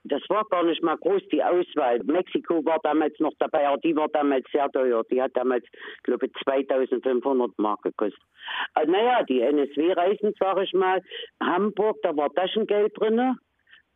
Das 0.06 0.22
war 0.30 0.46
gar 0.46 0.64
nicht 0.64 0.82
mal 0.82 0.98
groß, 0.98 1.22
die 1.32 1.44
Auswahl. 1.44 2.00
Mexiko 2.04 2.64
war 2.66 2.80
damals 2.84 3.20
noch 3.20 3.34
dabei, 3.38 3.68
aber 3.68 3.78
die 3.78 3.96
war 3.96 4.08
damals 4.08 4.46
sehr 4.52 4.70
teuer. 4.72 5.04
Die 5.12 5.22
hat 5.22 5.36
damals, 5.36 5.66
glaube 6.04 6.28
ich, 6.28 6.34
2500 6.44 7.58
Mark 7.60 7.82
gekostet. 7.84 8.22
Also, 8.74 8.92
naja, 8.92 9.24
die 9.24 9.42
NSW-Reisen, 9.42 10.34
sage 10.40 10.64
ich 10.64 10.74
mal. 10.74 11.02
Hamburg, 11.42 11.98
da 12.02 12.16
war 12.16 12.34
Taschengeld 12.34 12.94
drin. 12.98 13.36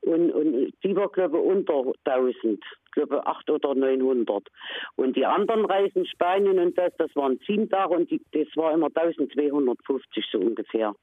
Und, 0.01 0.31
und 0.31 0.73
die 0.83 0.95
war, 0.95 1.09
glaube 1.09 1.37
ich, 1.37 1.43
unter 1.43 1.93
1000. 2.05 2.63
Glaube, 2.93 3.25
800 3.25 3.65
oder 3.65 3.79
900. 3.79 4.47
Und 4.95 5.15
die 5.15 5.25
anderen 5.25 5.65
Reisen, 5.65 6.05
Spanien 6.05 6.59
und 6.59 6.77
das, 6.77 6.93
das 6.97 7.15
waren 7.15 7.39
sieben 7.45 7.69
Tage 7.69 7.93
und 7.93 8.09
die, 8.11 8.21
das 8.31 8.47
war 8.55 8.73
immer 8.73 8.87
1250 8.87 10.25
so 10.31 10.39
ungefähr. 10.39 10.93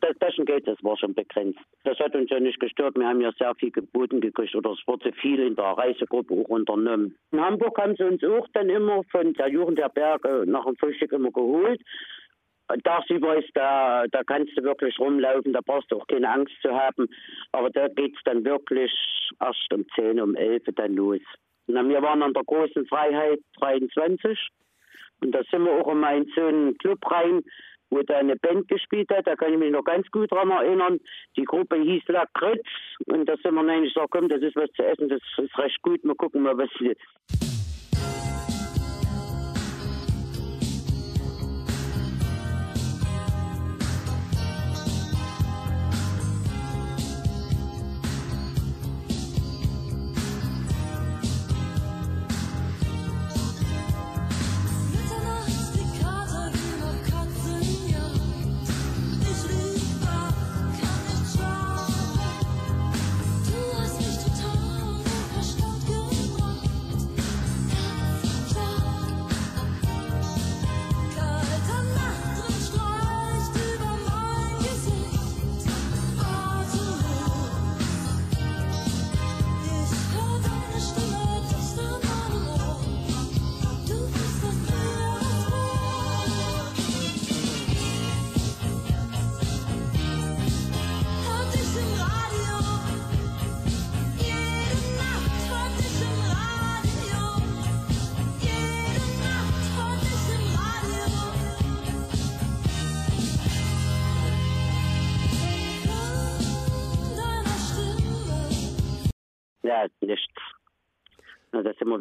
Das 0.00 0.18
Taschengeld, 0.18 0.66
das 0.66 0.82
war 0.82 0.96
schon 0.96 1.14
begrenzt. 1.14 1.60
Das 1.84 1.98
hat 2.00 2.14
uns 2.14 2.30
ja 2.30 2.40
nicht 2.40 2.58
gestört. 2.58 2.98
Wir 2.98 3.06
haben 3.06 3.20
ja 3.20 3.30
sehr 3.38 3.54
viel 3.54 3.70
geboten 3.70 4.20
gekriegt 4.20 4.54
oder 4.56 4.72
es 4.72 4.86
wurde 4.86 5.12
viel 5.12 5.38
in 5.38 5.54
der 5.54 5.64
Reisegruppe 5.64 6.34
auch 6.34 6.48
unternommen. 6.48 7.16
In 7.30 7.40
Hamburg 7.40 7.78
haben 7.78 7.94
sie 7.96 8.02
uns 8.02 8.22
auch 8.24 8.46
dann 8.54 8.68
immer 8.70 9.04
von 9.04 9.34
der 9.34 9.48
Jugend 9.48 9.78
der 9.78 9.88
Berge 9.88 10.44
nach 10.46 10.64
dem 10.64 10.76
Frühstück 10.76 11.12
immer 11.12 11.30
geholt. 11.30 11.80
Tagsüber 12.76 13.36
ist 13.36 13.50
da, 13.54 14.04
da 14.10 14.22
kannst 14.24 14.56
du 14.56 14.62
wirklich 14.62 14.98
rumlaufen, 14.98 15.52
da 15.52 15.60
brauchst 15.64 15.90
du 15.90 15.96
auch 15.96 16.06
keine 16.06 16.30
Angst 16.30 16.54
zu 16.62 16.70
haben. 16.70 17.08
Aber 17.52 17.70
da 17.70 17.88
geht 17.88 18.14
es 18.16 18.22
dann 18.24 18.44
wirklich 18.44 18.92
erst 19.40 19.72
um 19.72 19.86
10, 19.94 20.20
um 20.20 20.34
11 20.34 20.62
dann 20.76 20.94
los. 20.94 21.20
Na, 21.66 21.86
wir 21.86 22.02
waren 22.02 22.22
an 22.22 22.32
der 22.32 22.44
großen 22.44 22.86
Freiheit 22.86 23.40
23 23.60 24.38
und 25.20 25.32
da 25.32 25.42
sind 25.50 25.64
wir 25.64 25.72
auch 25.72 25.92
in 25.92 26.00
meinen 26.00 26.30
so 26.34 26.46
einen 26.46 26.78
Club 26.78 26.98
rein, 27.10 27.42
wo 27.90 28.02
da 28.02 28.18
eine 28.18 28.36
Band 28.36 28.68
gespielt 28.68 29.10
hat, 29.10 29.26
da 29.26 29.34
kann 29.34 29.52
ich 29.52 29.58
mich 29.58 29.70
noch 29.70 29.84
ganz 29.84 30.06
gut 30.10 30.30
dran 30.30 30.50
erinnern. 30.50 30.98
Die 31.36 31.44
Gruppe 31.44 31.76
hieß 31.76 32.02
La 32.08 32.26
Kritz 32.34 32.66
und 33.06 33.26
da 33.26 33.36
sind 33.42 33.54
wir 33.54 33.62
nämlich 33.62 33.94
gesagt, 33.94 34.10
komm, 34.10 34.28
das 34.28 34.42
ist 34.42 34.56
was 34.56 34.70
zu 34.72 34.84
essen, 34.84 35.08
das 35.08 35.20
ist 35.38 35.58
recht 35.58 35.80
gut, 35.82 36.00
wir 36.02 36.14
gucken 36.14 36.42
mal, 36.42 36.56
was 36.56 36.70
sie 36.78 36.88
Ja, 36.88 37.57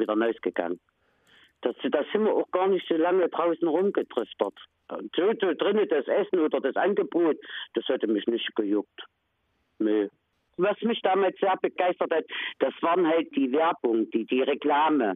wieder 0.08 0.26
rausgegangen. 0.26 0.80
Da, 1.62 1.74
sind 1.82 2.24
wir 2.24 2.34
auch 2.34 2.50
gar 2.52 2.68
nicht 2.68 2.88
so 2.88 2.96
lange 2.96 3.28
draußen 3.30 3.68
rumgetrifftert. 3.68 4.54
So, 5.16 5.34
so 5.42 5.54
drinnen 5.54 5.88
das 5.90 6.08
Essen 6.08 6.40
oder 6.40 6.62
das 6.62 6.76
Angebot, 6.76 7.38
das 7.74 7.88
hätte 7.88 8.08
mich 8.08 8.26
nicht 8.28 8.56
gejuckt. 8.56 9.04
Nö. 9.80 10.08
Was 10.58 10.82
mich 10.82 11.02
damals 11.02 11.38
sehr 11.40 11.56
begeistert 11.62 12.12
hat, 12.12 12.26
das 12.60 12.74
waren 12.82 13.08
halt 13.08 13.36
die 13.36 13.52
Werbung, 13.52 14.10
die, 14.12 14.26
die 14.26 14.42
Reklame. 14.42 15.16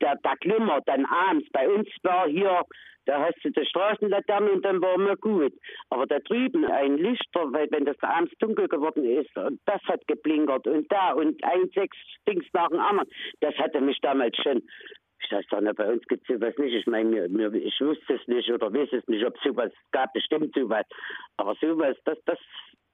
Der, 0.00 0.16
der 0.16 0.36
Glimmer 0.40 0.80
dann 0.86 1.06
abends. 1.06 1.48
Bei 1.52 1.68
uns 1.68 1.88
war 2.02 2.28
hier 2.28 2.62
da 3.06 3.20
hast 3.20 3.42
du 3.42 3.50
die 3.50 3.64
Straßenlaterne 3.64 4.50
und 4.50 4.64
dann 4.64 4.82
war 4.82 4.98
mir 4.98 5.16
gut. 5.16 5.52
Aber 5.90 6.06
da 6.06 6.18
drüben 6.18 6.64
ein 6.64 6.98
Lichter, 6.98 7.52
weil 7.52 7.68
wenn 7.70 7.84
das 7.84 7.96
abends 8.02 8.32
dunkel 8.38 8.68
geworden 8.68 9.04
ist, 9.04 9.34
und 9.36 9.60
das 9.64 9.80
hat 9.84 10.06
geblinkert 10.08 10.66
und 10.66 10.90
da 10.90 11.12
und 11.12 11.42
ein 11.44 11.70
sechs 11.74 11.96
Dings 12.28 12.44
nach 12.52 12.68
dem 12.68 12.80
anderen, 12.80 13.08
das 13.40 13.54
hatte 13.56 13.80
mich 13.80 13.98
damals 14.00 14.36
schon. 14.36 14.62
Ich 15.22 15.28
sag 15.30 15.44
dann, 15.50 15.72
bei 15.74 15.92
uns 15.92 16.04
gibt 16.08 16.28
es 16.28 16.36
sowas 16.36 16.54
nicht. 16.58 16.74
Ich 16.74 16.86
meine, 16.86 17.26
ich 17.56 17.80
wusste 17.80 18.14
es 18.14 18.26
nicht 18.26 18.50
oder 18.50 18.72
weiß 18.72 18.92
es 18.92 19.06
nicht, 19.06 19.24
ob 19.24 19.36
es 19.36 19.42
sowas 19.42 19.72
gab, 19.92 20.12
bestimmt 20.12 20.54
sowas. 20.54 20.84
Aber 21.36 21.54
sowas, 21.60 21.96
das, 22.04 22.18
das, 22.26 22.38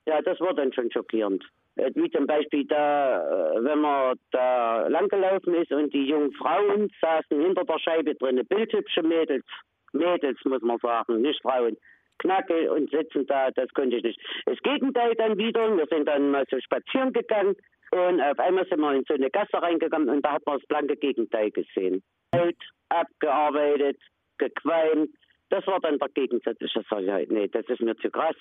ja, 0.06 0.20
das 0.20 0.38
war 0.40 0.54
dann 0.54 0.72
schon 0.72 0.90
schockierend. 0.92 1.42
Äh, 1.76 1.90
wie 1.94 2.10
zum 2.10 2.26
Beispiel 2.26 2.66
da, 2.66 3.20
äh, 3.20 3.64
wenn 3.64 3.80
man 3.80 4.16
da 4.30 4.86
langgelaufen 4.88 5.54
ist 5.54 5.72
und 5.72 5.92
die 5.92 6.06
jungen 6.06 6.32
Frauen 6.34 6.90
saßen 7.00 7.40
hinter 7.40 7.64
der 7.64 7.78
Scheibe 7.78 8.14
drin, 8.14 8.44
bildhübsche 8.48 9.02
Mädels, 9.02 9.44
Mädels, 9.92 10.38
muss 10.44 10.62
man 10.62 10.78
sagen, 10.78 11.22
nicht 11.22 11.40
Frauen. 11.42 11.76
Knacke 12.18 12.72
und 12.72 12.90
sitzen 12.90 13.26
da, 13.26 13.50
das 13.50 13.68
konnte 13.74 13.96
ich 13.96 14.04
nicht. 14.04 14.20
Das 14.46 14.58
Gegenteil 14.62 15.14
dann 15.16 15.38
wieder, 15.38 15.76
wir 15.76 15.86
sind 15.86 16.06
dann 16.06 16.30
mal 16.30 16.44
so 16.50 16.60
spazieren 16.60 17.12
gegangen 17.12 17.56
und 17.90 18.20
auf 18.20 18.38
einmal 18.38 18.66
sind 18.68 18.80
wir 18.80 18.94
in 18.94 19.04
so 19.08 19.14
eine 19.14 19.30
Gasse 19.30 19.60
reingegangen 19.60 20.08
und 20.08 20.24
da 20.24 20.32
hat 20.32 20.46
man 20.46 20.58
das 20.58 20.66
blanke 20.68 20.96
Gegenteil 20.96 21.50
gesehen. 21.50 22.02
Alt, 22.30 22.56
abgearbeitet, 22.90 23.98
gequalmt. 24.38 25.10
Das 25.50 25.66
war 25.66 25.80
dann 25.80 25.98
der 25.98 26.08
Gegensatz. 26.10 26.56
Ich 26.60 26.72
sage, 26.88 27.26
nee, 27.28 27.48
das 27.48 27.66
ist 27.66 27.80
mir 27.80 27.96
zu 27.96 28.10
krass. 28.10 28.36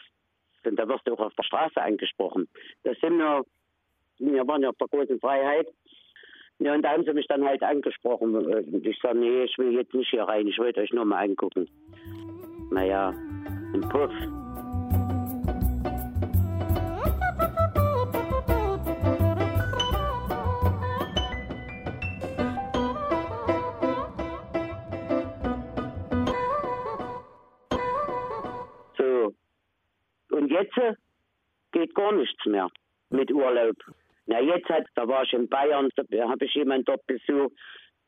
Und 0.66 0.78
da 0.78 0.88
wirst 0.88 1.08
du 1.08 1.14
auch 1.14 1.20
auf 1.20 1.36
der 1.36 1.44
Straße 1.44 1.82
angesprochen. 1.82 2.48
Da 2.84 2.92
sind 3.02 3.18
wir, 3.18 3.44
wir 4.20 4.48
waren 4.48 4.62
ja 4.62 4.70
auf 4.70 4.78
der 4.78 4.88
großen 4.88 5.20
Freiheit 5.20 5.68
ja, 6.62 6.76
und 6.76 6.84
da 6.84 6.92
haben 6.92 7.04
sie 7.04 7.14
mich 7.14 7.26
dann 7.28 7.44
halt 7.44 7.64
angesprochen. 7.64 8.36
Und 8.36 8.86
ich 8.86 9.00
sage, 9.02 9.18
nee, 9.18 9.46
ich 9.46 9.58
will 9.58 9.74
jetzt 9.74 9.96
nicht 9.96 10.12
hier 10.12 10.24
rein, 10.24 10.46
ich 10.46 10.60
wollte 10.60 10.82
euch 10.82 10.94
nur 10.94 11.06
mal 11.06 11.24
angucken. 11.24 11.68
Naja, 12.70 13.10
ein 13.74 13.82
Puff. 13.90 14.12
Jetzt 30.62 30.98
geht 31.72 31.96
gar 31.96 32.12
nichts 32.12 32.46
mehr 32.46 32.70
mit 33.10 33.32
Urlaub. 33.32 33.76
Na, 34.26 34.40
jetzt 34.40 34.70
hat, 34.70 34.86
da 34.96 35.08
war 35.08 35.24
ich 35.24 35.34
in 35.34 35.50
Bayern, 35.50 35.90
da 35.96 36.30
habe 36.30 36.46
ich 36.46 36.54
jemanden 36.54 36.86
dort 36.86 37.06
besucht. 37.08 37.54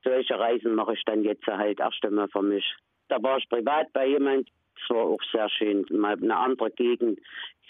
Solche 0.04 0.38
Reisen 0.38 0.76
mache 0.76 0.94
ich 0.94 1.04
dann 1.06 1.24
jetzt 1.24 1.46
halt 1.48 1.80
erst 1.80 2.06
einmal 2.06 2.28
für 2.28 2.42
mich. 2.42 2.66
Da 3.08 3.22
war 3.22 3.38
ich 3.38 3.50
privat 3.50 3.92
bei 3.94 4.08
jemand, 4.08 4.50
das 4.76 4.90
war 4.90 5.06
auch 5.06 5.24
sehr 5.32 5.50
schön, 5.50 5.86
mal 5.90 6.16
eine 6.16 6.36
andere 6.36 6.72
Gegend. 6.72 7.20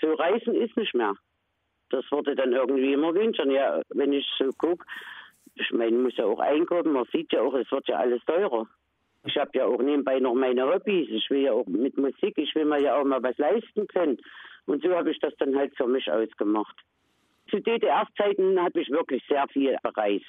So 0.01 0.13
Reisen 0.13 0.55
ist 0.55 0.75
nicht 0.77 0.93
mehr. 0.93 1.13
Das 1.89 2.05
wurde 2.11 2.35
dann 2.35 2.53
irgendwie 2.53 2.93
immer 2.93 3.13
wünschen. 3.13 3.51
Ja, 3.51 3.81
wenn 3.89 4.13
ich 4.13 4.27
so 4.37 4.49
gucke, 4.57 4.85
ich 5.55 5.71
meine, 5.71 5.97
muss 5.97 6.17
ja 6.17 6.25
auch 6.25 6.39
einkaufen, 6.39 6.93
man 6.93 7.05
sieht 7.11 7.31
ja 7.31 7.41
auch, 7.41 7.53
es 7.53 7.71
wird 7.71 7.87
ja 7.87 7.97
alles 7.97 8.23
teurer. 8.25 8.67
Ich 9.25 9.37
habe 9.37 9.51
ja 9.53 9.65
auch 9.65 9.81
nebenbei 9.81 10.19
noch 10.19 10.33
meine 10.33 10.65
Hobbys. 10.65 11.07
Ich 11.09 11.29
will 11.29 11.41
ja 11.41 11.53
auch 11.53 11.65
mit 11.67 11.97
Musik, 11.97 12.37
ich 12.37 12.53
will 12.55 12.65
mir 12.65 12.79
ja 12.79 12.97
auch 12.97 13.05
mal 13.05 13.23
was 13.23 13.37
leisten 13.37 13.87
können. 13.87 14.17
Und 14.65 14.83
so 14.83 14.95
habe 14.95 15.11
ich 15.11 15.19
das 15.19 15.33
dann 15.37 15.55
halt 15.55 15.75
für 15.75 15.87
mich 15.87 16.09
ausgemacht 16.11 16.75
zu 17.53 17.59
DDR-Zeiten 17.59 18.59
habe 18.59 18.81
ich 18.81 18.89
wirklich 18.89 19.23
sehr 19.27 19.47
viel 19.49 19.77
bereist. 19.83 20.25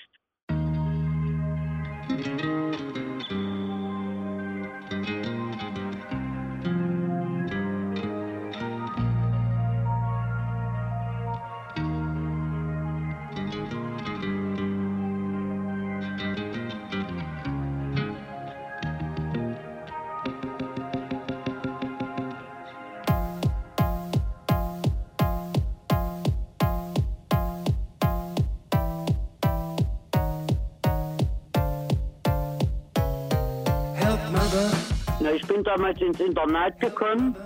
Ich 35.34 35.46
bin 35.46 35.64
damals 35.64 36.00
ins 36.00 36.20
Internat 36.20 36.78
gekommen. 36.80 37.36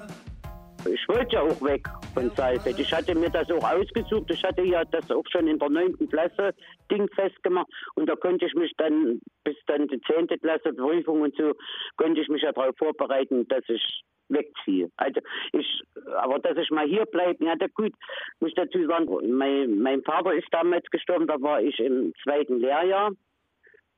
Ich 0.86 1.09
wollte 1.09 1.34
ja 1.34 1.43
auch 1.43 1.61
weg 1.62 1.86
von 2.14 2.30
Saalfeld. 2.30 2.78
Ich 2.78 2.93
hatte 2.93 3.14
mir 3.14 3.30
das 3.30 3.51
auch 3.51 3.64
ausgesucht. 3.64 4.30
Ich 4.30 4.43
hatte 4.45 4.62
ja 4.62 4.84
das 4.84 5.11
auch 5.11 5.24
schon 5.30 5.49
in 5.49 5.59
der 5.59 5.68
9. 5.68 6.09
Klasse 6.09 6.55
Ding 6.91 7.09
festgemacht. 7.14 7.68
Und 7.95 8.09
da 8.09 8.14
konnte 8.14 8.47
ich 8.47 8.55
mich 8.55 8.72
dann 8.76 9.20
bis 9.45 9.57
dann 9.66 9.89
die 9.89 10.01
10. 10.01 10.28
Klasse 10.41 10.72
Prüfung 10.72 11.22
und 11.22 11.34
so, 11.36 11.55
konnte 11.97 12.20
ich 12.20 12.28
mich 12.28 12.43
ja 12.43 12.53
darauf 12.53 12.76
vorbereiten, 12.76 13.47
dass 13.49 13.64
ich 13.68 14.03
wegziehe. 14.28 14.91
Also 14.97 15.20
ich, 15.53 15.82
aber 16.16 16.39
dass 16.39 16.57
ich 16.59 16.70
mal 16.70 16.86
hier 16.86 17.07
bleibe, 17.07 17.45
ja 17.45 17.55
gut, 17.74 17.93
muss 18.41 18.51
ich 18.51 18.55
dazu 18.55 18.86
sagen, 18.86 19.09
mein, 19.36 19.78
mein 19.78 20.03
Vater 20.03 20.34
ist 20.34 20.49
damals 20.51 20.84
gestorben, 20.91 21.26
da 21.26 21.41
war 21.41 21.61
ich 21.62 21.78
im 21.80 22.12
zweiten 22.22 22.61
Lehrjahr. 22.61 23.12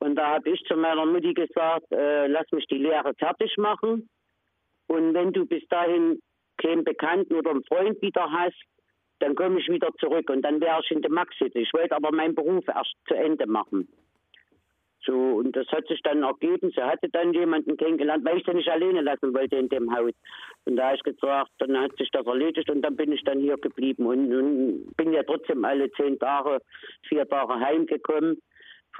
Und 0.01 0.15
da 0.15 0.33
habe 0.33 0.49
ich 0.49 0.63
zu 0.63 0.75
meiner 0.75 1.05
Mutti 1.05 1.31
gesagt, 1.35 1.91
äh, 1.91 2.25
lass 2.25 2.51
mich 2.51 2.65
die 2.65 2.79
Lehre 2.79 3.13
fertig 3.19 3.55
machen. 3.57 4.09
Und 4.87 5.13
wenn 5.13 5.31
du 5.31 5.45
bis 5.45 5.63
dahin 5.67 6.19
keinen 6.57 6.83
Bekannten 6.83 7.35
oder 7.35 7.51
einen 7.51 7.63
Freund 7.65 8.01
wieder 8.01 8.31
hast, 8.31 8.59
dann 9.19 9.35
komme 9.35 9.59
ich 9.59 9.67
wieder 9.69 9.91
zurück 9.99 10.27
und 10.31 10.41
dann 10.41 10.59
wäre 10.59 10.81
ich 10.83 10.89
in 10.89 11.03
der 11.03 11.11
Maxit. 11.11 11.55
Ich 11.55 11.71
wollte 11.73 11.95
aber 11.95 12.11
meinen 12.11 12.33
Beruf 12.33 12.67
erst 12.67 12.95
zu 13.07 13.13
Ende 13.13 13.45
machen. 13.45 13.87
So, 15.05 15.13
und 15.13 15.55
das 15.55 15.67
hat 15.67 15.87
sich 15.87 16.01
dann 16.01 16.23
ergeben. 16.23 16.71
Sie 16.75 16.81
hatte 16.81 17.07
dann 17.09 17.31
jemanden 17.33 17.77
kennengelernt, 17.77 18.25
weil 18.25 18.39
ich 18.39 18.45
sie 18.45 18.55
nicht 18.55 18.69
alleine 18.69 19.01
lassen 19.01 19.35
wollte 19.35 19.55
in 19.55 19.69
dem 19.69 19.95
Haus. 19.95 20.13
Und 20.65 20.77
da 20.77 20.87
habe 20.87 20.95
ich 20.95 21.03
gesagt, 21.03 21.51
dann 21.59 21.79
hat 21.79 21.95
sich 21.97 22.09
das 22.09 22.25
erledigt 22.25 22.71
und 22.71 22.81
dann 22.81 22.95
bin 22.95 23.11
ich 23.11 23.23
dann 23.23 23.39
hier 23.39 23.57
geblieben 23.57 24.07
und, 24.07 24.33
und 24.33 24.97
bin 24.97 25.13
ja 25.13 25.21
trotzdem 25.21 25.63
alle 25.63 25.91
zehn 25.91 26.17
Tage, 26.17 26.57
vier 27.07 27.27
Tage 27.29 27.59
heimgekommen. 27.59 28.41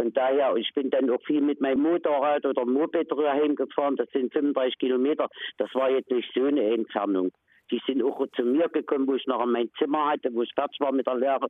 Von 0.01 0.11
daher, 0.13 0.55
ich 0.55 0.73
bin 0.73 0.89
dann 0.89 1.11
auch 1.11 1.21
viel 1.27 1.41
mit 1.41 1.61
meinem 1.61 1.83
Motorrad 1.83 2.43
oder 2.43 2.65
Moped 2.65 3.11
heimgefahren. 3.11 3.97
Das 3.97 4.09
sind 4.09 4.33
35 4.33 4.79
Kilometer. 4.79 5.29
Das 5.59 5.69
war 5.75 5.91
jetzt 5.91 6.09
nicht 6.09 6.27
so 6.33 6.45
eine 6.45 6.73
Entfernung. 6.73 7.31
Die 7.69 7.79
sind 7.85 8.01
auch 8.01 8.25
zu 8.35 8.41
mir 8.41 8.67
gekommen, 8.69 9.05
wo 9.05 9.13
ich 9.13 9.27
noch 9.27 9.45
mein 9.45 9.69
Zimmer 9.77 10.09
hatte, 10.09 10.33
wo 10.33 10.41
ich 10.41 10.51
fertig 10.55 10.79
war 10.79 10.91
mit 10.91 11.05
der 11.05 11.17
Lehre, 11.17 11.47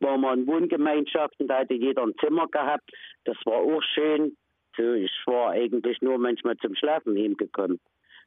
waren 0.00 0.20
wir 0.20 0.34
in 0.34 0.46
Wohngemeinschaften, 0.46 1.48
da 1.48 1.60
hatte 1.60 1.72
jeder 1.72 2.02
ein 2.02 2.12
Zimmer 2.22 2.46
gehabt. 2.48 2.90
Das 3.24 3.38
war 3.46 3.54
auch 3.54 3.82
schön. 3.94 4.36
So, 4.76 4.92
ich 4.92 5.10
war 5.24 5.52
eigentlich 5.52 6.02
nur 6.02 6.18
manchmal 6.18 6.58
zum 6.58 6.74
Schlafen 6.74 7.16
hingekommen. 7.16 7.80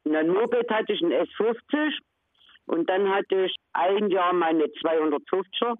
Und 0.03 0.13
dann 0.13 0.29
Moped 0.29 0.67
hatte 0.71 0.93
ich 0.93 1.01
ein 1.01 1.13
S50 1.13 1.95
und 2.65 2.89
dann 2.89 3.07
hatte 3.07 3.45
ich 3.45 3.55
ein 3.73 4.09
Jahr 4.09 4.33
meine 4.33 4.63
250er, 4.63 5.75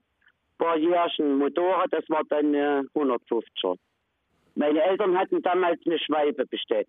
paar 0.60 0.78
Jährchen 0.78 1.40
Motorrad, 1.40 1.92
das 1.92 2.08
war 2.10 2.24
dann 2.30 2.54
äh, 2.54 2.84
150er. 2.94 3.78
Meine 4.56 4.84
Eltern 4.84 5.18
hatten 5.18 5.42
damals 5.42 5.80
eine 5.86 5.98
Schwalbe 6.00 6.46
bestellt. 6.46 6.88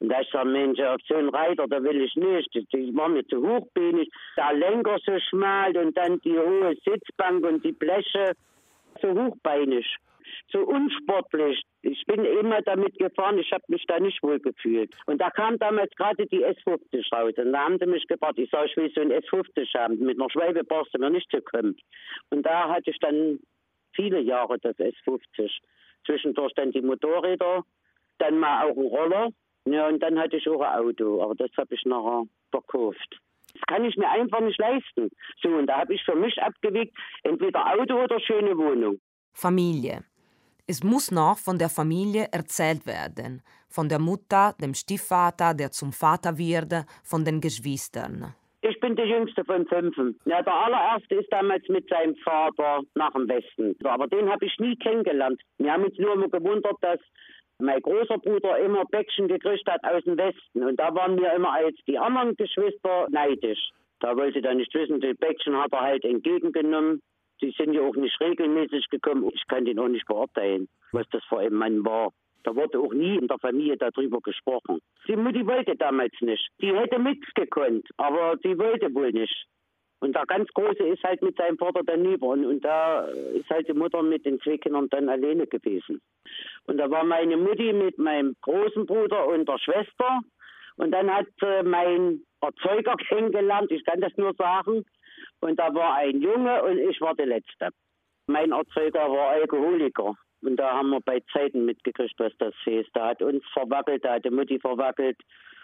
Und 0.00 0.08
da 0.08 0.20
ich 0.20 0.30
sage, 0.30 0.48
Mensch, 0.48 0.80
auf 0.80 1.00
so 1.06 1.14
einen 1.14 1.28
Reiter, 1.28 1.68
da 1.68 1.82
will 1.82 2.02
ich 2.02 2.14
nicht. 2.16 2.52
Die 2.72 2.94
war 2.96 3.08
mir 3.08 3.24
zu 3.28 3.40
hochbeinig. 3.40 4.10
Der 4.36 4.52
Lenker 4.54 4.98
so 5.06 5.16
schmal 5.30 5.76
und 5.76 5.96
dann 5.96 6.20
die 6.22 6.36
hohe 6.36 6.74
Sitzbank 6.84 7.46
und 7.46 7.64
die 7.64 7.72
Bleche 7.72 8.32
so 9.00 9.10
hochbeinig. 9.10 9.86
So 10.50 10.60
unsportlich. 10.60 11.62
Ich 11.82 12.04
bin 12.06 12.24
immer 12.24 12.62
damit 12.62 12.98
gefahren, 12.98 13.38
ich 13.38 13.50
habe 13.52 13.64
mich 13.68 13.84
da 13.86 13.98
nicht 13.98 14.22
wohl 14.22 14.38
gefühlt. 14.38 14.94
Und 15.06 15.20
da 15.20 15.30
kam 15.30 15.58
damals 15.58 15.90
gerade 15.96 16.26
die 16.26 16.44
S50 16.44 17.14
raus. 17.14 17.34
Und 17.36 17.52
da 17.52 17.64
haben 17.64 17.78
sie 17.78 17.86
mich 17.86 18.06
gefragt, 18.06 18.38
ich 18.38 18.50
sage, 18.50 18.68
ich 18.68 18.76
will 18.76 18.92
so 18.94 19.00
ein 19.00 19.12
S50 19.12 19.78
haben. 19.78 19.98
Mit 19.98 20.20
einer 20.20 20.30
Schwalbe 20.30 20.64
brauchst 20.64 20.94
du 20.94 20.98
mir 20.98 21.10
nicht 21.10 21.30
zu 21.30 21.40
kommen. 21.42 21.76
Und 22.30 22.44
da 22.44 22.68
hatte 22.68 22.90
ich 22.90 22.98
dann 22.98 23.40
viele 23.94 24.20
Jahre 24.20 24.58
das 24.58 24.76
S50 24.76 25.50
zwischendurch 26.06 26.52
dann 26.54 26.72
die 26.72 26.82
Motorräder, 26.82 27.64
dann 28.18 28.38
mal 28.38 28.66
auch 28.66 28.76
ein 28.76 28.86
Roller. 28.86 29.28
Ja, 29.64 29.88
und 29.88 30.02
dann 30.02 30.18
hatte 30.18 30.36
ich 30.36 30.48
auch 30.48 30.60
ein 30.60 30.80
Auto, 30.80 31.22
aber 31.22 31.34
das 31.34 31.50
habe 31.56 31.74
ich 31.74 31.84
nachher 31.84 32.24
verkauft. 32.50 33.20
Das 33.52 33.62
kann 33.66 33.84
ich 33.84 33.96
mir 33.96 34.10
einfach 34.10 34.40
nicht 34.40 34.58
leisten. 34.58 35.10
So, 35.40 35.48
und 35.50 35.66
da 35.66 35.78
habe 35.80 35.94
ich 35.94 36.02
für 36.04 36.16
mich 36.16 36.40
abgewegt, 36.42 36.96
entweder 37.22 37.72
Auto 37.72 38.02
oder 38.02 38.18
schöne 38.20 38.56
Wohnung. 38.56 38.98
Familie. 39.34 40.04
Es 40.66 40.84
muss 40.84 41.10
noch 41.10 41.38
von 41.38 41.58
der 41.58 41.68
Familie 41.68 42.28
erzählt 42.30 42.86
werden. 42.86 43.42
Von 43.68 43.88
der 43.88 43.98
Mutter, 43.98 44.54
dem 44.60 44.74
Stiefvater, 44.74 45.54
der 45.54 45.72
zum 45.72 45.92
Vater 45.92 46.38
wird, 46.38 46.86
von 47.02 47.24
den 47.24 47.40
Geschwistern. 47.40 48.34
Ich 48.60 48.78
bin 48.78 48.94
die 48.94 49.02
jüngste 49.02 49.44
von 49.44 49.66
fünf. 49.66 49.96
Ja, 50.24 50.40
der 50.40 50.54
allererste 50.54 51.16
ist 51.16 51.32
damals 51.32 51.68
mit 51.68 51.88
seinem 51.88 52.14
Vater 52.16 52.82
nach 52.94 53.12
dem 53.12 53.28
Westen. 53.28 53.74
Aber 53.84 54.06
den 54.06 54.30
habe 54.30 54.46
ich 54.46 54.56
nie 54.60 54.76
kennengelernt. 54.76 55.40
Wir 55.58 55.72
haben 55.72 55.82
uns 55.84 55.98
nur 55.98 56.14
immer 56.14 56.28
gewundert, 56.28 56.76
dass 56.80 57.00
mein 57.58 57.80
großer 57.80 58.18
Bruder 58.18 58.58
immer 58.58 58.84
Bäckchen 58.84 59.26
gekriegt 59.26 59.68
hat 59.68 59.82
aus 59.82 60.04
dem 60.04 60.16
Westen. 60.16 60.62
Und 60.62 60.78
da 60.78 60.94
waren 60.94 61.18
wir 61.18 61.32
immer 61.32 61.52
als 61.52 61.76
die 61.88 61.98
anderen 61.98 62.36
Geschwister 62.36 63.08
neidisch. 63.10 63.70
Da 63.98 64.16
wollte 64.16 64.40
er 64.40 64.54
nicht 64.54 64.72
wissen, 64.74 65.00
die 65.00 65.14
Bäckchen 65.14 65.56
hat 65.56 65.72
er 65.72 65.80
halt 65.80 66.04
entgegengenommen. 66.04 67.02
Die 67.42 67.50
sind 67.58 67.74
ja 67.74 67.82
auch 67.82 67.96
nicht 67.96 68.18
regelmäßig 68.20 68.88
gekommen. 68.88 69.28
Ich 69.34 69.46
kann 69.48 69.64
den 69.64 69.78
auch 69.78 69.88
nicht 69.88 70.06
beurteilen, 70.06 70.68
was 70.92 71.08
das 71.10 71.24
für 71.24 71.40
ein 71.40 71.52
Mann 71.52 71.84
war. 71.84 72.12
Da 72.44 72.54
wurde 72.54 72.78
auch 72.78 72.92
nie 72.92 73.18
in 73.18 73.28
der 73.28 73.38
Familie 73.38 73.76
darüber 73.76 74.20
gesprochen. 74.20 74.80
Die 75.06 75.16
Mutti 75.16 75.46
wollte 75.46 75.76
damals 75.76 76.12
nicht. 76.20 76.48
Die 76.60 76.74
hätte 76.74 76.98
mitgekonnt, 76.98 77.88
aber 77.96 78.36
sie 78.42 78.58
wollte 78.58 78.92
wohl 78.94 79.12
nicht. 79.12 79.46
Und 80.00 80.16
der 80.16 80.26
ganz 80.26 80.48
Große 80.52 80.82
ist 80.82 81.04
halt 81.04 81.22
mit 81.22 81.36
seinem 81.36 81.56
Vater 81.58 81.82
dann 81.84 82.04
über. 82.04 82.26
Und, 82.26 82.44
und 82.44 82.64
da 82.64 83.02
ist 83.06 83.48
halt 83.48 83.68
die 83.68 83.72
Mutter 83.72 84.02
mit 84.02 84.26
den 84.26 84.40
zwei 84.40 84.58
Kindern 84.58 84.88
dann 84.88 85.08
alleine 85.08 85.46
gewesen. 85.46 86.00
Und 86.66 86.78
da 86.78 86.90
war 86.90 87.04
meine 87.04 87.36
Mutti 87.36 87.72
mit 87.72 87.98
meinem 87.98 88.34
großen 88.42 88.84
Bruder 88.84 89.28
und 89.28 89.48
der 89.48 89.58
Schwester. 89.58 90.20
Und 90.76 90.90
dann 90.90 91.08
hat 91.08 91.28
äh, 91.42 91.62
mein 91.62 92.22
Erzeuger 92.40 92.96
kennengelernt, 93.08 93.70
ich 93.70 93.84
kann 93.84 94.00
das 94.00 94.16
nur 94.16 94.34
sagen. 94.34 94.84
Und 95.40 95.58
da 95.58 95.74
war 95.74 95.96
ein 95.96 96.20
Junge 96.20 96.62
und 96.62 96.78
ich 96.78 97.00
war 97.00 97.14
die 97.14 97.24
Letzte. 97.24 97.68
Mein 98.26 98.52
Erzeuger 98.52 99.10
war 99.10 99.30
Alkoholiker. 99.30 100.14
Und 100.42 100.56
da 100.56 100.74
haben 100.74 100.90
wir 100.90 101.00
bei 101.00 101.20
Zeiten 101.32 101.64
mitgekriegt, 101.64 102.14
was 102.18 102.32
das 102.38 102.54
ist. 102.66 102.90
Da 102.94 103.08
hat 103.08 103.22
uns 103.22 103.44
verwackelt, 103.52 104.04
da 104.04 104.14
hat 104.14 104.24
die 104.24 104.30
Mutti 104.30 104.58
verwackelt. 104.58 105.16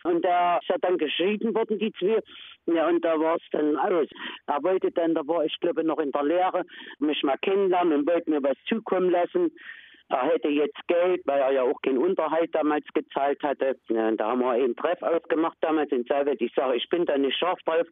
Und 0.04 0.24
da 0.24 0.58
ist 0.58 0.70
er 0.70 0.78
dann 0.78 0.96
geschieden 0.96 1.54
worden, 1.54 1.78
die 1.78 1.92
zwei. 1.92 2.20
Ja, 2.66 2.88
und 2.88 3.04
da 3.04 3.18
war 3.18 3.36
es 3.36 3.42
dann 3.50 3.76
aus. 3.76 4.06
Er 4.46 4.62
wollte 4.62 4.90
dann, 4.92 5.14
da 5.14 5.26
war 5.26 5.44
ich 5.44 5.58
glaube 5.60 5.82
noch 5.82 5.98
in 5.98 6.12
der 6.12 6.22
Lehre, 6.22 6.64
mich 7.00 7.22
mal 7.22 7.38
kennenlernen 7.38 8.00
und 8.00 8.08
wollte 8.08 8.30
mir 8.30 8.42
was 8.42 8.56
zukommen 8.68 9.10
lassen. 9.10 9.50
Er 10.10 10.22
hätte 10.22 10.48
jetzt 10.48 10.86
Geld, 10.86 11.20
weil 11.26 11.40
er 11.40 11.52
ja 11.52 11.62
auch 11.62 11.82
keinen 11.82 11.98
Unterhalt 11.98 12.54
damals 12.54 12.86
gezahlt 12.94 13.42
hatte. 13.42 13.76
Ja, 13.88 14.10
da 14.12 14.30
haben 14.30 14.40
wir 14.40 14.52
einen 14.52 14.74
Treff 14.74 15.02
ausgemacht 15.02 15.58
damals 15.60 15.92
in 15.92 16.04
Salvet. 16.04 16.40
Ich 16.40 16.54
sage, 16.54 16.76
ich 16.76 16.88
bin 16.88 17.04
da 17.04 17.18
nicht 17.18 17.36
scharf 17.36 17.58
drauf. 17.66 17.86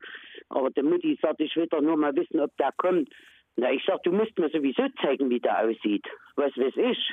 Aber 0.49 0.71
die 0.71 0.83
Mutti 0.83 1.19
sagt, 1.21 1.41
ich 1.41 1.55
will 1.57 1.67
doch 1.67 1.81
nur 1.81 1.97
mal 1.97 2.15
wissen, 2.15 2.41
ob 2.41 2.57
der 2.57 2.71
kommt. 2.77 3.09
Na, 3.57 3.73
ich 3.73 3.83
sag, 3.87 4.03
du 4.03 4.13
musst 4.13 4.39
mir 4.39 4.51
sowieso 4.51 4.83
zeigen, 5.03 5.31
wie 5.31 5.41
der 5.41 5.61
aussieht. 5.61 6.07
Was 6.37 6.57
weiß 6.57 6.77
ich. 6.77 7.13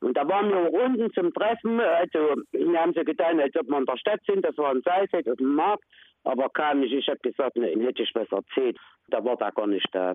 Und 0.00 0.16
da 0.16 0.28
waren 0.28 0.50
wir 0.50 0.58
auch 0.58 0.86
unten 0.86 1.12
zum 1.12 1.32
Treffen. 1.32 1.80
Also, 1.80 2.36
wir 2.52 2.80
haben 2.80 2.92
so 2.94 3.02
getan, 3.02 3.40
als 3.40 3.56
ob 3.56 3.68
wir 3.68 3.78
in 3.78 3.86
der 3.86 3.96
Stadt 3.96 4.20
sind. 4.26 4.44
Das 4.44 4.56
war 4.58 4.70
ein 4.70 4.82
Salzhead 4.82 5.28
auf 5.28 5.36
dem 5.38 5.54
Markt. 5.54 5.84
Aber 6.24 6.48
kam 6.50 6.80
nicht. 6.80 6.92
Ich 6.92 7.08
habe 7.08 7.18
gesagt, 7.20 7.56
ne, 7.56 7.68
hätte 7.68 8.02
ich 8.02 8.14
was 8.14 8.30
erzählt. 8.30 8.78
Da 9.08 9.24
war 9.24 9.36
da 9.36 9.50
gar 9.50 9.66
nicht 9.66 9.88
da. 9.92 10.14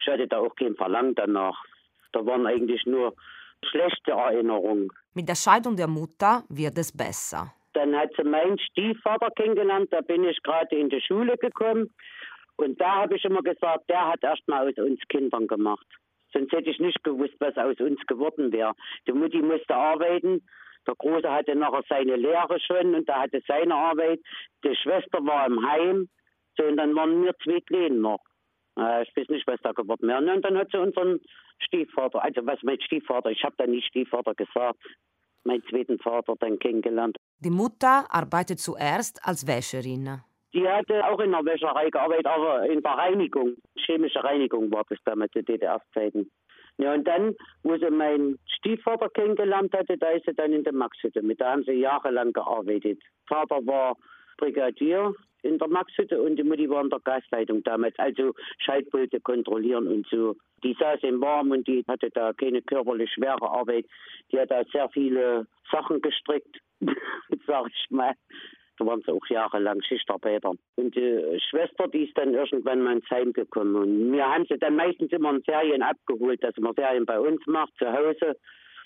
Ich 0.00 0.06
hatte 0.06 0.26
da 0.26 0.38
auch 0.38 0.54
kein 0.54 0.74
Verlangen 0.76 1.14
danach. 1.14 1.58
Da 2.12 2.24
waren 2.24 2.46
eigentlich 2.46 2.84
nur 2.86 3.14
schlechte 3.64 4.12
Erinnerungen. 4.12 4.88
Mit 5.14 5.28
der 5.28 5.34
Scheidung 5.34 5.76
der 5.76 5.88
Mutter 5.88 6.44
wird 6.48 6.78
es 6.78 6.96
besser. 6.96 7.52
Dann 7.72 7.96
hat 7.96 8.10
sie 8.16 8.24
meinen 8.24 8.58
Stiefvater 8.58 9.30
kennengelernt. 9.30 9.92
Da 9.92 10.00
bin 10.00 10.24
ich 10.24 10.42
gerade 10.42 10.76
in 10.76 10.88
die 10.88 11.00
Schule 11.00 11.36
gekommen. 11.36 11.90
Und 12.56 12.80
da 12.80 13.02
habe 13.02 13.16
ich 13.16 13.24
immer 13.24 13.42
gesagt, 13.42 13.88
der 13.88 14.08
hat 14.08 14.22
erst 14.22 14.46
mal 14.48 14.68
aus 14.68 14.76
uns 14.76 15.00
Kindern 15.08 15.46
gemacht. 15.46 15.86
Sonst 16.32 16.52
hätte 16.52 16.70
ich 16.70 16.78
nicht 16.78 17.02
gewusst, 17.02 17.34
was 17.38 17.56
aus 17.56 17.80
uns 17.80 18.00
geworden 18.06 18.52
wäre. 18.52 18.74
Die 19.06 19.12
Mutti 19.12 19.40
musste 19.40 19.74
arbeiten. 19.74 20.42
Der 20.86 20.94
Große 20.94 21.30
hatte 21.30 21.54
nachher 21.54 21.82
seine 21.88 22.16
Lehre 22.16 22.58
schon 22.60 22.94
und 22.94 23.08
da 23.08 23.22
hatte 23.22 23.42
seine 23.46 23.74
Arbeit. 23.74 24.20
Die 24.64 24.74
Schwester 24.76 25.24
war 25.24 25.46
im 25.46 25.66
Heim. 25.68 26.08
So, 26.56 26.64
und 26.64 26.76
dann 26.76 26.94
waren 26.94 27.22
wir 27.24 27.34
zwei 27.42 27.60
Kleine 27.60 27.96
noch. 27.96 28.20
Äh, 28.78 29.02
ich 29.02 29.16
weiß 29.16 29.28
nicht, 29.28 29.46
was 29.46 29.60
da 29.62 29.72
geworden 29.72 30.08
wäre. 30.08 30.18
Und 30.18 30.44
dann 30.44 30.58
hat 30.58 30.70
sie 30.70 30.78
unseren 30.78 31.20
Stiefvater, 31.60 32.22
also 32.22 32.46
was 32.46 32.62
mein 32.62 32.80
Stiefvater, 32.80 33.30
ich 33.30 33.42
habe 33.44 33.54
da 33.58 33.66
nicht 33.66 33.86
Stiefvater 33.86 34.34
gesagt, 34.34 34.80
meinen 35.44 35.64
zweiten 35.64 35.98
Vater 35.98 36.34
dann 36.38 36.58
kennengelernt. 36.58 37.16
Die 37.42 37.50
Mutter 37.50 38.04
arbeitet 38.10 38.60
zuerst 38.60 39.26
als 39.26 39.46
Wäscherin. 39.46 40.20
Die 40.52 40.68
hatte 40.68 41.04
auch 41.06 41.20
in 41.20 41.30
der 41.30 41.44
Wäscherei 41.44 41.88
gearbeitet, 41.88 42.26
aber 42.26 42.68
in 42.68 42.82
der 42.82 42.92
Reinigung. 42.92 43.54
Chemische 43.76 44.22
Reinigung 44.22 44.70
war 44.70 44.84
das 44.88 44.98
damals 45.04 45.32
zu 45.32 45.42
DDR-Zeiten. 45.42 46.30
Ja, 46.76 46.94
und 46.94 47.04
dann, 47.04 47.34
wo 47.62 47.76
sie 47.76 47.90
meinen 47.90 48.38
Stiefvater 48.46 49.08
kennengelernt 49.10 49.72
hatte, 49.72 49.96
da 49.96 50.08
ist 50.10 50.26
sie 50.26 50.34
dann 50.34 50.52
in 50.52 50.64
der 50.64 50.72
Maxhütte. 50.72 51.22
Mit 51.22 51.40
da 51.40 51.52
haben 51.52 51.64
sie 51.64 51.72
jahrelang 51.72 52.32
gearbeitet. 52.32 53.00
Vater 53.26 53.64
war 53.66 53.96
Brigadier 54.38 55.14
in 55.42 55.58
der 55.58 55.68
Maxhütte 55.68 56.20
und 56.20 56.36
die 56.36 56.42
Mutti 56.42 56.68
war 56.68 56.82
in 56.82 56.90
der 56.90 57.00
Gasleitung 57.00 57.62
damals. 57.62 57.98
Also 57.98 58.34
Schaltpulte 58.58 59.20
kontrollieren 59.20 59.86
und 59.86 60.06
so. 60.08 60.36
Die 60.62 60.76
saß 60.78 61.02
im 61.02 61.20
Warm 61.20 61.50
und 61.50 61.66
die 61.66 61.84
hatte 61.88 62.10
da 62.10 62.32
keine 62.32 62.62
körperlich 62.62 63.10
schwere 63.12 63.48
Arbeit. 63.50 63.86
Die 64.30 64.38
hat 64.38 64.50
da 64.50 64.62
sehr 64.72 64.88
viele 64.90 65.46
Sachen 65.70 66.00
gestrickt, 66.00 66.58
sag 67.46 67.66
ich 67.68 67.90
mal. 67.90 68.14
Da 68.78 68.86
waren 68.86 69.02
sie 69.02 69.12
auch 69.12 69.26
jahrelang 69.28 69.82
Schichtarbeiter. 69.82 70.52
Und 70.76 70.96
die 70.96 71.38
Schwester, 71.50 71.86
die 71.88 72.04
ist 72.04 72.16
dann 72.16 72.32
irgendwann 72.32 72.82
mal 72.82 72.96
ins 72.96 73.10
Heim 73.10 73.32
gekommen. 73.32 73.76
Und 73.76 74.12
wir 74.12 74.26
haben 74.26 74.46
sie 74.48 74.58
dann 74.58 74.76
meistens 74.76 75.12
immer 75.12 75.30
in 75.34 75.42
Serien 75.42 75.82
abgeholt, 75.82 76.42
dass 76.42 76.56
man 76.56 76.74
Serien 76.74 77.04
bei 77.04 77.20
uns 77.20 77.46
macht, 77.46 77.74
zu 77.78 77.92
Hause. 77.92 78.36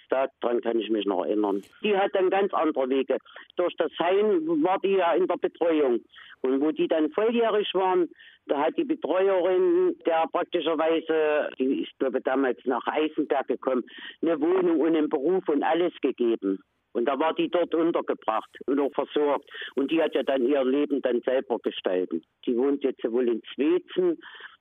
Daran 0.09 0.61
kann 0.61 0.79
ich 0.79 0.91
mich 0.91 1.07
noch 1.07 1.25
erinnern. 1.25 1.63
Die 1.83 1.97
hat 1.97 2.15
dann 2.15 2.31
ganz 2.31 2.53
andere 2.53 2.89
Wege. 2.89 3.19
Durch 3.57 3.75
das 3.77 3.93
Heim 3.99 4.47
war 4.63 4.79
die 4.81 4.97
ja 4.97 5.13
in 5.13 5.27
der 5.27 5.37
Betreuung. 5.37 6.01
Und 6.43 6.61
wo 6.61 6.71
die 6.73 6.89
dann 6.89 7.11
volljährig 7.11 7.73
waren, 7.75 8.09
da 8.47 8.59
hat 8.61 8.77
die 8.77 8.85
Betreuerin, 8.85 9.97
der 10.05 10.27
praktischerweise, 10.31 11.49
die 11.59 11.83
ist 11.83 11.99
glaube 11.99 12.19
ich 12.19 12.25
damals 12.25 12.59
nach 12.65 12.87
Eisenberg 12.87 13.49
gekommen, 13.49 13.85
eine 14.21 14.39
Wohnung 14.41 14.81
und 14.81 14.95
einen 14.95 15.09
Beruf 15.09 15.49
und 15.49 15.63
alles 15.63 15.95
gegeben. 16.03 16.63
Und 16.93 17.07
da 17.07 17.19
war 17.19 17.35
die 17.35 17.49
dort 17.49 17.75
untergebracht 17.75 18.51
und 18.67 18.79
auch 18.79 18.93
versorgt. 18.93 19.51
Und 19.75 19.91
die 19.91 20.01
hat 20.01 20.15
ja 20.15 20.23
dann 20.23 20.47
ihr 20.47 20.65
Leben 20.65 21.03
dann 21.03 21.21
selber 21.23 21.59
gestaltet. 21.59 22.25
Die 22.47 22.57
wohnt 22.57 22.85
jetzt 22.85 23.03
wohl 23.11 23.29
in 23.29 23.43
Zwezen, 23.55 24.19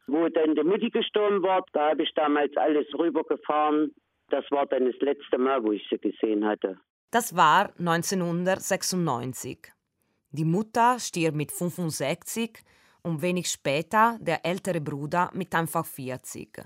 wo 0.08 0.28
dann 0.30 0.56
die 0.56 0.64
Mutti 0.64 0.90
gestorben 0.90 1.44
war. 1.44 1.64
Da 1.74 1.92
habe 1.92 2.04
ich 2.04 2.14
damals 2.16 2.56
alles 2.58 2.88
rübergefahren. 2.98 3.94
Das 4.30 4.46
war 4.52 4.66
dann 4.66 4.86
das 4.86 5.00
letzte 5.02 5.38
Mal, 5.38 5.64
wo 5.64 5.72
ich 5.72 5.84
sie 5.90 5.98
gesehen 5.98 6.46
hatte. 6.46 6.80
Das 7.12 7.36
war 7.36 7.72
1996. 7.78 9.72
Die 10.32 10.46
Mutter 10.46 10.98
stirbt 11.00 11.38
mit 11.38 11.52
65 11.52 12.64
und 13.04 13.22
wenig 13.22 13.48
später 13.48 14.18
der 14.20 14.46
ältere 14.46 14.82
Bruder 14.82 15.30
mit 15.34 15.54
einfach 15.54 15.86
40. 15.86 16.64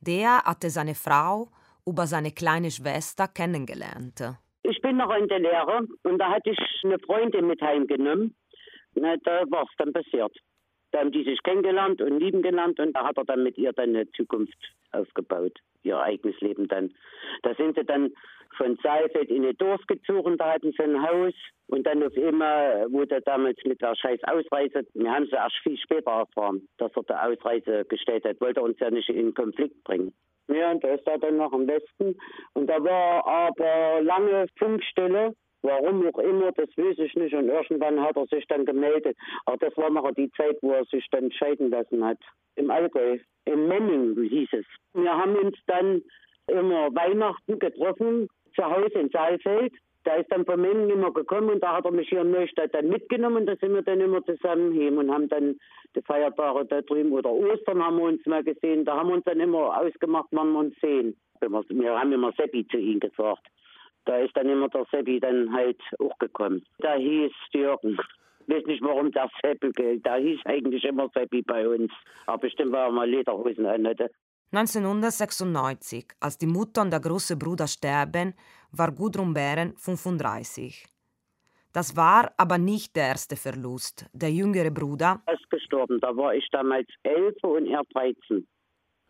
Der 0.00 0.42
hatte 0.44 0.70
seine 0.70 0.94
Frau 0.94 1.50
über 1.86 2.06
seine 2.06 2.30
kleine 2.30 2.70
Schwester 2.70 3.28
kennengelernt. 3.28 4.22
Ich 4.62 4.80
bin 4.80 4.96
noch 4.96 5.14
in 5.14 5.28
der 5.28 5.40
Lehre 5.40 5.86
und 6.04 6.18
da 6.18 6.30
hatte 6.30 6.50
ich 6.50 6.58
eine 6.84 6.98
Freundin 7.00 7.46
mit 7.46 7.60
heimgenommen. 7.60 8.34
Na, 8.94 9.16
da 9.18 9.44
war 9.50 9.64
es 9.64 9.70
dann 9.76 9.92
passiert. 9.92 10.34
Da 10.90 11.00
haben 11.00 11.12
die 11.12 11.24
sich 11.24 11.42
kennengelernt 11.42 12.00
und 12.00 12.18
lieben 12.18 12.42
gelernt 12.42 12.80
und 12.80 12.94
da 12.94 13.04
hat 13.04 13.18
er 13.18 13.24
dann 13.24 13.42
mit 13.42 13.58
ihr 13.58 13.72
dann 13.72 13.90
eine 13.90 14.10
Zukunft 14.12 14.56
aufgebaut, 14.92 15.58
ihr 15.82 15.98
eigenes 15.98 16.40
Leben 16.40 16.66
dann. 16.68 16.94
Da 17.42 17.54
sind 17.54 17.76
sie 17.76 17.84
dann 17.84 18.12
von 18.56 18.78
Saalfeld 18.82 19.30
in 19.30 19.44
ein 19.44 19.56
Dorf 19.58 19.86
gezogen, 19.86 20.38
da 20.38 20.54
hatten 20.54 20.72
sie 20.72 20.82
ein 20.82 21.02
Haus 21.02 21.34
und 21.66 21.86
dann 21.86 22.02
auf 22.02 22.16
einmal 22.16 22.90
wurde 22.90 23.20
damals 23.20 23.58
mit 23.64 23.80
der 23.82 23.94
scheiß 23.94 24.20
Ausreise, 24.24 24.86
wir 24.94 25.10
haben 25.10 25.26
sie 25.26 25.36
erst 25.36 25.56
viel 25.62 25.76
später 25.76 26.10
erfahren, 26.10 26.66
dass 26.78 26.90
er 26.96 27.02
die 27.02 27.12
Ausreise 27.12 27.84
gestellt 27.84 28.24
hat, 28.24 28.40
wollte 28.40 28.62
uns 28.62 28.78
ja 28.80 28.90
nicht 28.90 29.10
in 29.10 29.34
Konflikt 29.34 29.84
bringen. 29.84 30.14
Ja, 30.48 30.70
und 30.70 30.82
da 30.82 30.94
ist 30.94 31.06
er 31.06 31.18
dann 31.18 31.36
noch 31.36 31.52
im 31.52 31.68
Westen. 31.68 32.16
Und 32.54 32.68
da 32.68 32.82
war 32.82 33.26
aber 33.26 34.02
lange 34.02 34.46
Funkstille. 34.58 35.34
Warum 35.62 36.06
auch 36.06 36.18
immer, 36.18 36.52
das 36.52 36.68
weiß 36.76 36.98
ich 36.98 37.14
nicht. 37.14 37.34
Und 37.34 37.48
irgendwann 37.48 38.00
hat 38.00 38.16
er 38.16 38.26
sich 38.26 38.46
dann 38.46 38.64
gemeldet. 38.64 39.16
Aber 39.44 39.56
das 39.56 39.76
war 39.76 39.90
noch 39.90 40.10
die 40.12 40.30
Zeit, 40.32 40.56
wo 40.62 40.72
er 40.72 40.84
sich 40.84 41.06
dann 41.10 41.32
scheiden 41.32 41.70
lassen 41.70 42.04
hat. 42.04 42.18
Im 42.56 42.70
Allgäu, 42.70 43.18
in 43.44 43.66
Menning 43.66 44.22
hieß 44.22 44.50
es. 44.52 44.66
Wir 44.94 45.16
haben 45.16 45.36
uns 45.36 45.56
dann 45.66 46.02
immer 46.46 46.94
Weihnachten 46.94 47.58
getroffen, 47.58 48.28
zu 48.54 48.64
Hause 48.64 48.98
in 48.98 49.10
Saalfeld. 49.10 49.72
Da 50.04 50.14
ist 50.14 50.30
dann 50.30 50.46
von 50.46 50.60
Mengen 50.60 50.88
immer 50.90 51.12
gekommen 51.12 51.50
und 51.50 51.62
da 51.62 51.76
hat 51.76 51.84
er 51.84 51.90
mich 51.90 52.08
hier 52.08 52.22
in 52.22 52.30
Neustadt 52.30 52.72
dann 52.72 52.88
mitgenommen. 52.88 53.44
Da 53.44 53.56
sind 53.56 53.74
wir 53.74 53.82
dann 53.82 54.00
immer 54.00 54.24
zusammen 54.24 54.72
hin 54.72 54.96
und 54.96 55.12
haben 55.12 55.28
dann 55.28 55.56
die 55.94 56.02
Feiertage 56.02 56.64
da 56.66 56.80
drüben 56.82 57.12
oder 57.12 57.30
Ostern 57.30 57.84
haben 57.84 57.98
wir 57.98 58.04
uns 58.04 58.24
mal 58.26 58.44
gesehen. 58.44 58.84
Da 58.84 58.96
haben 58.96 59.08
wir 59.08 59.16
uns 59.16 59.24
dann 59.24 59.40
immer 59.40 59.76
ausgemacht, 59.78 60.28
wann 60.30 60.52
wir 60.52 60.60
uns 60.60 60.74
sehen. 60.80 61.16
Wir 61.40 61.98
haben 61.98 62.12
immer 62.12 62.32
Seppi 62.32 62.66
zu 62.68 62.78
ihm 62.78 63.00
gesagt. 63.00 63.46
Da 64.08 64.16
ist 64.20 64.34
dann 64.34 64.48
immer 64.48 64.70
der 64.70 64.86
Seppi 64.90 65.20
dann 65.20 65.52
halt 65.52 65.78
auch 65.98 66.18
gekommen. 66.18 66.64
Da 66.78 66.94
hieß 66.94 67.30
Jürgen. 67.52 67.98
Ich 68.46 68.54
weiß 68.54 68.64
nicht, 68.64 68.82
warum 68.82 69.12
der 69.12 69.28
Seppi 69.42 69.70
gilt. 69.72 70.06
Da 70.06 70.16
hieß 70.16 70.40
eigentlich 70.46 70.82
immer 70.84 71.10
Seppi 71.12 71.42
bei 71.42 71.68
uns. 71.68 71.92
Aber 72.24 72.38
bestimmt, 72.38 72.72
weil 72.72 72.86
er 72.86 72.90
mal 72.90 73.10
Lederhosen 73.10 73.66
anhatte. 73.66 74.10
1996, 74.52 76.06
als 76.20 76.38
die 76.38 76.46
Mutter 76.46 76.80
und 76.80 76.90
der 76.90 77.00
große 77.00 77.36
Bruder 77.36 77.66
sterben, 77.66 78.32
war 78.72 78.92
Gudrun 78.92 79.34
Bären 79.34 79.76
35. 79.76 80.86
Das 81.74 81.94
war 81.94 82.32
aber 82.38 82.56
nicht 82.56 82.96
der 82.96 83.08
erste 83.08 83.36
Verlust. 83.36 84.06
Der 84.14 84.30
jüngere 84.30 84.70
Bruder 84.70 85.20
Er 85.26 85.34
ist 85.34 85.50
gestorben. 85.50 86.00
Da 86.00 86.16
war 86.16 86.34
ich 86.34 86.48
damals 86.50 86.88
elf 87.02 87.36
und 87.42 87.66
er 87.66 87.82
13. 87.92 88.48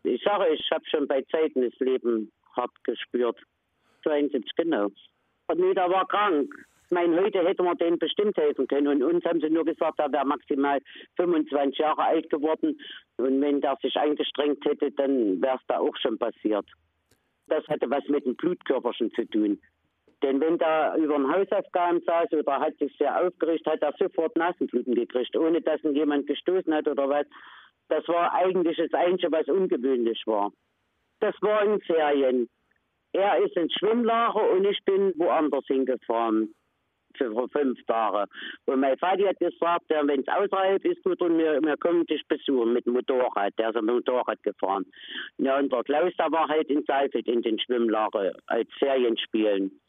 Ich 0.03 0.21
sage, 0.23 0.49
ich 0.53 0.69
habe 0.71 0.83
schon 0.91 1.07
bei 1.07 1.21
Zeiten 1.31 1.61
das 1.61 1.79
Leben 1.79 2.33
hart 2.57 2.83
gespürt. 2.83 3.39
72, 4.03 4.51
genau. 4.55 4.87
Und 5.47 5.59
nee, 5.59 5.73
der 5.73 5.89
war 5.89 6.07
krank. 6.07 6.53
Ich 6.85 6.91
meine, 6.91 7.21
heute 7.21 7.45
hätte 7.45 7.61
man 7.61 7.77
denen 7.77 7.99
bestimmt 7.99 8.35
helfen 8.37 8.67
können. 8.67 8.87
Und 8.87 9.03
uns 9.03 9.23
haben 9.23 9.39
sie 9.41 9.49
nur 9.49 9.63
gesagt, 9.63 9.99
er 9.99 10.11
wäre 10.11 10.25
maximal 10.25 10.79
25 11.17 11.77
Jahre 11.77 12.03
alt 12.03 12.29
geworden. 12.31 12.79
Und 13.17 13.41
wenn 13.41 13.61
der 13.61 13.77
sich 13.81 13.95
eingestrengt 13.95 14.65
hätte, 14.65 14.91
dann 14.91 15.39
wäre 15.41 15.57
es 15.57 15.67
da 15.67 15.77
auch 15.77 15.95
schon 15.97 16.17
passiert. 16.17 16.65
Das 17.47 17.67
hatte 17.67 17.89
was 17.89 18.07
mit 18.07 18.25
dem 18.25 18.35
Blutkörperchen 18.35 19.11
zu 19.13 19.25
tun. 19.25 19.59
Denn 20.23 20.41
wenn 20.41 20.57
der 20.57 20.95
über 20.97 21.15
den 21.15 21.31
Hausaufgaben 21.31 22.01
saß 22.01 22.33
oder 22.33 22.59
hat 22.59 22.77
sich 22.77 22.95
sehr 22.97 23.23
aufgerichtet, 23.23 23.73
hat 23.73 23.81
er 23.81 23.93
sofort 23.97 24.35
Nasenbluten 24.35 24.95
gekriegt, 24.95 25.35
ohne 25.37 25.61
dass 25.61 25.83
ihn 25.83 25.95
jemand 25.95 26.27
gestoßen 26.27 26.73
hat 26.73 26.87
oder 26.87 27.07
was. 27.07 27.25
Das 27.87 28.07
war 28.07 28.33
eigentlich 28.33 28.77
das 28.77 28.93
Einzige, 28.93 29.31
was 29.31 29.47
ungewöhnlich 29.47 30.21
war. 30.25 30.51
Das 31.19 31.35
war 31.41 31.63
in 31.63 31.79
Ferien. 31.81 32.49
Er 33.13 33.43
ist 33.43 33.55
ins 33.55 33.73
Schwimmlager 33.73 34.51
und 34.51 34.65
ich 34.65 34.79
bin 34.85 35.13
woanders 35.17 35.65
hingefahren 35.67 36.53
für 37.17 37.47
fünf 37.49 37.79
Tage. 37.85 38.29
Und 38.65 38.79
mein 38.79 38.97
Vater 38.97 39.29
hat 39.29 39.39
gesagt, 39.39 39.85
wenn 39.89 40.21
es 40.21 40.27
außerhalb 40.27 40.83
ist, 40.85 41.03
gut, 41.03 41.21
und 41.21 41.37
wir, 41.37 41.59
wir 41.61 41.77
kommen 41.77 42.05
dich 42.05 42.21
besuchen 42.27 42.73
mit 42.73 42.85
dem 42.85 42.93
Motorrad. 42.93 43.53
Der 43.57 43.69
ist 43.69 43.75
am 43.75 43.85
Motorrad 43.85 44.41
gefahren. 44.43 44.85
Ja, 45.37 45.57
und 45.57 45.71
der 45.71 45.83
Klaus, 45.83 46.13
der 46.17 46.31
war 46.31 46.47
halt 46.47 46.69
in 46.69 46.83
Saalfeld 46.85 47.27
in 47.27 47.41
den 47.41 47.59
Schwimmlager 47.59 48.33
als 48.47 48.69
Ferienspielen. 48.77 49.71
So, 49.71 49.79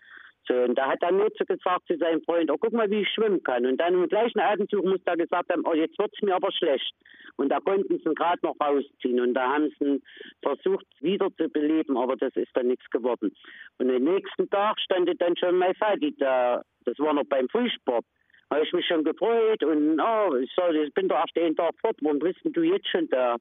und 0.48 0.74
da 0.76 0.88
hat 0.88 1.02
er 1.02 1.12
nur 1.12 1.28
so 1.38 1.44
gesagt 1.44 1.86
zu 1.86 1.96
seinem 1.96 2.22
Freund, 2.22 2.50
oh, 2.50 2.56
guck 2.58 2.72
mal, 2.72 2.90
wie 2.90 3.02
ich 3.02 3.08
schwimmen 3.10 3.42
kann. 3.42 3.66
Und 3.66 3.76
dann 3.78 3.94
im 3.94 4.08
gleichen 4.08 4.40
Atemzug 4.40 4.84
muss 4.84 5.00
er 5.04 5.16
gesagt 5.16 5.52
haben, 5.52 5.64
oh, 5.66 5.74
jetzt 5.74 5.98
wird's 5.98 6.20
mir 6.22 6.34
aber 6.34 6.50
schlecht. 6.52 6.92
Und 7.36 7.50
da 7.50 7.60
konnten 7.60 7.98
sie 7.98 8.04
ihn 8.04 8.14
gerade 8.14 8.40
noch 8.42 8.56
rausziehen. 8.60 9.20
Und 9.20 9.34
da 9.34 9.52
haben 9.52 9.70
sie 9.78 9.84
ihn 9.84 10.02
versucht, 10.42 10.86
wieder 11.00 11.28
zu 11.36 11.48
beleben, 11.48 11.96
aber 11.96 12.16
das 12.16 12.34
ist 12.36 12.50
dann 12.54 12.68
nichts 12.68 12.88
geworden. 12.90 13.34
Und 13.78 13.90
am 13.90 14.02
nächsten 14.02 14.48
Tag 14.50 14.80
stand 14.80 15.10
dann 15.20 15.36
schon 15.36 15.56
mein 15.56 15.74
Vati 15.74 16.14
da. 16.18 16.62
Das 16.84 16.98
war 16.98 17.12
noch 17.12 17.24
beim 17.24 17.48
Frühsport. 17.48 18.04
Da 18.48 18.56
habe 18.56 18.66
ich 18.66 18.72
mich 18.72 18.86
schon 18.86 19.04
gefreut 19.04 19.62
und, 19.62 20.00
oh, 20.00 20.34
ich, 20.36 20.50
soll, 20.56 20.74
ich 20.76 20.92
bin 20.92 21.08
doch 21.08 21.18
erst 21.18 21.36
den 21.36 21.54
Tag 21.54 21.72
fort, 21.80 21.96
warum 22.00 22.18
bist 22.18 22.44
denn 22.44 22.52
du 22.52 22.62
jetzt 22.62 22.88
schon 22.88 23.08
da? 23.08 23.36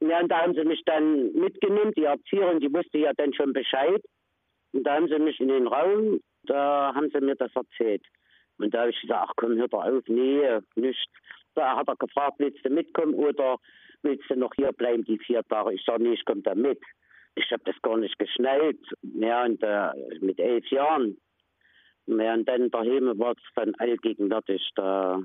Ja, 0.00 0.20
und 0.20 0.28
da 0.28 0.42
haben 0.42 0.54
sie 0.54 0.64
mich 0.64 0.82
dann 0.86 1.32
mitgenommen, 1.32 1.92
die 1.96 2.04
Erzieherin, 2.04 2.60
die 2.60 2.72
wusste 2.72 2.98
ja 2.98 3.12
dann 3.14 3.34
schon 3.34 3.52
Bescheid. 3.52 4.00
Und 4.72 4.84
da 4.84 4.94
haben 4.94 5.08
sie 5.08 5.18
mich 5.18 5.40
in 5.40 5.48
den 5.48 5.66
Raum, 5.66 6.20
da 6.44 6.92
haben 6.94 7.10
sie 7.12 7.20
mir 7.20 7.36
das 7.36 7.54
erzählt. 7.54 8.04
Und 8.58 8.74
da 8.74 8.80
habe 8.80 8.90
ich 8.90 9.00
gesagt, 9.00 9.28
ach 9.28 9.32
komm, 9.36 9.56
hör 9.56 9.68
doch 9.68 9.84
auf, 9.84 10.04
nee, 10.06 10.42
nichts. 10.76 11.12
Da 11.54 11.76
hat 11.76 11.88
er 11.88 11.96
gefragt, 11.96 12.36
willst 12.38 12.64
du 12.64 12.70
mitkommen 12.70 13.14
oder 13.14 13.56
willst 14.02 14.30
du 14.30 14.36
noch 14.36 14.52
hier 14.54 14.72
bleiben, 14.72 15.04
die 15.04 15.18
vier 15.18 15.42
Tage? 15.48 15.74
Ich 15.74 15.84
sage, 15.84 16.02
nee, 16.02 16.12
ich 16.12 16.24
komme 16.24 16.42
da 16.42 16.54
mit. 16.54 16.80
Ich 17.34 17.50
habe 17.52 17.62
das 17.64 17.80
gar 17.82 17.96
nicht 17.96 18.18
geschnallt. 18.18 18.80
Ja, 19.02 19.44
und 19.44 19.62
äh, 19.62 19.90
mit 20.20 20.38
elf 20.38 20.66
Jahren. 20.70 21.16
Ja, 22.06 22.34
und 22.34 22.48
dann 22.48 22.70
daheim 22.70 23.18
war 23.18 23.32
es 23.32 23.42
dann 23.54 23.74
allgegenwärtig. 23.76 24.68
Da 24.74 25.22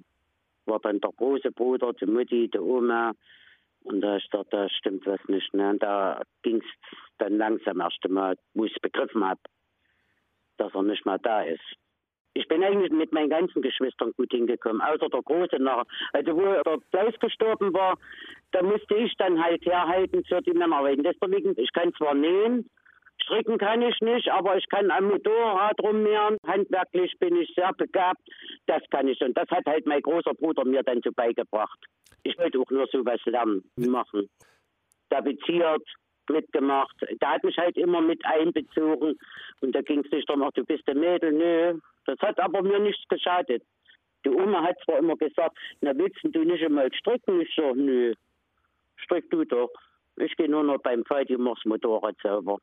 war 0.66 0.80
dann 0.80 1.00
der 1.00 1.12
große 1.16 1.52
Bruder, 1.52 1.94
die 1.94 2.06
Mutti, 2.06 2.50
die 2.50 2.60
Oma. 2.60 3.14
Und 3.86 4.02
da 4.02 4.18
ich 4.18 4.28
dachte, 4.30 4.50
da 4.52 4.70
stimmt 4.70 5.06
was 5.06 5.20
nicht. 5.28 5.54
Ne? 5.54 5.70
Und 5.70 5.84
da 5.84 6.22
ging 6.42 6.58
es 6.58 6.90
dann 7.20 7.38
langsam 7.38 7.80
erst 7.80 8.04
einmal, 8.04 8.36
wo 8.54 8.66
ich 8.66 8.76
es 8.76 8.82
begriffen 8.82 9.24
habe, 9.24 9.40
dass 10.58 10.74
er 10.74 10.84
nicht 10.84 11.06
mehr 11.06 11.20
da 11.20 11.42
ist. 11.44 11.64
Ich 12.34 12.48
bin 12.48 12.64
eigentlich 12.64 12.92
mit 12.92 13.14
meinen 13.14 13.30
ganzen 13.30 13.62
Geschwistern 13.62 14.12
gut 14.18 14.32
hingekommen, 14.32 14.82
außer 14.82 15.08
der 15.08 15.22
Große 15.22 15.58
noch. 15.58 15.86
Also 16.12 16.36
wo 16.36 16.42
der 16.42 16.80
Klaus 16.92 17.14
gestorben 17.20 17.74
war, 17.74 17.98
da 18.52 18.62
musste 18.62 18.96
ich 18.96 19.16
dann 19.18 19.42
halt 19.42 19.64
herhalten 19.66 20.26
für 20.26 20.42
die 20.42 20.52
Männerwegen. 20.52 21.04
Deswegen, 21.04 21.54
ich 21.56 21.72
kann 21.72 21.94
zwar 21.94 22.14
nähen, 22.14 22.70
stricken 23.22 23.58
kann 23.58 23.82
ich 23.84 24.00
nicht, 24.02 24.30
aber 24.30 24.58
ich 24.58 24.68
kann 24.68 24.92
am 24.92 25.10
Motorrad 25.10 25.80
rummehren. 25.82 26.38
Handwerklich 26.46 27.14
bin 27.20 27.38
ich 27.38 27.54
sehr 27.56 27.72
begabt, 27.74 28.22
das 28.66 28.82
kann 28.90 29.08
ich. 29.08 29.22
Und 29.22 29.38
das 29.38 29.50
hat 29.50 29.66
halt 29.66 29.86
mein 29.86 30.02
großer 30.02 30.34
Bruder 30.34 30.66
mir 30.66 30.84
dann 30.84 31.02
so 31.04 31.12
beigebracht. 31.12 31.80
Ich 32.26 32.38
wollte 32.40 32.60
auch 32.60 32.72
nur 32.72 32.88
sowas 32.88 33.22
lernen, 33.26 33.64
machen. 33.76 34.28
Tapeziert, 35.12 35.84
mitgemacht. 36.28 36.96
Der 37.22 37.30
hat 37.30 37.44
mich 37.44 37.56
halt 37.56 37.78
immer 37.78 38.02
mit 38.02 38.26
einbezogen. 38.26 39.16
Und 39.62 39.76
da 39.76 39.82
ging 39.82 40.04
es 40.04 40.12
nicht 40.12 40.28
darum, 40.28 40.42
ach, 40.42 40.52
du 40.54 40.66
bist 40.66 40.90
ein 40.90 41.00
Mädel. 41.00 41.32
Nö, 41.32 41.80
das 42.06 42.18
hat 42.20 42.40
aber 42.40 42.64
mir 42.64 42.80
nichts 42.80 43.08
geschadet. 43.08 43.64
Die 44.26 44.30
Oma 44.30 44.64
hat 44.64 44.78
zwar 44.84 44.98
immer 44.98 45.16
gesagt, 45.16 45.56
na 45.82 45.96
willst 45.96 46.18
du 46.24 46.44
nicht 46.44 46.64
einmal 46.64 46.92
stricken? 46.96 47.42
Ich 47.42 47.54
so, 47.56 47.76
nö, 47.76 48.14
strick 48.98 49.30
du 49.30 49.46
doch. 49.46 49.70
Ich 50.18 50.36
gehe 50.36 50.50
nur 50.50 50.64
noch 50.64 50.82
beim 50.82 51.04
Vati 51.06 51.36
und 51.36 51.44
mach's 51.44 51.64
Motorrad 51.64 52.16
selber. 52.24 52.58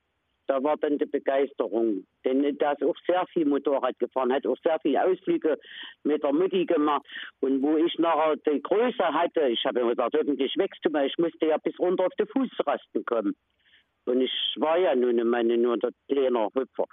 Da 0.47 0.63
war 0.63 0.77
dann 0.77 0.99
die 0.99 1.07
Begeisterung. 1.07 2.05
Denn 2.25 2.43
der 2.43 2.73
ist 2.73 2.83
auch 2.83 2.97
sehr 3.07 3.25
viel 3.33 3.47
Motorrad 3.47 3.99
gefahren, 3.99 4.33
hat 4.33 4.47
auch 4.47 4.59
sehr 4.65 4.79
viele 4.81 5.05
Ausflüge 5.05 5.59
mit 6.03 6.23
der 6.23 6.33
Mutti 6.33 6.67
gemacht. 6.67 7.07
Und 7.41 7.63
wo 7.63 7.77
ich 7.77 7.99
nachher 7.99 8.37
die 8.37 8.63
Größe 8.63 9.05
hatte, 9.05 9.49
ich 9.49 9.65
habe 9.65 9.81
immer 9.81 9.91
gesagt, 9.91 10.17
öffentlich 10.17 10.57
wächst 10.57 10.85
du 10.85 10.91
mal, 10.91 11.07
ich 11.07 11.17
musste 11.19 11.47
ja 11.47 11.59
bis 11.59 11.79
runter 11.79 12.07
auf 12.07 12.15
die 12.19 12.27
Fußrasten 12.27 13.05
kommen. 13.05 13.35
Und 14.05 14.21
ich 14.21 14.33
war 14.57 14.79
ja 14.79 14.95
nun 14.97 15.17
meine 15.29 15.57
nur 15.57 15.79
der 15.79 15.91
kleine 16.09 16.49
Hüpfer. 16.55 16.87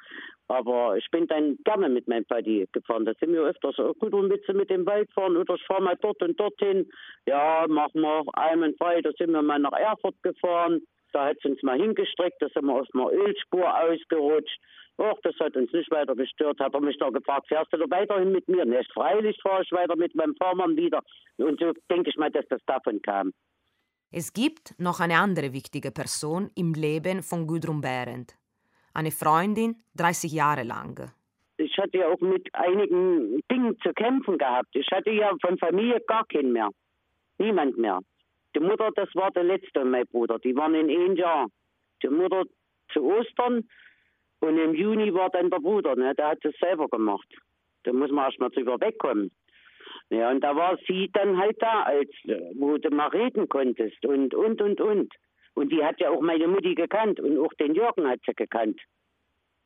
Aber 0.47 0.97
ich 0.97 1.09
bin 1.11 1.27
dann 1.27 1.57
gerne 1.63 1.89
mit 1.89 2.07
meinem 2.07 2.25
Paddy 2.25 2.67
gefahren. 2.71 3.05
Da 3.05 3.13
sind 3.19 3.33
wir 3.33 3.43
öfters 3.43 3.75
gut, 3.99 4.13
und 4.13 4.29
du 4.29 4.53
mit 4.53 4.69
dem 4.69 4.85
Wald 4.85 5.11
fahren 5.13 5.37
oder 5.37 5.55
ich 5.55 5.65
fahre 5.65 5.81
mal 5.81 5.97
dort 5.99 6.21
und 6.21 6.39
dorthin. 6.39 6.87
Ja, 7.25 7.65
machen 7.67 8.01
wir 8.01 8.23
einmal 8.33 8.73
frei. 8.73 9.01
Da 9.01 9.11
sind 9.17 9.31
wir 9.31 9.41
mal 9.41 9.59
nach 9.59 9.73
Erfurt 9.73 10.21
gefahren. 10.21 10.81
Da 11.11 11.27
hat 11.27 11.37
es 11.39 11.45
uns 11.45 11.63
mal 11.63 11.79
hingestreckt, 11.79 12.41
da 12.41 12.47
sind 12.49 12.65
wir 12.65 12.73
auf 12.73 12.87
einer 12.93 13.11
Ölspur 13.11 13.67
ausgerutscht. 13.83 14.59
Och, 14.99 15.17
das 15.23 15.35
hat 15.39 15.55
uns 15.55 15.71
nicht 15.71 15.89
weiter 15.91 16.13
gestört. 16.13 16.59
Hat 16.59 16.73
er 16.73 16.81
mich 16.81 16.99
noch 16.99 17.13
gefragt, 17.13 17.47
fährst 17.47 17.71
du 17.71 17.77
da 17.77 17.85
weiterhin 17.89 18.33
mit 18.33 18.47
mir? 18.49 18.65
Nicht 18.65 18.91
freilich 18.91 19.39
fahre 19.41 19.63
ich 19.63 19.71
weiter 19.71 19.95
mit 19.95 20.13
meinem 20.13 20.35
Fahrmann 20.35 20.75
wieder. 20.75 21.01
Und 21.37 21.57
so 21.59 21.71
denke 21.89 22.09
ich 22.09 22.17
mal, 22.17 22.29
dass 22.29 22.45
das 22.49 22.59
davon 22.65 23.01
kam. 23.01 23.31
Es 24.11 24.33
gibt 24.33 24.77
noch 24.77 24.99
eine 24.99 25.17
andere 25.17 25.53
wichtige 25.53 25.91
Person 25.91 26.49
im 26.55 26.73
Leben 26.73 27.23
von 27.23 27.47
Gudrun 27.47 27.79
Behrendt. 27.79 28.35
Eine 28.93 29.11
Freundin, 29.11 29.83
30 29.95 30.33
Jahre 30.33 30.63
lang. 30.63 31.13
Ich 31.57 31.77
hatte 31.77 31.97
ja 31.99 32.07
auch 32.07 32.19
mit 32.19 32.53
einigen 32.53 33.39
Dingen 33.49 33.77
zu 33.81 33.93
kämpfen 33.93 34.37
gehabt. 34.37 34.75
Ich 34.75 34.87
hatte 34.91 35.11
ja 35.11 35.31
von 35.41 35.57
Familie 35.57 36.01
gar 36.07 36.25
keinen 36.25 36.51
mehr. 36.51 36.69
Niemand 37.37 37.77
mehr. 37.77 37.99
Die 38.55 38.59
Mutter, 38.59 38.89
das 38.95 39.09
war 39.13 39.31
der 39.31 39.43
letzte, 39.43 39.85
mein 39.85 40.07
Bruder. 40.07 40.39
Die 40.39 40.55
waren 40.55 40.75
in 40.75 40.89
ein 40.89 41.15
Jahr. 41.15 41.47
Die 42.01 42.07
Mutter 42.07 42.43
zu 42.91 43.03
Ostern 43.03 43.67
und 44.39 44.57
im 44.57 44.73
Juni 44.73 45.13
war 45.13 45.29
dann 45.29 45.49
der 45.49 45.59
Bruder. 45.59 45.95
Ne? 45.95 46.15
Der 46.15 46.29
hat 46.29 46.43
es 46.43 46.55
selber 46.59 46.87
gemacht. 46.87 47.27
Da 47.83 47.93
muss 47.93 48.11
man 48.11 48.25
erst 48.25 48.39
mal 48.39 48.49
drüber 48.49 48.79
wegkommen. 48.79 49.31
Ja, 50.09 50.31
und 50.31 50.41
da 50.41 50.55
war 50.55 50.77
sie 50.87 51.09
dann 51.13 51.37
halt 51.37 51.61
da, 51.61 51.83
als 51.83 52.09
wo 52.55 52.77
du 52.77 52.89
mal 52.89 53.09
reden 53.09 53.47
konntest 53.47 54.03
und, 54.05 54.33
und, 54.33 54.61
und, 54.61 54.81
und. 54.81 55.13
Und 55.53 55.71
die 55.71 55.83
hat 55.83 55.99
ja 55.99 56.09
auch 56.09 56.21
meine 56.21 56.47
Mutti 56.47 56.73
gekannt 56.73 57.19
und 57.19 57.37
auch 57.37 57.53
den 57.59 57.75
Jürgen 57.75 58.07
hat 58.07 58.19
sie 58.25 58.33
gekannt. 58.33 58.79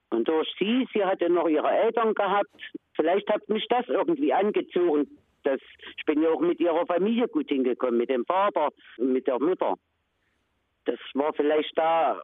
Und 0.09 0.27
durch 0.27 0.47
sie, 0.59 0.87
sie 0.93 1.03
hatte 1.03 1.29
noch 1.29 1.47
ihre 1.47 1.69
Eltern 1.69 2.13
gehabt. 2.13 2.55
Vielleicht 2.95 3.27
hat 3.29 3.47
mich 3.49 3.65
das 3.69 3.87
irgendwie 3.87 4.33
angezogen. 4.33 5.07
Das, 5.43 5.59
ich 5.97 6.05
bin 6.05 6.21
ja 6.21 6.29
auch 6.29 6.39
mit 6.39 6.59
ihrer 6.59 6.85
Familie 6.85 7.27
gut 7.27 7.49
hingekommen, 7.49 7.97
mit 7.97 8.09
dem 8.09 8.25
Vater 8.25 8.69
und 8.97 9.13
mit 9.13 9.27
der 9.27 9.39
Mutter. 9.39 9.75
Das 10.85 10.99
war 11.13 11.33
vielleicht 11.33 11.77
da 11.77 12.21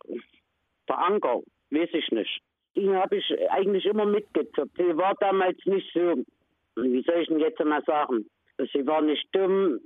der 0.87 0.97
Anker, 0.97 1.41
weiß 1.69 1.89
ich 1.93 2.09
nicht. 2.11 2.41
Die 2.75 2.89
habe 2.89 3.17
ich 3.17 3.51
eigentlich 3.51 3.85
immer 3.85 4.05
mitgezockt. 4.05 4.71
Sie 4.77 4.97
war 4.97 5.15
damals 5.19 5.57
nicht 5.65 5.91
so, 5.93 6.23
wie 6.75 7.03
soll 7.03 7.21
ich 7.21 7.27
denn 7.27 7.39
jetzt 7.39 7.59
mal 7.59 7.83
sagen? 7.83 8.25
Sie 8.73 8.85
war 8.85 9.01
nicht 9.01 9.27
dumm. 9.31 9.79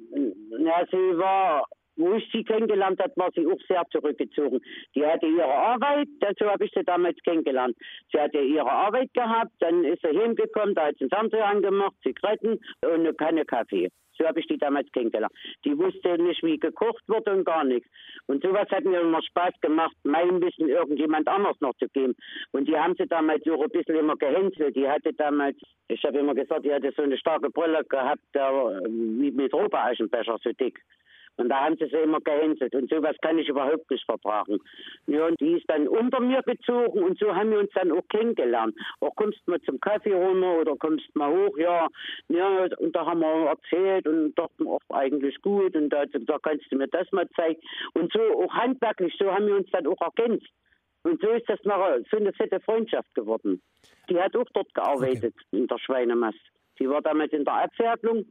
Ja, 0.59 0.85
sie 0.89 1.17
war 1.17 1.65
wo 1.95 2.13
ich 2.13 2.29
sie 2.31 2.43
kennengelernt 2.43 2.99
habe, 2.99 3.13
war 3.15 3.29
sie 3.35 3.45
auch 3.47 3.59
sehr 3.67 3.83
zurückgezogen. 3.91 4.59
Die 4.95 5.05
hatte 5.05 5.27
ihre 5.27 5.53
Arbeit, 5.53 6.07
dazu 6.19 6.45
habe 6.45 6.65
ich 6.65 6.71
sie 6.73 6.83
damals 6.83 7.17
kennengelernt. 7.23 7.75
Sie 8.11 8.19
hatte 8.19 8.39
ihre 8.39 8.71
Arbeit 8.71 9.13
gehabt, 9.13 9.51
dann 9.59 9.83
ist 9.83 10.01
sie 10.01 10.17
heimgekommen, 10.17 10.75
da 10.75 10.87
hat 10.87 10.95
sie 10.95 11.05
den 11.05 11.09
Fernseher 11.09 11.45
angemacht, 11.45 11.95
Zigaretten 12.03 12.59
und 12.81 12.91
eine 12.91 13.13
Kanne 13.13 13.45
Kaffee. 13.45 13.89
So 14.17 14.25
habe 14.25 14.39
ich 14.39 14.47
die 14.47 14.57
damals 14.57 14.91
kennengelernt. 14.91 15.33
Die 15.65 15.77
wusste 15.77 16.21
nicht, 16.21 16.43
wie 16.43 16.59
gekocht 16.59 17.03
wird 17.07 17.27
und 17.27 17.45
gar 17.45 17.63
nichts. 17.63 17.89
Und 18.27 18.43
sowas 18.43 18.67
hat 18.69 18.83
mir 18.83 19.01
immer 19.01 19.23
Spaß 19.23 19.53
gemacht, 19.61 19.95
mein 20.03 20.39
Wissen 20.39 20.69
irgendjemand 20.69 21.27
anders 21.27 21.59
noch 21.61 21.73
zu 21.77 21.87
geben. 21.89 22.15
Und 22.51 22.67
die 22.67 22.77
haben 22.77 22.93
sie 22.95 23.07
damals 23.07 23.43
so 23.43 23.59
ein 23.59 23.69
bisschen 23.69 23.95
immer 23.95 24.15
gehänselt. 24.15 24.75
Die 24.75 24.87
hatte 24.87 25.13
damals, 25.13 25.57
ich 25.87 26.03
habe 26.03 26.19
immer 26.19 26.35
gesagt, 26.35 26.63
die 26.63 26.71
hatte 26.71 26.93
so 26.95 27.01
eine 27.01 27.17
starke 27.17 27.49
Brille 27.49 27.83
gehabt, 27.85 28.21
wie 28.33 29.31
mit 29.31 29.51
Ropa-Aschenbecher, 29.51 30.37
so 30.43 30.51
dick. 30.51 30.79
Und 31.37 31.49
da 31.49 31.65
haben 31.65 31.77
sie 31.77 31.87
sie 31.87 31.97
immer 31.97 32.21
gehänselt. 32.21 32.75
Und 32.75 32.89
sowas 32.89 33.15
kann 33.21 33.39
ich 33.39 33.49
überhaupt 33.49 33.89
nicht 33.89 34.05
vertragen. 34.05 34.59
Ja, 35.07 35.27
und 35.27 35.39
die 35.39 35.57
ist 35.57 35.69
dann 35.69 35.87
unter 35.87 36.19
mir 36.19 36.41
gezogen 36.43 37.03
und 37.03 37.17
so 37.19 37.33
haben 37.35 37.51
wir 37.51 37.59
uns 37.59 37.71
dann 37.73 37.91
auch 37.91 38.07
kennengelernt. 38.09 38.75
Auch 38.99 39.15
kommst 39.15 39.39
du 39.45 39.51
mal 39.51 39.61
zum 39.61 39.79
Kaffee 39.79 40.13
runter 40.13 40.61
oder 40.61 40.75
kommst 40.75 41.15
mal 41.15 41.31
hoch, 41.31 41.57
ja. 41.57 41.87
ja 42.29 42.67
und 42.77 42.95
da 42.95 43.05
haben 43.05 43.21
wir 43.21 43.49
erzählt 43.49 44.07
und 44.07 44.35
dachten 44.35 44.67
auch 44.67 44.81
eigentlich 44.89 45.41
gut 45.41 45.75
und 45.75 45.89
da, 45.89 46.05
da 46.05 46.37
kannst 46.39 46.71
du 46.71 46.77
mir 46.77 46.87
das 46.87 47.11
mal 47.11 47.27
zeigen. 47.35 47.61
Und 47.93 48.13
so 48.13 48.19
auch 48.19 48.53
handwerklich, 48.53 49.15
so 49.17 49.31
haben 49.31 49.47
wir 49.47 49.55
uns 49.55 49.69
dann 49.71 49.87
auch 49.87 50.01
ergänzt. 50.01 50.47
Und 51.03 51.21
so 51.21 51.29
ist 51.29 51.49
das 51.49 51.59
nachher 51.63 52.01
so 52.09 52.17
eine 52.17 52.31
fette 52.31 52.59
Freundschaft 52.61 53.13
geworden. 53.13 53.61
Die 54.09 54.19
hat 54.19 54.35
auch 54.35 54.47
dort 54.53 54.73
gearbeitet 54.73 55.35
okay. 55.35 55.57
in 55.59 55.67
der 55.67 55.77
Schweinemast. 55.79 56.39
Die 56.79 56.89
war 56.89 57.01
damals 57.01 57.33
in 57.33 57.43
der 57.43 57.55
Abfertigung 57.55 58.25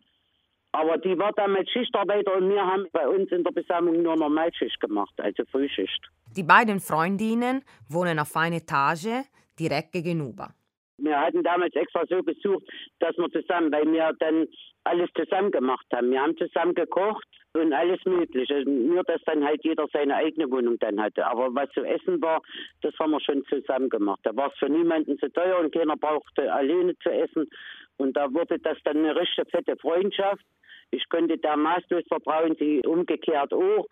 aber 0.72 0.98
die 0.98 1.18
war 1.18 1.32
dann 1.32 1.52
mit 1.52 1.68
Schichtarbeiter 1.70 2.34
und 2.36 2.48
wir 2.48 2.66
haben 2.66 2.86
bei 2.92 3.06
uns 3.06 3.30
in 3.30 3.44
der 3.44 3.52
Besammlung 3.52 4.02
nur 4.02 4.16
Normalschicht 4.16 4.80
gemacht, 4.80 5.12
also 5.18 5.44
Frühschicht. 5.50 6.00
Die 6.36 6.42
beiden 6.42 6.80
Freundinnen 6.80 7.62
wohnen 7.88 8.18
auf 8.18 8.34
einer 8.36 8.56
Etage 8.56 9.26
direkt 9.58 9.92
gegenüber. 9.92 10.54
Wir 10.98 11.18
hatten 11.18 11.42
damals 11.42 11.74
extra 11.74 12.04
so 12.08 12.22
gesucht, 12.22 12.62
dass 13.00 13.16
wir 13.16 13.28
zusammen, 13.30 13.72
weil 13.72 13.90
wir 13.92 14.12
dann 14.18 14.46
alles 14.84 15.10
zusammen 15.14 15.50
gemacht 15.50 15.86
haben. 15.92 16.10
Wir 16.10 16.22
haben 16.22 16.36
zusammen 16.36 16.74
gekocht 16.74 17.26
und 17.54 17.72
alles 17.72 17.98
Mögliche. 18.04 18.64
Nur, 18.64 19.02
dass 19.04 19.20
dann 19.24 19.44
halt 19.44 19.64
jeder 19.64 19.86
seine 19.92 20.16
eigene 20.16 20.50
Wohnung 20.50 20.78
dann 20.78 21.00
hatte. 21.00 21.26
Aber 21.26 21.54
was 21.54 21.70
zu 21.70 21.82
essen 21.82 22.22
war, 22.22 22.40
das 22.82 22.94
haben 22.98 23.10
wir 23.10 23.20
schon 23.20 23.44
zusammen 23.46 23.88
gemacht. 23.88 24.20
Da 24.22 24.34
war 24.36 24.52
es 24.52 24.58
für 24.58 24.68
niemanden 24.68 25.18
zu 25.18 25.28
teuer 25.32 25.58
und 25.58 25.74
keiner 25.74 25.96
brauchte 25.96 26.52
alleine 26.52 26.96
zu 26.98 27.10
essen. 27.10 27.50
Und 27.96 28.16
da 28.16 28.32
wurde 28.32 28.58
das 28.58 28.78
dann 28.84 28.98
eine 28.98 29.16
richtige 29.16 29.48
fette 29.50 29.76
Freundschaft. 29.76 30.44
Ich 30.92 31.08
konnte 31.08 31.38
da 31.38 31.56
maßlos 31.56 32.04
vertrauen, 32.06 32.54
sie 32.58 32.80
umgekehrt 32.86 33.52
auch. 33.52 33.86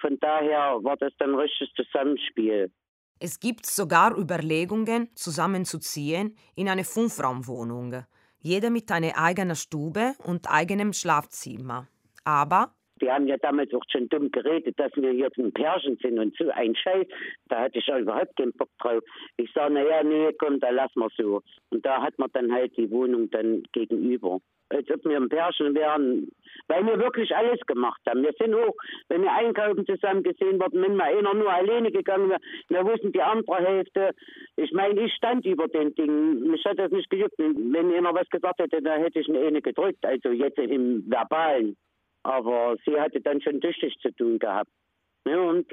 Von 0.00 0.18
daher 0.20 0.78
war 0.82 0.96
das 0.98 1.12
dann 1.18 1.30
ein 1.30 1.40
richtiges 1.40 1.72
Zusammenspiel. 1.74 2.70
Es 3.18 3.40
gibt 3.40 3.66
sogar 3.66 4.16
Überlegungen, 4.18 5.08
zusammenzuziehen 5.14 6.36
in 6.56 6.68
eine 6.68 6.84
Fünfraumwohnung. 6.84 8.04
Jeder 8.40 8.70
mit 8.70 8.90
einer 8.90 9.16
eigenen 9.16 9.56
Stube 9.56 10.14
und 10.24 10.50
eigenem 10.50 10.92
Schlafzimmer. 10.92 11.86
Aber 12.24 12.74
die 13.02 13.10
haben 13.10 13.26
ja 13.26 13.36
damals 13.36 13.74
auch 13.74 13.82
schon 13.90 14.08
dumm 14.08 14.30
geredet, 14.30 14.78
dass 14.78 14.92
wir 14.94 15.10
hier 15.10 15.28
ein 15.36 15.52
Pärchen 15.52 15.98
sind 16.00 16.18
und 16.18 16.36
so 16.36 16.48
ein 16.50 16.74
Scheiß. 16.74 17.06
Da 17.48 17.62
hatte 17.62 17.78
ich 17.78 17.92
auch 17.92 17.98
überhaupt 17.98 18.36
keinen 18.36 18.52
Bock 18.52 18.70
drauf. 18.78 19.02
Ich 19.36 19.52
sage, 19.52 19.74
naja, 19.74 20.02
nee, 20.04 20.32
komm, 20.38 20.60
da 20.60 20.70
lassen 20.70 21.00
wir 21.00 21.08
so. 21.16 21.42
Und 21.70 21.84
da 21.84 22.00
hat 22.00 22.18
man 22.18 22.30
dann 22.32 22.52
halt 22.52 22.76
die 22.76 22.90
Wohnung 22.90 23.30
dann 23.30 23.64
gegenüber 23.72 24.38
als 24.72 24.90
ob 24.90 25.04
wir 25.04 25.16
ein 25.16 25.28
Pärchen 25.28 25.74
wären, 25.74 26.28
weil 26.68 26.86
wir 26.86 26.98
wirklich 26.98 27.34
alles 27.36 27.60
gemacht 27.66 28.00
haben. 28.08 28.22
Wir 28.22 28.32
sind 28.38 28.54
auch, 28.54 28.74
wenn 29.08 29.22
wir 29.22 29.32
einkaufen 29.32 29.86
zusammen 29.86 30.22
gesehen 30.22 30.58
worden, 30.60 30.82
wenn 30.82 30.96
mal 30.96 31.14
einer 31.14 31.34
nur 31.34 31.52
alleine 31.52 31.92
gegangen 31.92 32.30
wäre, 32.30 32.40
wir 32.68 32.84
wussten 32.84 33.12
die 33.12 33.22
andere 33.22 33.56
Hälfte. 33.56 34.12
Ich 34.56 34.72
meine, 34.72 35.00
ich 35.02 35.12
stand 35.14 35.44
über 35.44 35.68
den 35.68 35.94
Dingen. 35.94 36.50
Mich 36.50 36.64
hat 36.64 36.78
das 36.78 36.90
nicht 36.90 37.10
gejuckt. 37.10 37.34
Wenn 37.38 37.92
einer 37.92 38.14
was 38.14 38.28
gesagt 38.30 38.60
hätte, 38.60 38.82
dann 38.82 39.02
hätte 39.02 39.20
ich 39.20 39.28
eine 39.28 39.40
eine 39.40 39.60
gedrückt, 39.60 40.04
also 40.04 40.30
jetzt 40.30 40.58
im 40.58 41.04
Verbalen. 41.06 41.76
Aber 42.22 42.76
sie 42.84 42.98
hatte 42.98 43.20
dann 43.20 43.40
schon 43.40 43.60
tüchtig 43.60 43.96
zu 44.00 44.10
tun 44.12 44.38
gehabt. 44.38 44.70
Ja, 45.26 45.38
und 45.38 45.70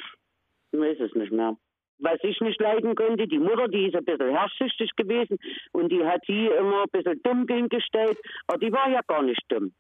ich 0.72 0.80
weiß 0.80 1.00
es 1.00 1.16
nicht 1.16 1.32
mehr 1.32 1.56
was 2.00 2.18
ich 2.24 2.40
nicht 2.42 2.60
leiden 2.62 2.96
konnte. 2.96 3.28
Die 3.28 3.40
Mutter, 3.40 3.68
die 3.68 3.88
ist 3.88 3.96
ein 3.96 4.06
bisschen 4.06 4.36
herrschsüchtig 4.36 4.96
gewesen 4.96 5.38
und 5.74 5.92
die 5.92 6.04
hat 6.04 6.22
sie 6.26 6.48
immer 6.48 6.84
ein 6.84 6.90
bisschen 6.92 7.22
dumm 7.24 7.46
gestellt, 7.46 8.18
aber 8.48 8.58
die 8.58 8.72
war 8.72 8.90
ja 8.90 9.02
gar 9.08 9.22
nicht 9.22 9.44
dumm. 9.50 9.74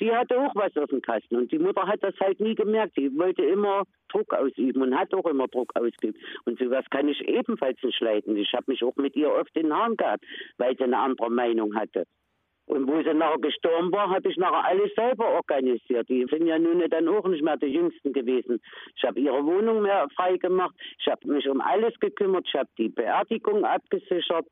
Die 0.00 0.14
hatte 0.14 0.38
auch 0.38 0.54
was 0.54 0.76
auf 0.76 0.90
dem 0.90 1.00
Kasten 1.00 1.36
und 1.36 1.50
die 1.50 1.58
Mutter 1.58 1.86
hat 1.86 2.02
das 2.02 2.14
halt 2.20 2.38
nie 2.38 2.54
gemerkt. 2.54 2.98
Die 2.98 3.16
wollte 3.16 3.42
immer 3.42 3.84
Druck 4.08 4.34
ausüben 4.34 4.82
und 4.82 4.94
hat 4.94 5.14
auch 5.14 5.24
immer 5.24 5.48
Druck 5.48 5.72
ausgeübt. 5.74 6.18
Und 6.44 6.58
sowas 6.58 6.84
kann 6.90 7.08
ich 7.08 7.26
ebenfalls 7.26 7.82
nicht 7.82 8.00
leiden. 8.00 8.36
Ich 8.36 8.52
habe 8.52 8.70
mich 8.70 8.82
auch 8.84 8.96
mit 8.96 9.16
ihr 9.16 9.32
oft 9.32 9.56
in 9.56 9.64
den 9.64 9.74
Haaren 9.74 9.96
gehabt, 9.96 10.24
weil 10.58 10.76
sie 10.76 10.84
eine 10.84 10.98
andere 10.98 11.30
Meinung 11.30 11.74
hatte. 11.74 12.04
Und 12.66 12.88
wo 12.88 13.00
sie 13.00 13.14
nachher 13.14 13.38
gestorben 13.38 13.92
war, 13.92 14.10
habe 14.10 14.28
ich 14.28 14.36
nachher 14.36 14.64
alles 14.64 14.92
selber 14.94 15.28
organisiert. 15.28 16.08
Die 16.08 16.26
sind 16.28 16.46
ja 16.46 16.58
nun 16.58 16.82
dann 16.90 17.08
auch 17.08 17.26
nicht 17.28 17.42
mehr 17.42 17.56
die 17.56 17.66
Jüngsten 17.66 18.12
gewesen. 18.12 18.60
Ich 18.96 19.04
habe 19.04 19.20
ihre 19.20 19.44
Wohnung 19.44 19.82
mehr 19.82 20.08
frei 20.16 20.36
gemacht. 20.36 20.74
Ich 20.98 21.06
habe 21.06 21.28
mich 21.28 21.48
um 21.48 21.60
alles 21.60 21.94
gekümmert. 22.00 22.44
Ich 22.48 22.54
habe 22.54 22.68
die 22.76 22.88
Beerdigung 22.88 23.64
abgesichert. 23.64 24.46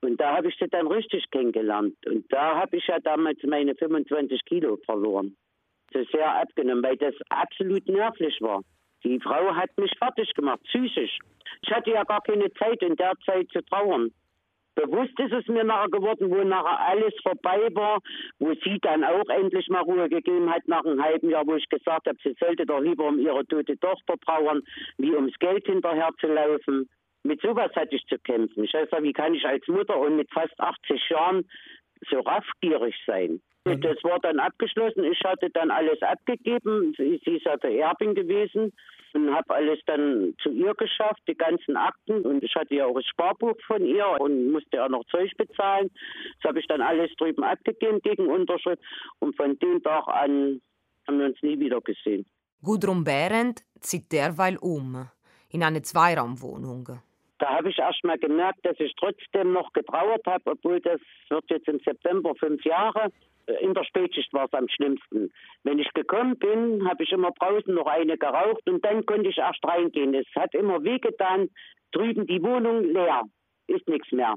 Und 0.00 0.20
da 0.20 0.36
habe 0.36 0.48
ich 0.48 0.56
sie 0.58 0.68
dann 0.68 0.86
richtig 0.86 1.28
kennengelernt. 1.30 1.94
Und 2.06 2.32
da 2.32 2.56
habe 2.60 2.76
ich 2.76 2.86
ja 2.86 3.00
damals 3.00 3.42
meine 3.42 3.74
25 3.74 4.44
Kilo 4.44 4.76
verloren. 4.84 5.36
So 5.92 6.04
sehr 6.12 6.40
abgenommen, 6.40 6.84
weil 6.84 6.96
das 6.96 7.14
absolut 7.30 7.88
nervlich 7.88 8.40
war. 8.40 8.62
Die 9.02 9.18
Frau 9.20 9.54
hat 9.54 9.70
mich 9.76 9.92
fertig 9.98 10.32
gemacht, 10.34 10.60
psychisch. 10.64 11.18
Ich 11.62 11.70
hatte 11.70 11.90
ja 11.90 12.04
gar 12.04 12.20
keine 12.22 12.52
Zeit 12.54 12.82
in 12.82 12.96
der 12.96 13.12
Zeit 13.24 13.48
zu 13.50 13.60
trauern. 13.62 14.12
Bewusst 14.76 15.18
ist 15.18 15.32
es 15.32 15.48
mir 15.48 15.64
nachher 15.64 15.88
geworden, 15.88 16.30
wo 16.30 16.44
nachher 16.44 16.78
alles 16.78 17.14
vorbei 17.22 17.68
war, 17.72 17.98
wo 18.38 18.52
sie 18.62 18.78
dann 18.82 19.04
auch 19.04 19.28
endlich 19.30 19.68
mal 19.68 19.80
Ruhe 19.80 20.06
gegeben 20.10 20.50
hat 20.50 20.68
nach 20.68 20.84
einem 20.84 21.02
halben 21.02 21.30
Jahr, 21.30 21.46
wo 21.46 21.54
ich 21.54 21.66
gesagt 21.70 22.06
habe, 22.06 22.18
sie 22.22 22.36
sollte 22.38 22.66
doch 22.66 22.80
lieber 22.80 23.08
um 23.08 23.18
ihre 23.18 23.46
tote 23.46 23.78
Tochter 23.78 24.14
trauern, 24.18 24.62
wie 24.98 25.14
ums 25.14 25.32
Geld 25.38 25.64
hinterher 25.64 26.10
zu 26.20 26.26
laufen. 26.26 26.90
Mit 27.22 27.40
sowas 27.40 27.74
hatte 27.74 27.96
ich 27.96 28.04
zu 28.06 28.18
kämpfen. 28.18 28.64
Ich 28.64 28.74
weiß 28.74 28.88
wie 29.00 29.14
kann 29.14 29.34
ich 29.34 29.46
als 29.46 29.66
Mutter 29.66 29.98
und 29.98 30.16
mit 30.16 30.30
fast 30.30 30.60
80 30.60 31.08
Jahren 31.08 31.48
so 32.10 32.20
raffgierig 32.20 32.94
sein? 33.06 33.40
Mhm. 33.66 33.80
Das 33.80 34.02
war 34.04 34.20
dann 34.20 34.38
abgeschlossen. 34.38 35.04
Ich 35.04 35.20
hatte 35.24 35.50
dann 35.50 35.70
alles 35.70 36.00
abgegeben. 36.02 36.94
Sie, 36.96 37.20
ist 37.24 37.46
also 37.46 37.66
Erbin 37.66 38.14
gewesen 38.14 38.72
und 39.12 39.34
habe 39.34 39.54
alles 39.54 39.80
dann 39.86 40.34
zu 40.42 40.50
ihr 40.50 40.74
geschafft, 40.74 41.22
die 41.26 41.34
ganzen 41.34 41.76
Akten. 41.76 42.22
Und 42.22 42.44
ich 42.44 42.54
hatte 42.54 42.74
ja 42.74 42.86
auch 42.86 42.94
das 42.94 43.06
Sparbuch 43.06 43.56
von 43.66 43.84
ihr 43.84 44.06
und 44.20 44.52
musste 44.52 44.76
ja 44.76 44.88
noch 44.88 45.04
Zeug 45.06 45.36
bezahlen. 45.36 45.90
Das 46.40 46.50
habe 46.50 46.60
ich 46.60 46.66
dann 46.68 46.80
alles 46.80 47.10
drüben 47.16 47.42
abgegeben 47.42 48.00
gegen 48.02 48.28
Unterschrift. 48.28 48.82
Und 49.18 49.36
von 49.36 49.58
dem 49.58 49.82
Tag 49.82 50.06
an 50.06 50.60
haben 51.08 51.18
wir 51.18 51.26
uns 51.26 51.42
nie 51.42 51.58
wieder 51.58 51.80
gesehen. 51.80 52.24
Gudrun 52.62 53.04
Behrendt 53.04 53.62
zieht 53.80 54.12
derweil 54.12 54.56
um. 54.58 55.08
in 55.50 55.62
eine 55.62 55.82
Zweiraumwohnung. 55.82 57.00
Da 57.38 57.48
habe 57.50 57.70
ich 57.70 57.78
erst 57.78 58.02
mal 58.04 58.18
gemerkt, 58.18 58.64
dass 58.64 58.78
ich 58.80 58.94
trotzdem 58.96 59.52
noch 59.52 59.72
getrauert 59.72 60.24
habe, 60.26 60.52
obwohl 60.52 60.80
das 60.80 61.00
wird 61.28 61.44
jetzt 61.50 61.68
im 61.68 61.80
September 61.80 62.34
fünf 62.34 62.64
Jahre. 62.64 63.10
In 63.60 63.74
der 63.74 63.84
Spätschicht 63.84 64.32
war 64.32 64.46
es 64.46 64.52
am 64.52 64.68
schlimmsten. 64.68 65.32
Wenn 65.62 65.78
ich 65.78 65.92
gekommen 65.94 66.36
bin, 66.38 66.88
habe 66.88 67.04
ich 67.04 67.12
immer 67.12 67.30
draußen 67.30 67.72
noch 67.72 67.86
eine 67.86 68.18
geraucht 68.18 68.68
und 68.68 68.84
dann 68.84 69.06
konnte 69.06 69.28
ich 69.30 69.38
erst 69.38 69.64
reingehen. 69.64 70.14
Es 70.14 70.26
hat 70.34 70.52
immer 70.54 70.82
wehgetan, 70.82 71.48
drüben 71.92 72.26
die 72.26 72.42
Wohnung 72.42 72.84
leer, 72.84 73.22
ist 73.68 73.86
nichts 73.88 74.10
mehr. 74.10 74.34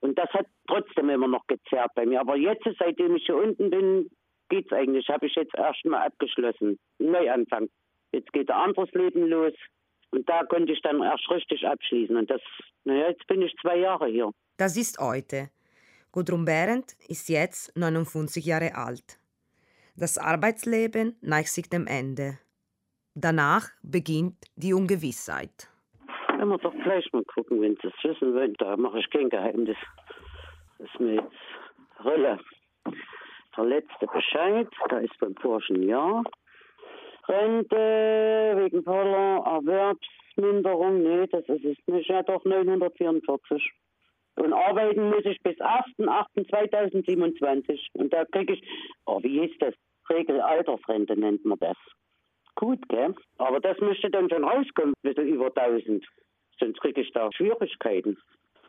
Und 0.00 0.18
das 0.18 0.30
hat 0.30 0.46
trotzdem 0.66 1.10
immer 1.10 1.28
noch 1.28 1.46
gezerrt 1.46 1.90
bei 1.94 2.06
mir. 2.06 2.20
Aber 2.20 2.36
jetzt, 2.36 2.66
seitdem 2.78 3.16
ich 3.16 3.26
hier 3.26 3.36
unten 3.36 3.70
bin, 3.70 4.10
geht's 4.48 4.72
eigentlich. 4.72 5.08
Habe 5.08 5.26
ich 5.26 5.34
jetzt 5.34 5.54
erstmal 5.54 6.06
abgeschlossen. 6.06 6.78
Neuanfang. 6.98 7.68
Jetzt 8.12 8.32
geht 8.32 8.50
ein 8.50 8.56
anderes 8.56 8.90
Leben 8.92 9.26
los. 9.28 9.52
Und 10.12 10.28
da 10.28 10.44
konnte 10.44 10.72
ich 10.72 10.80
dann 10.82 11.02
erst 11.02 11.28
richtig 11.30 11.66
abschließen. 11.66 12.16
Und 12.16 12.30
das, 12.30 12.40
naja, 12.84 13.08
jetzt 13.08 13.26
bin 13.26 13.42
ich 13.42 13.54
zwei 13.60 13.78
Jahre 13.78 14.06
hier. 14.06 14.30
Das 14.56 14.76
ist 14.76 14.98
heute. 14.98 15.50
Gudrun 16.16 16.46
Behrendt 16.46 16.96
ist 17.10 17.28
jetzt 17.28 17.76
59 17.76 18.46
Jahre 18.46 18.74
alt. 18.74 19.20
Das 19.96 20.16
Arbeitsleben 20.16 21.14
neigt 21.20 21.48
sich 21.48 21.68
dem 21.68 21.86
Ende. 21.86 22.38
Danach 23.14 23.68
beginnt 23.82 24.36
die 24.56 24.72
Ungewissheit. 24.72 25.68
Wenn 26.38 26.48
wir 26.48 26.56
doch 26.56 26.72
gleich 26.72 27.12
mal 27.12 27.22
gucken, 27.24 27.60
wenn 27.60 27.76
Sie 27.82 27.88
es 27.88 28.02
wissen 28.02 28.32
wollen, 28.32 28.54
da 28.54 28.78
mache 28.78 29.00
ich 29.00 29.10
kein 29.10 29.28
Geheimnis. 29.28 29.76
Das 30.78 30.88
ist 30.88 31.00
mir 31.00 31.16
jetzt 31.16 32.02
Rolle. 32.02 32.40
Der 33.54 33.64
letzte 33.64 34.06
Bescheid, 34.06 34.68
da 34.88 34.96
ist 35.00 35.18
beim 35.20 35.36
vorigen 35.36 35.82
Jahr. 35.82 36.24
Rente 37.28 37.76
wegen 38.56 38.82
voller 38.84 39.44
Erwerbsminderung, 39.44 41.02
nee, 41.02 41.26
das 41.26 41.44
ist 41.46 41.64
es 41.66 41.76
nicht. 41.86 42.08
Ja, 42.08 42.22
doch 42.22 42.42
944. 42.46 43.70
Und 44.36 44.52
arbeiten 44.52 45.10
muss 45.10 45.24
ich 45.24 45.42
bis 45.42 45.56
8.8.2027. 45.58 47.88
Und 47.94 48.12
da 48.12 48.24
kriege 48.26 48.52
ich, 48.54 48.62
oh, 49.06 49.20
wie 49.22 49.40
hieß 49.40 49.58
das? 49.58 49.74
Regelaltersrente 50.08 51.16
nennt 51.16 51.44
man 51.44 51.58
das. 51.58 51.76
Gut, 52.54 52.78
gell? 52.88 53.12
Aber 53.38 53.58
das 53.60 53.76
müsste 53.80 54.08
dann 54.10 54.30
schon 54.30 54.44
rauskommen, 54.44 54.94
ein 54.94 55.02
bisschen 55.02 55.26
über 55.28 55.50
1000. 55.56 56.06
Sonst 56.60 56.80
kriege 56.80 57.00
ich 57.00 57.10
da 57.12 57.32
Schwierigkeiten. 57.32 58.16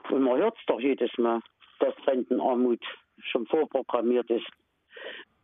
Und 0.10 0.24
man 0.24 0.40
hört 0.40 0.58
es 0.58 0.66
doch 0.66 0.80
jedes 0.80 1.16
Mal, 1.18 1.42
dass 1.80 1.94
Rentenarmut 2.08 2.82
schon 3.32 3.46
vorprogrammiert 3.48 4.30
ist. 4.30 4.48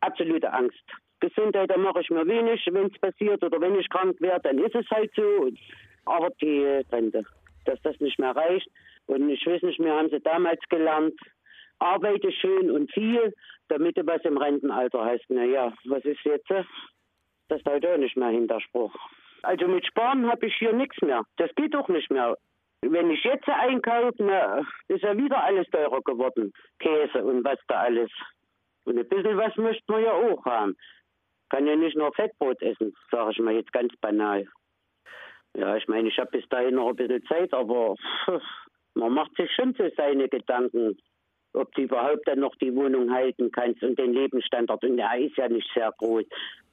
Absolute 0.00 0.52
Angst. 0.52 0.82
Gesundheit, 1.20 1.70
da 1.70 1.78
mache 1.78 2.00
ich 2.00 2.10
mir 2.10 2.26
wenig, 2.26 2.66
wenn 2.70 2.86
es 2.86 2.98
passiert 2.98 3.42
oder 3.42 3.60
wenn 3.60 3.78
ich 3.78 3.88
krank 3.88 4.20
werde, 4.20 4.42
dann 4.42 4.58
ist 4.58 4.74
es 4.74 4.88
halt 4.90 5.10
so. 5.14 5.48
Aber 6.04 6.28
die 6.42 6.82
Rente, 6.92 7.24
dass 7.64 7.80
das 7.82 7.98
nicht 8.00 8.18
mehr 8.18 8.36
reicht. 8.36 8.68
Und 9.06 9.28
ich 9.28 9.46
weiß 9.46 9.62
nicht 9.62 9.80
mehr, 9.80 9.94
haben 9.94 10.10
sie 10.10 10.20
damals 10.20 10.60
gelernt, 10.68 11.14
arbeite 11.78 12.32
schön 12.32 12.70
und 12.70 12.92
viel, 12.92 13.34
damit 13.68 13.96
du 13.96 14.06
was 14.06 14.22
im 14.24 14.38
Rentenalter 14.38 15.04
hast. 15.04 15.28
Naja, 15.28 15.72
was 15.84 16.04
ist 16.04 16.24
jetzt? 16.24 16.48
Das 16.50 16.66
ist 17.60 17.66
halt 17.66 17.86
auch 17.86 17.98
nicht 17.98 18.16
mehr 18.16 18.28
Hinterspruch. 18.28 18.94
Also 19.42 19.68
mit 19.68 19.86
Sparen 19.86 20.30
habe 20.30 20.46
ich 20.46 20.54
hier 20.56 20.72
nichts 20.72 21.00
mehr. 21.02 21.22
Das 21.36 21.54
geht 21.54 21.74
doch 21.74 21.88
nicht 21.88 22.10
mehr. 22.10 22.36
Wenn 22.80 23.10
ich 23.10 23.22
jetzt 23.24 23.48
einkaufe, 23.48 24.14
na, 24.18 24.62
ist 24.88 25.02
ja 25.02 25.16
wieder 25.16 25.42
alles 25.42 25.68
teurer 25.70 26.00
geworden. 26.02 26.52
Käse 26.78 27.24
und 27.24 27.44
was 27.44 27.58
da 27.68 27.82
alles. 27.82 28.10
Und 28.84 28.98
ein 28.98 29.08
bisschen 29.08 29.36
was 29.36 29.56
möchte 29.56 29.90
man 29.90 30.02
ja 30.02 30.12
auch 30.12 30.44
haben. 30.44 30.76
Kann 31.50 31.66
ja 31.66 31.76
nicht 31.76 31.96
nur 31.96 32.12
Fettbrot 32.12 32.60
essen, 32.62 32.94
sage 33.10 33.32
ich 33.32 33.38
mal 33.38 33.54
jetzt 33.54 33.72
ganz 33.72 33.94
banal. 34.00 34.46
Ja, 35.56 35.76
ich 35.76 35.86
meine, 35.88 36.08
ich 36.08 36.18
habe 36.18 36.30
bis 36.32 36.48
dahin 36.48 36.74
noch 36.74 36.88
ein 36.88 36.96
bisschen 36.96 37.24
Zeit, 37.26 37.52
aber 37.54 37.94
man 38.94 39.12
macht 39.12 39.36
sich 39.36 39.50
schon 39.52 39.74
so 39.74 39.88
seine 39.96 40.28
Gedanken, 40.28 40.96
ob 41.52 41.72
du 41.74 41.82
überhaupt 41.82 42.26
dann 42.26 42.40
noch 42.40 42.54
die 42.56 42.74
Wohnung 42.74 43.12
halten 43.12 43.50
kannst 43.52 43.82
und 43.82 43.98
den 43.98 44.12
Lebensstandard. 44.12 44.84
Und 44.84 44.96
der 44.96 45.18
ist 45.18 45.36
ja 45.36 45.48
nicht 45.48 45.70
sehr 45.74 45.92
groß. 45.98 46.24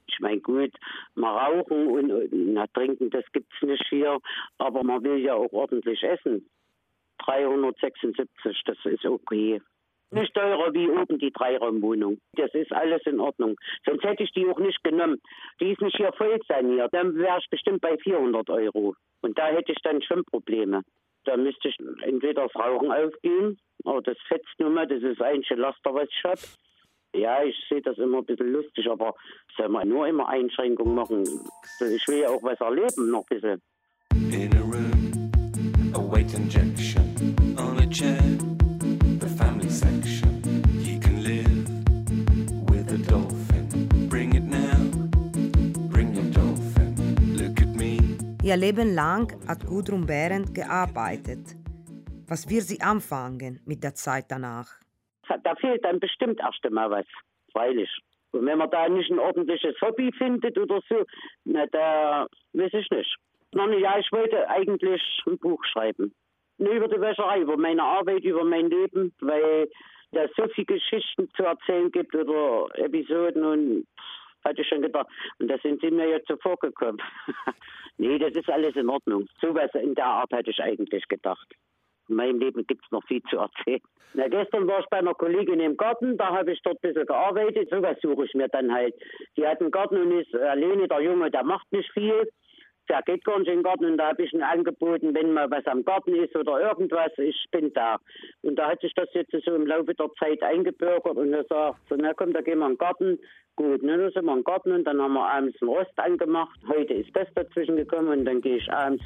Ich 0.06 0.20
meine, 0.20 0.40
gut, 0.40 0.72
mal 1.14 1.36
rauchen 1.36 1.86
und, 1.86 2.10
und 2.10 2.28
na, 2.32 2.66
trinken, 2.68 3.10
das 3.10 3.24
gibt 3.32 3.52
es 3.54 3.66
nicht 3.66 3.86
hier, 3.88 4.18
aber 4.58 4.82
man 4.82 5.02
will 5.04 5.18
ja 5.18 5.34
auch 5.34 5.52
ordentlich 5.52 6.02
essen. 6.02 6.48
376, 7.18 8.62
das 8.64 8.78
ist 8.84 9.04
okay. 9.04 9.60
Nicht 10.10 10.34
teurer 10.34 10.74
wie 10.74 10.90
oben 10.90 11.18
die 11.18 11.30
Dreiraumwohnung. 11.30 12.18
Das 12.34 12.52
ist 12.52 12.70
alles 12.72 13.00
in 13.06 13.18
Ordnung. 13.18 13.56
Sonst 13.86 14.04
hätte 14.04 14.24
ich 14.24 14.32
die 14.32 14.46
auch 14.46 14.58
nicht 14.58 14.82
genommen. 14.84 15.22
Die 15.58 15.72
ist 15.72 15.80
nicht 15.80 15.96
hier 15.96 16.12
voll 16.12 16.38
saniert. 16.46 16.92
Dann 16.92 17.14
wäre 17.16 17.38
ich 17.38 17.48
bestimmt 17.48 17.80
bei 17.80 17.96
400 17.96 18.50
Euro. 18.50 18.94
Und 19.22 19.38
da 19.38 19.46
hätte 19.46 19.72
ich 19.72 19.78
dann 19.82 20.02
schon 20.02 20.22
Probleme. 20.24 20.82
Da 21.24 21.36
müsste 21.36 21.68
ich 21.68 21.76
entweder 22.02 22.48
das 22.48 22.54
Rauchen 22.56 22.90
aufgehen, 22.90 23.58
aber 23.84 24.02
das 24.02 24.16
fetzt 24.26 24.58
nun 24.58 24.74
mal, 24.74 24.86
das 24.86 25.02
ist 25.02 25.22
einzige 25.22 25.60
Laster, 25.60 25.94
was 25.94 26.08
ich 26.08 26.24
habe. 26.24 26.40
Ja, 27.14 27.42
ich 27.44 27.56
sehe 27.68 27.82
das 27.82 27.98
immer 27.98 28.18
ein 28.18 28.24
bisschen 28.24 28.52
lustig, 28.52 28.88
aber 28.90 29.14
soll 29.56 29.68
man 29.68 29.88
nur 29.88 30.06
immer 30.06 30.28
Einschränkungen 30.28 30.94
machen? 30.94 31.22
Ich 31.80 32.08
will 32.08 32.20
ja 32.20 32.28
auch 32.30 32.42
was 32.42 32.58
erleben, 32.60 33.10
noch 33.10 33.24
ein 33.30 33.36
bisschen. 33.40 33.62
In 34.32 34.54
a 34.56 34.60
room, 34.62 35.30
a 35.94 35.98
weight 35.98 36.32
injection 36.34 37.36
on 37.58 37.78
a 37.78 37.86
chair, 37.86 38.18
Ihr 48.44 48.56
Leben 48.56 48.92
lang 48.92 49.32
hat 49.46 49.64
Gudrun 49.64 50.04
Behrendt 50.04 50.52
gearbeitet. 50.52 51.54
Was 52.26 52.50
wird 52.50 52.62
sie 52.62 52.80
anfangen 52.80 53.60
mit 53.66 53.84
der 53.84 53.94
Zeit 53.94 54.24
danach? 54.30 54.66
da 55.44 55.54
fehlt 55.54 55.84
dann 55.84 56.00
bestimmt 56.00 56.40
erst 56.40 56.64
einmal 56.66 56.90
was, 56.90 57.06
freilich. 57.52 57.88
Und 58.32 58.44
wenn 58.46 58.58
man 58.58 58.68
da 58.70 58.88
nicht 58.88 59.10
ein 59.12 59.20
ordentliches 59.20 59.80
Hobby 59.80 60.10
findet 60.18 60.58
oder 60.58 60.80
so, 60.88 61.04
na, 61.44 61.66
da 61.66 62.26
weiß 62.52 62.74
ich 62.74 62.90
nicht. 62.90 63.16
Na, 63.52 63.70
ja, 63.76 63.96
ich 63.98 64.10
wollte 64.10 64.48
eigentlich 64.48 65.02
ein 65.26 65.38
Buch 65.38 65.64
schreiben. 65.64 66.12
Nur 66.58 66.72
über 66.72 66.88
die 66.88 67.00
Wäscherei, 67.00 67.42
über 67.42 67.56
meine 67.56 67.84
Arbeit, 67.84 68.24
über 68.24 68.44
mein 68.44 68.68
Leben, 68.68 69.14
weil 69.20 69.68
da 70.10 70.26
so 70.36 70.48
viele 70.48 70.66
Geschichten 70.66 71.28
zu 71.36 71.44
erzählen 71.44 71.92
gibt 71.92 72.14
oder 72.14 72.66
Episoden 72.74 73.44
und 73.44 73.86
hatte 74.44 74.62
ich 74.62 74.68
schon 74.68 74.82
gedacht. 74.82 75.06
Und 75.38 75.50
da 75.50 75.56
sind 75.62 75.80
sie 75.80 75.90
mir 75.90 76.08
jetzt 76.08 76.28
zuvor 76.28 76.56
gekommen. 76.58 76.98
nee, 77.98 78.18
das 78.18 78.32
ist 78.32 78.50
alles 78.50 78.76
in 78.76 78.88
Ordnung. 78.88 79.26
So 79.40 79.54
was 79.54 79.72
in 79.74 79.94
der 79.94 80.06
Art 80.06 80.32
hatte 80.32 80.50
ich 80.50 80.60
eigentlich 80.60 81.06
gedacht. 81.08 81.46
In 82.08 82.16
meinem 82.16 82.38
Leben 82.40 82.66
gibt 82.66 82.84
es 82.84 82.90
noch 82.90 83.04
viel 83.06 83.22
zu 83.24 83.38
erzählen. 83.38 83.80
Na, 84.14 84.28
gestern 84.28 84.66
war 84.66 84.80
ich 84.80 84.86
bei 84.90 84.98
einer 84.98 85.14
Kollegin 85.14 85.60
im 85.60 85.76
Garten, 85.76 86.18
da 86.18 86.36
habe 86.36 86.52
ich 86.52 86.60
dort 86.62 86.76
ein 86.76 86.88
bisschen 86.88 87.06
gearbeitet. 87.06 87.70
So 87.70 87.80
was 87.80 87.98
suche 88.02 88.26
ich 88.26 88.34
mir 88.34 88.48
dann 88.48 88.72
halt. 88.72 88.94
Die 89.36 89.46
hat 89.46 89.60
einen 89.60 89.70
Garten 89.70 89.96
und 89.96 90.12
ist 90.12 90.34
alleine, 90.34 90.86
der 90.86 91.00
Junge, 91.00 91.30
der 91.30 91.44
macht 91.44 91.70
nicht 91.72 91.90
viel. 91.92 92.28
Der 92.88 93.02
geht 93.02 93.24
gar 93.24 93.38
nicht 93.38 93.48
in 93.48 93.58
den 93.58 93.62
Garten 93.62 93.84
und 93.84 93.96
da 93.96 94.08
habe 94.08 94.22
ich 94.22 94.32
ihm 94.32 94.42
angeboten, 94.42 95.14
wenn 95.14 95.32
mal 95.32 95.50
was 95.50 95.66
am 95.66 95.84
Garten 95.84 96.14
ist 96.14 96.34
oder 96.36 96.60
irgendwas, 96.60 97.12
ich 97.16 97.46
bin 97.50 97.72
da. 97.72 97.98
Und 98.42 98.56
da 98.56 98.70
hat 98.70 98.80
sich 98.80 98.92
das 98.94 99.08
jetzt 99.12 99.32
so 99.44 99.54
im 99.54 99.66
Laufe 99.66 99.94
der 99.94 100.10
Zeit 100.18 100.42
eingebürgert 100.42 101.16
und 101.16 101.32
er 101.32 101.44
sagt, 101.44 101.78
so, 101.88 101.96
na 101.96 102.12
komm, 102.14 102.32
da 102.32 102.40
gehen 102.40 102.58
wir 102.58 102.66
in 102.66 102.72
den 102.72 102.78
Garten. 102.78 103.18
Gut, 103.54 103.82
ne, 103.82 103.98
dann 103.98 104.12
sind 104.12 104.24
wir 104.24 104.32
im 104.32 104.44
Garten 104.44 104.72
und 104.72 104.84
dann 104.84 105.00
haben 105.00 105.14
wir 105.14 105.28
abends 105.28 105.60
einen 105.60 105.70
Rost 105.70 105.92
angemacht. 105.96 106.58
Heute 106.68 106.94
ist 106.94 107.14
das 107.14 107.28
dazwischen 107.34 107.76
gekommen 107.76 108.08
und 108.08 108.24
dann 108.24 108.40
gehe 108.40 108.56
ich 108.56 108.72
abends 108.72 109.04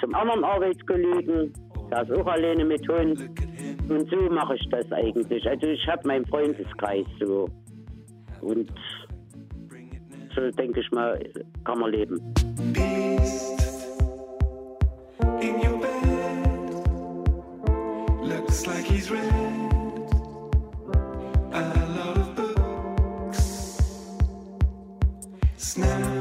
zum 0.00 0.14
anderen 0.14 0.44
Arbeitskollegen 0.44 1.52
der 1.92 2.02
ist 2.02 2.12
auch 2.12 2.26
alleine 2.26 2.64
mit 2.64 2.88
Hund. 2.88 3.20
Und 3.88 4.10
so 4.10 4.16
mache 4.30 4.56
ich 4.56 4.66
das 4.70 4.90
eigentlich. 4.92 5.46
Also 5.46 5.66
ich 5.66 5.86
habe 5.86 6.08
meinen 6.08 6.24
Freundeskreis 6.26 7.04
so. 7.20 7.48
Und 8.40 8.72
so 10.34 10.50
denke 10.50 10.80
ich 10.80 10.90
mal, 10.90 11.18
kann 11.64 11.78
man 11.78 11.90
leben. 11.90 12.20
Snap. 25.58 26.11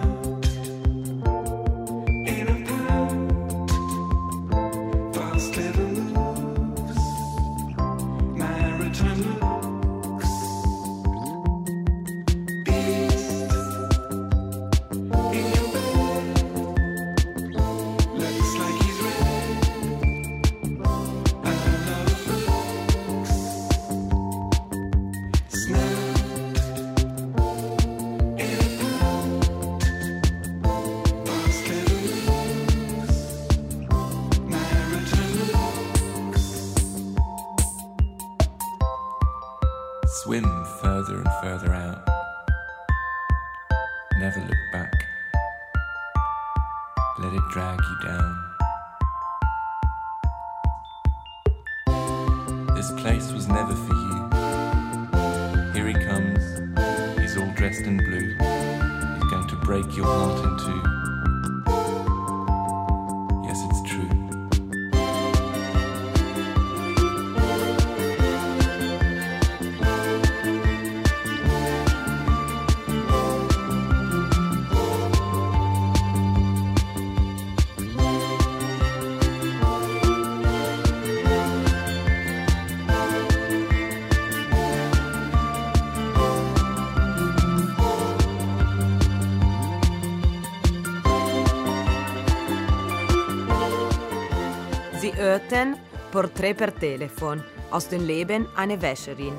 Hörten 95.41 95.75
Porträt 96.11 96.53
per 96.53 96.73
Telefon 96.73 97.43
aus 97.71 97.87
dem 97.87 98.05
Leben 98.05 98.47
einer 98.55 98.81
Wäscherin. 98.81 99.33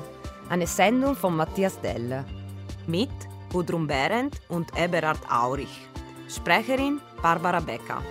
Eine 0.49 0.67
Sendung 0.67 1.15
von 1.15 1.35
Matthias 1.35 1.79
Delle. 1.81 2.25
Mit 2.87 3.09
Gudrun 3.51 3.87
Behrendt 3.87 4.41
und 4.49 4.67
Eberhard 4.77 5.19
Aurich. 5.29 5.87
Sprecherin 6.27 6.99
Barbara 7.21 7.59
Becker. 7.59 8.01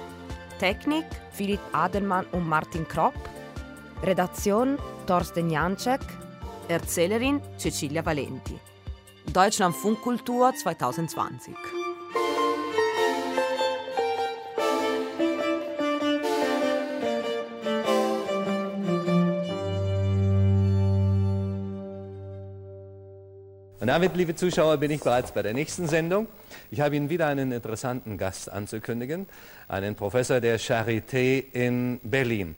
Technik 0.58 1.04
Philipp 1.32 1.60
Adelmann 1.72 2.26
und 2.32 2.48
Martin 2.48 2.86
Kropp. 2.86 3.14
Redaktion 4.02 4.78
Thorsten 5.06 5.50
Janczek. 5.50 6.00
Erzählerin 6.68 7.40
Cecilia 7.58 8.04
Valenti. 8.04 8.58
Deutschland 9.32 9.74
Funkkultur 9.74 10.54
2020. 10.54 11.81
Und 23.82 23.88
damit, 23.88 24.14
liebe 24.14 24.36
Zuschauer, 24.36 24.76
bin 24.76 24.92
ich 24.92 25.00
bereits 25.00 25.32
bei 25.32 25.42
der 25.42 25.54
nächsten 25.54 25.88
Sendung. 25.88 26.28
Ich 26.70 26.80
habe 26.80 26.94
Ihnen 26.94 27.10
wieder 27.10 27.26
einen 27.26 27.50
interessanten 27.50 28.16
Gast 28.16 28.48
anzukündigen, 28.48 29.26
einen 29.66 29.96
Professor 29.96 30.40
der 30.40 30.60
Charité 30.60 31.42
in 31.52 31.98
Berlin. 32.04 32.54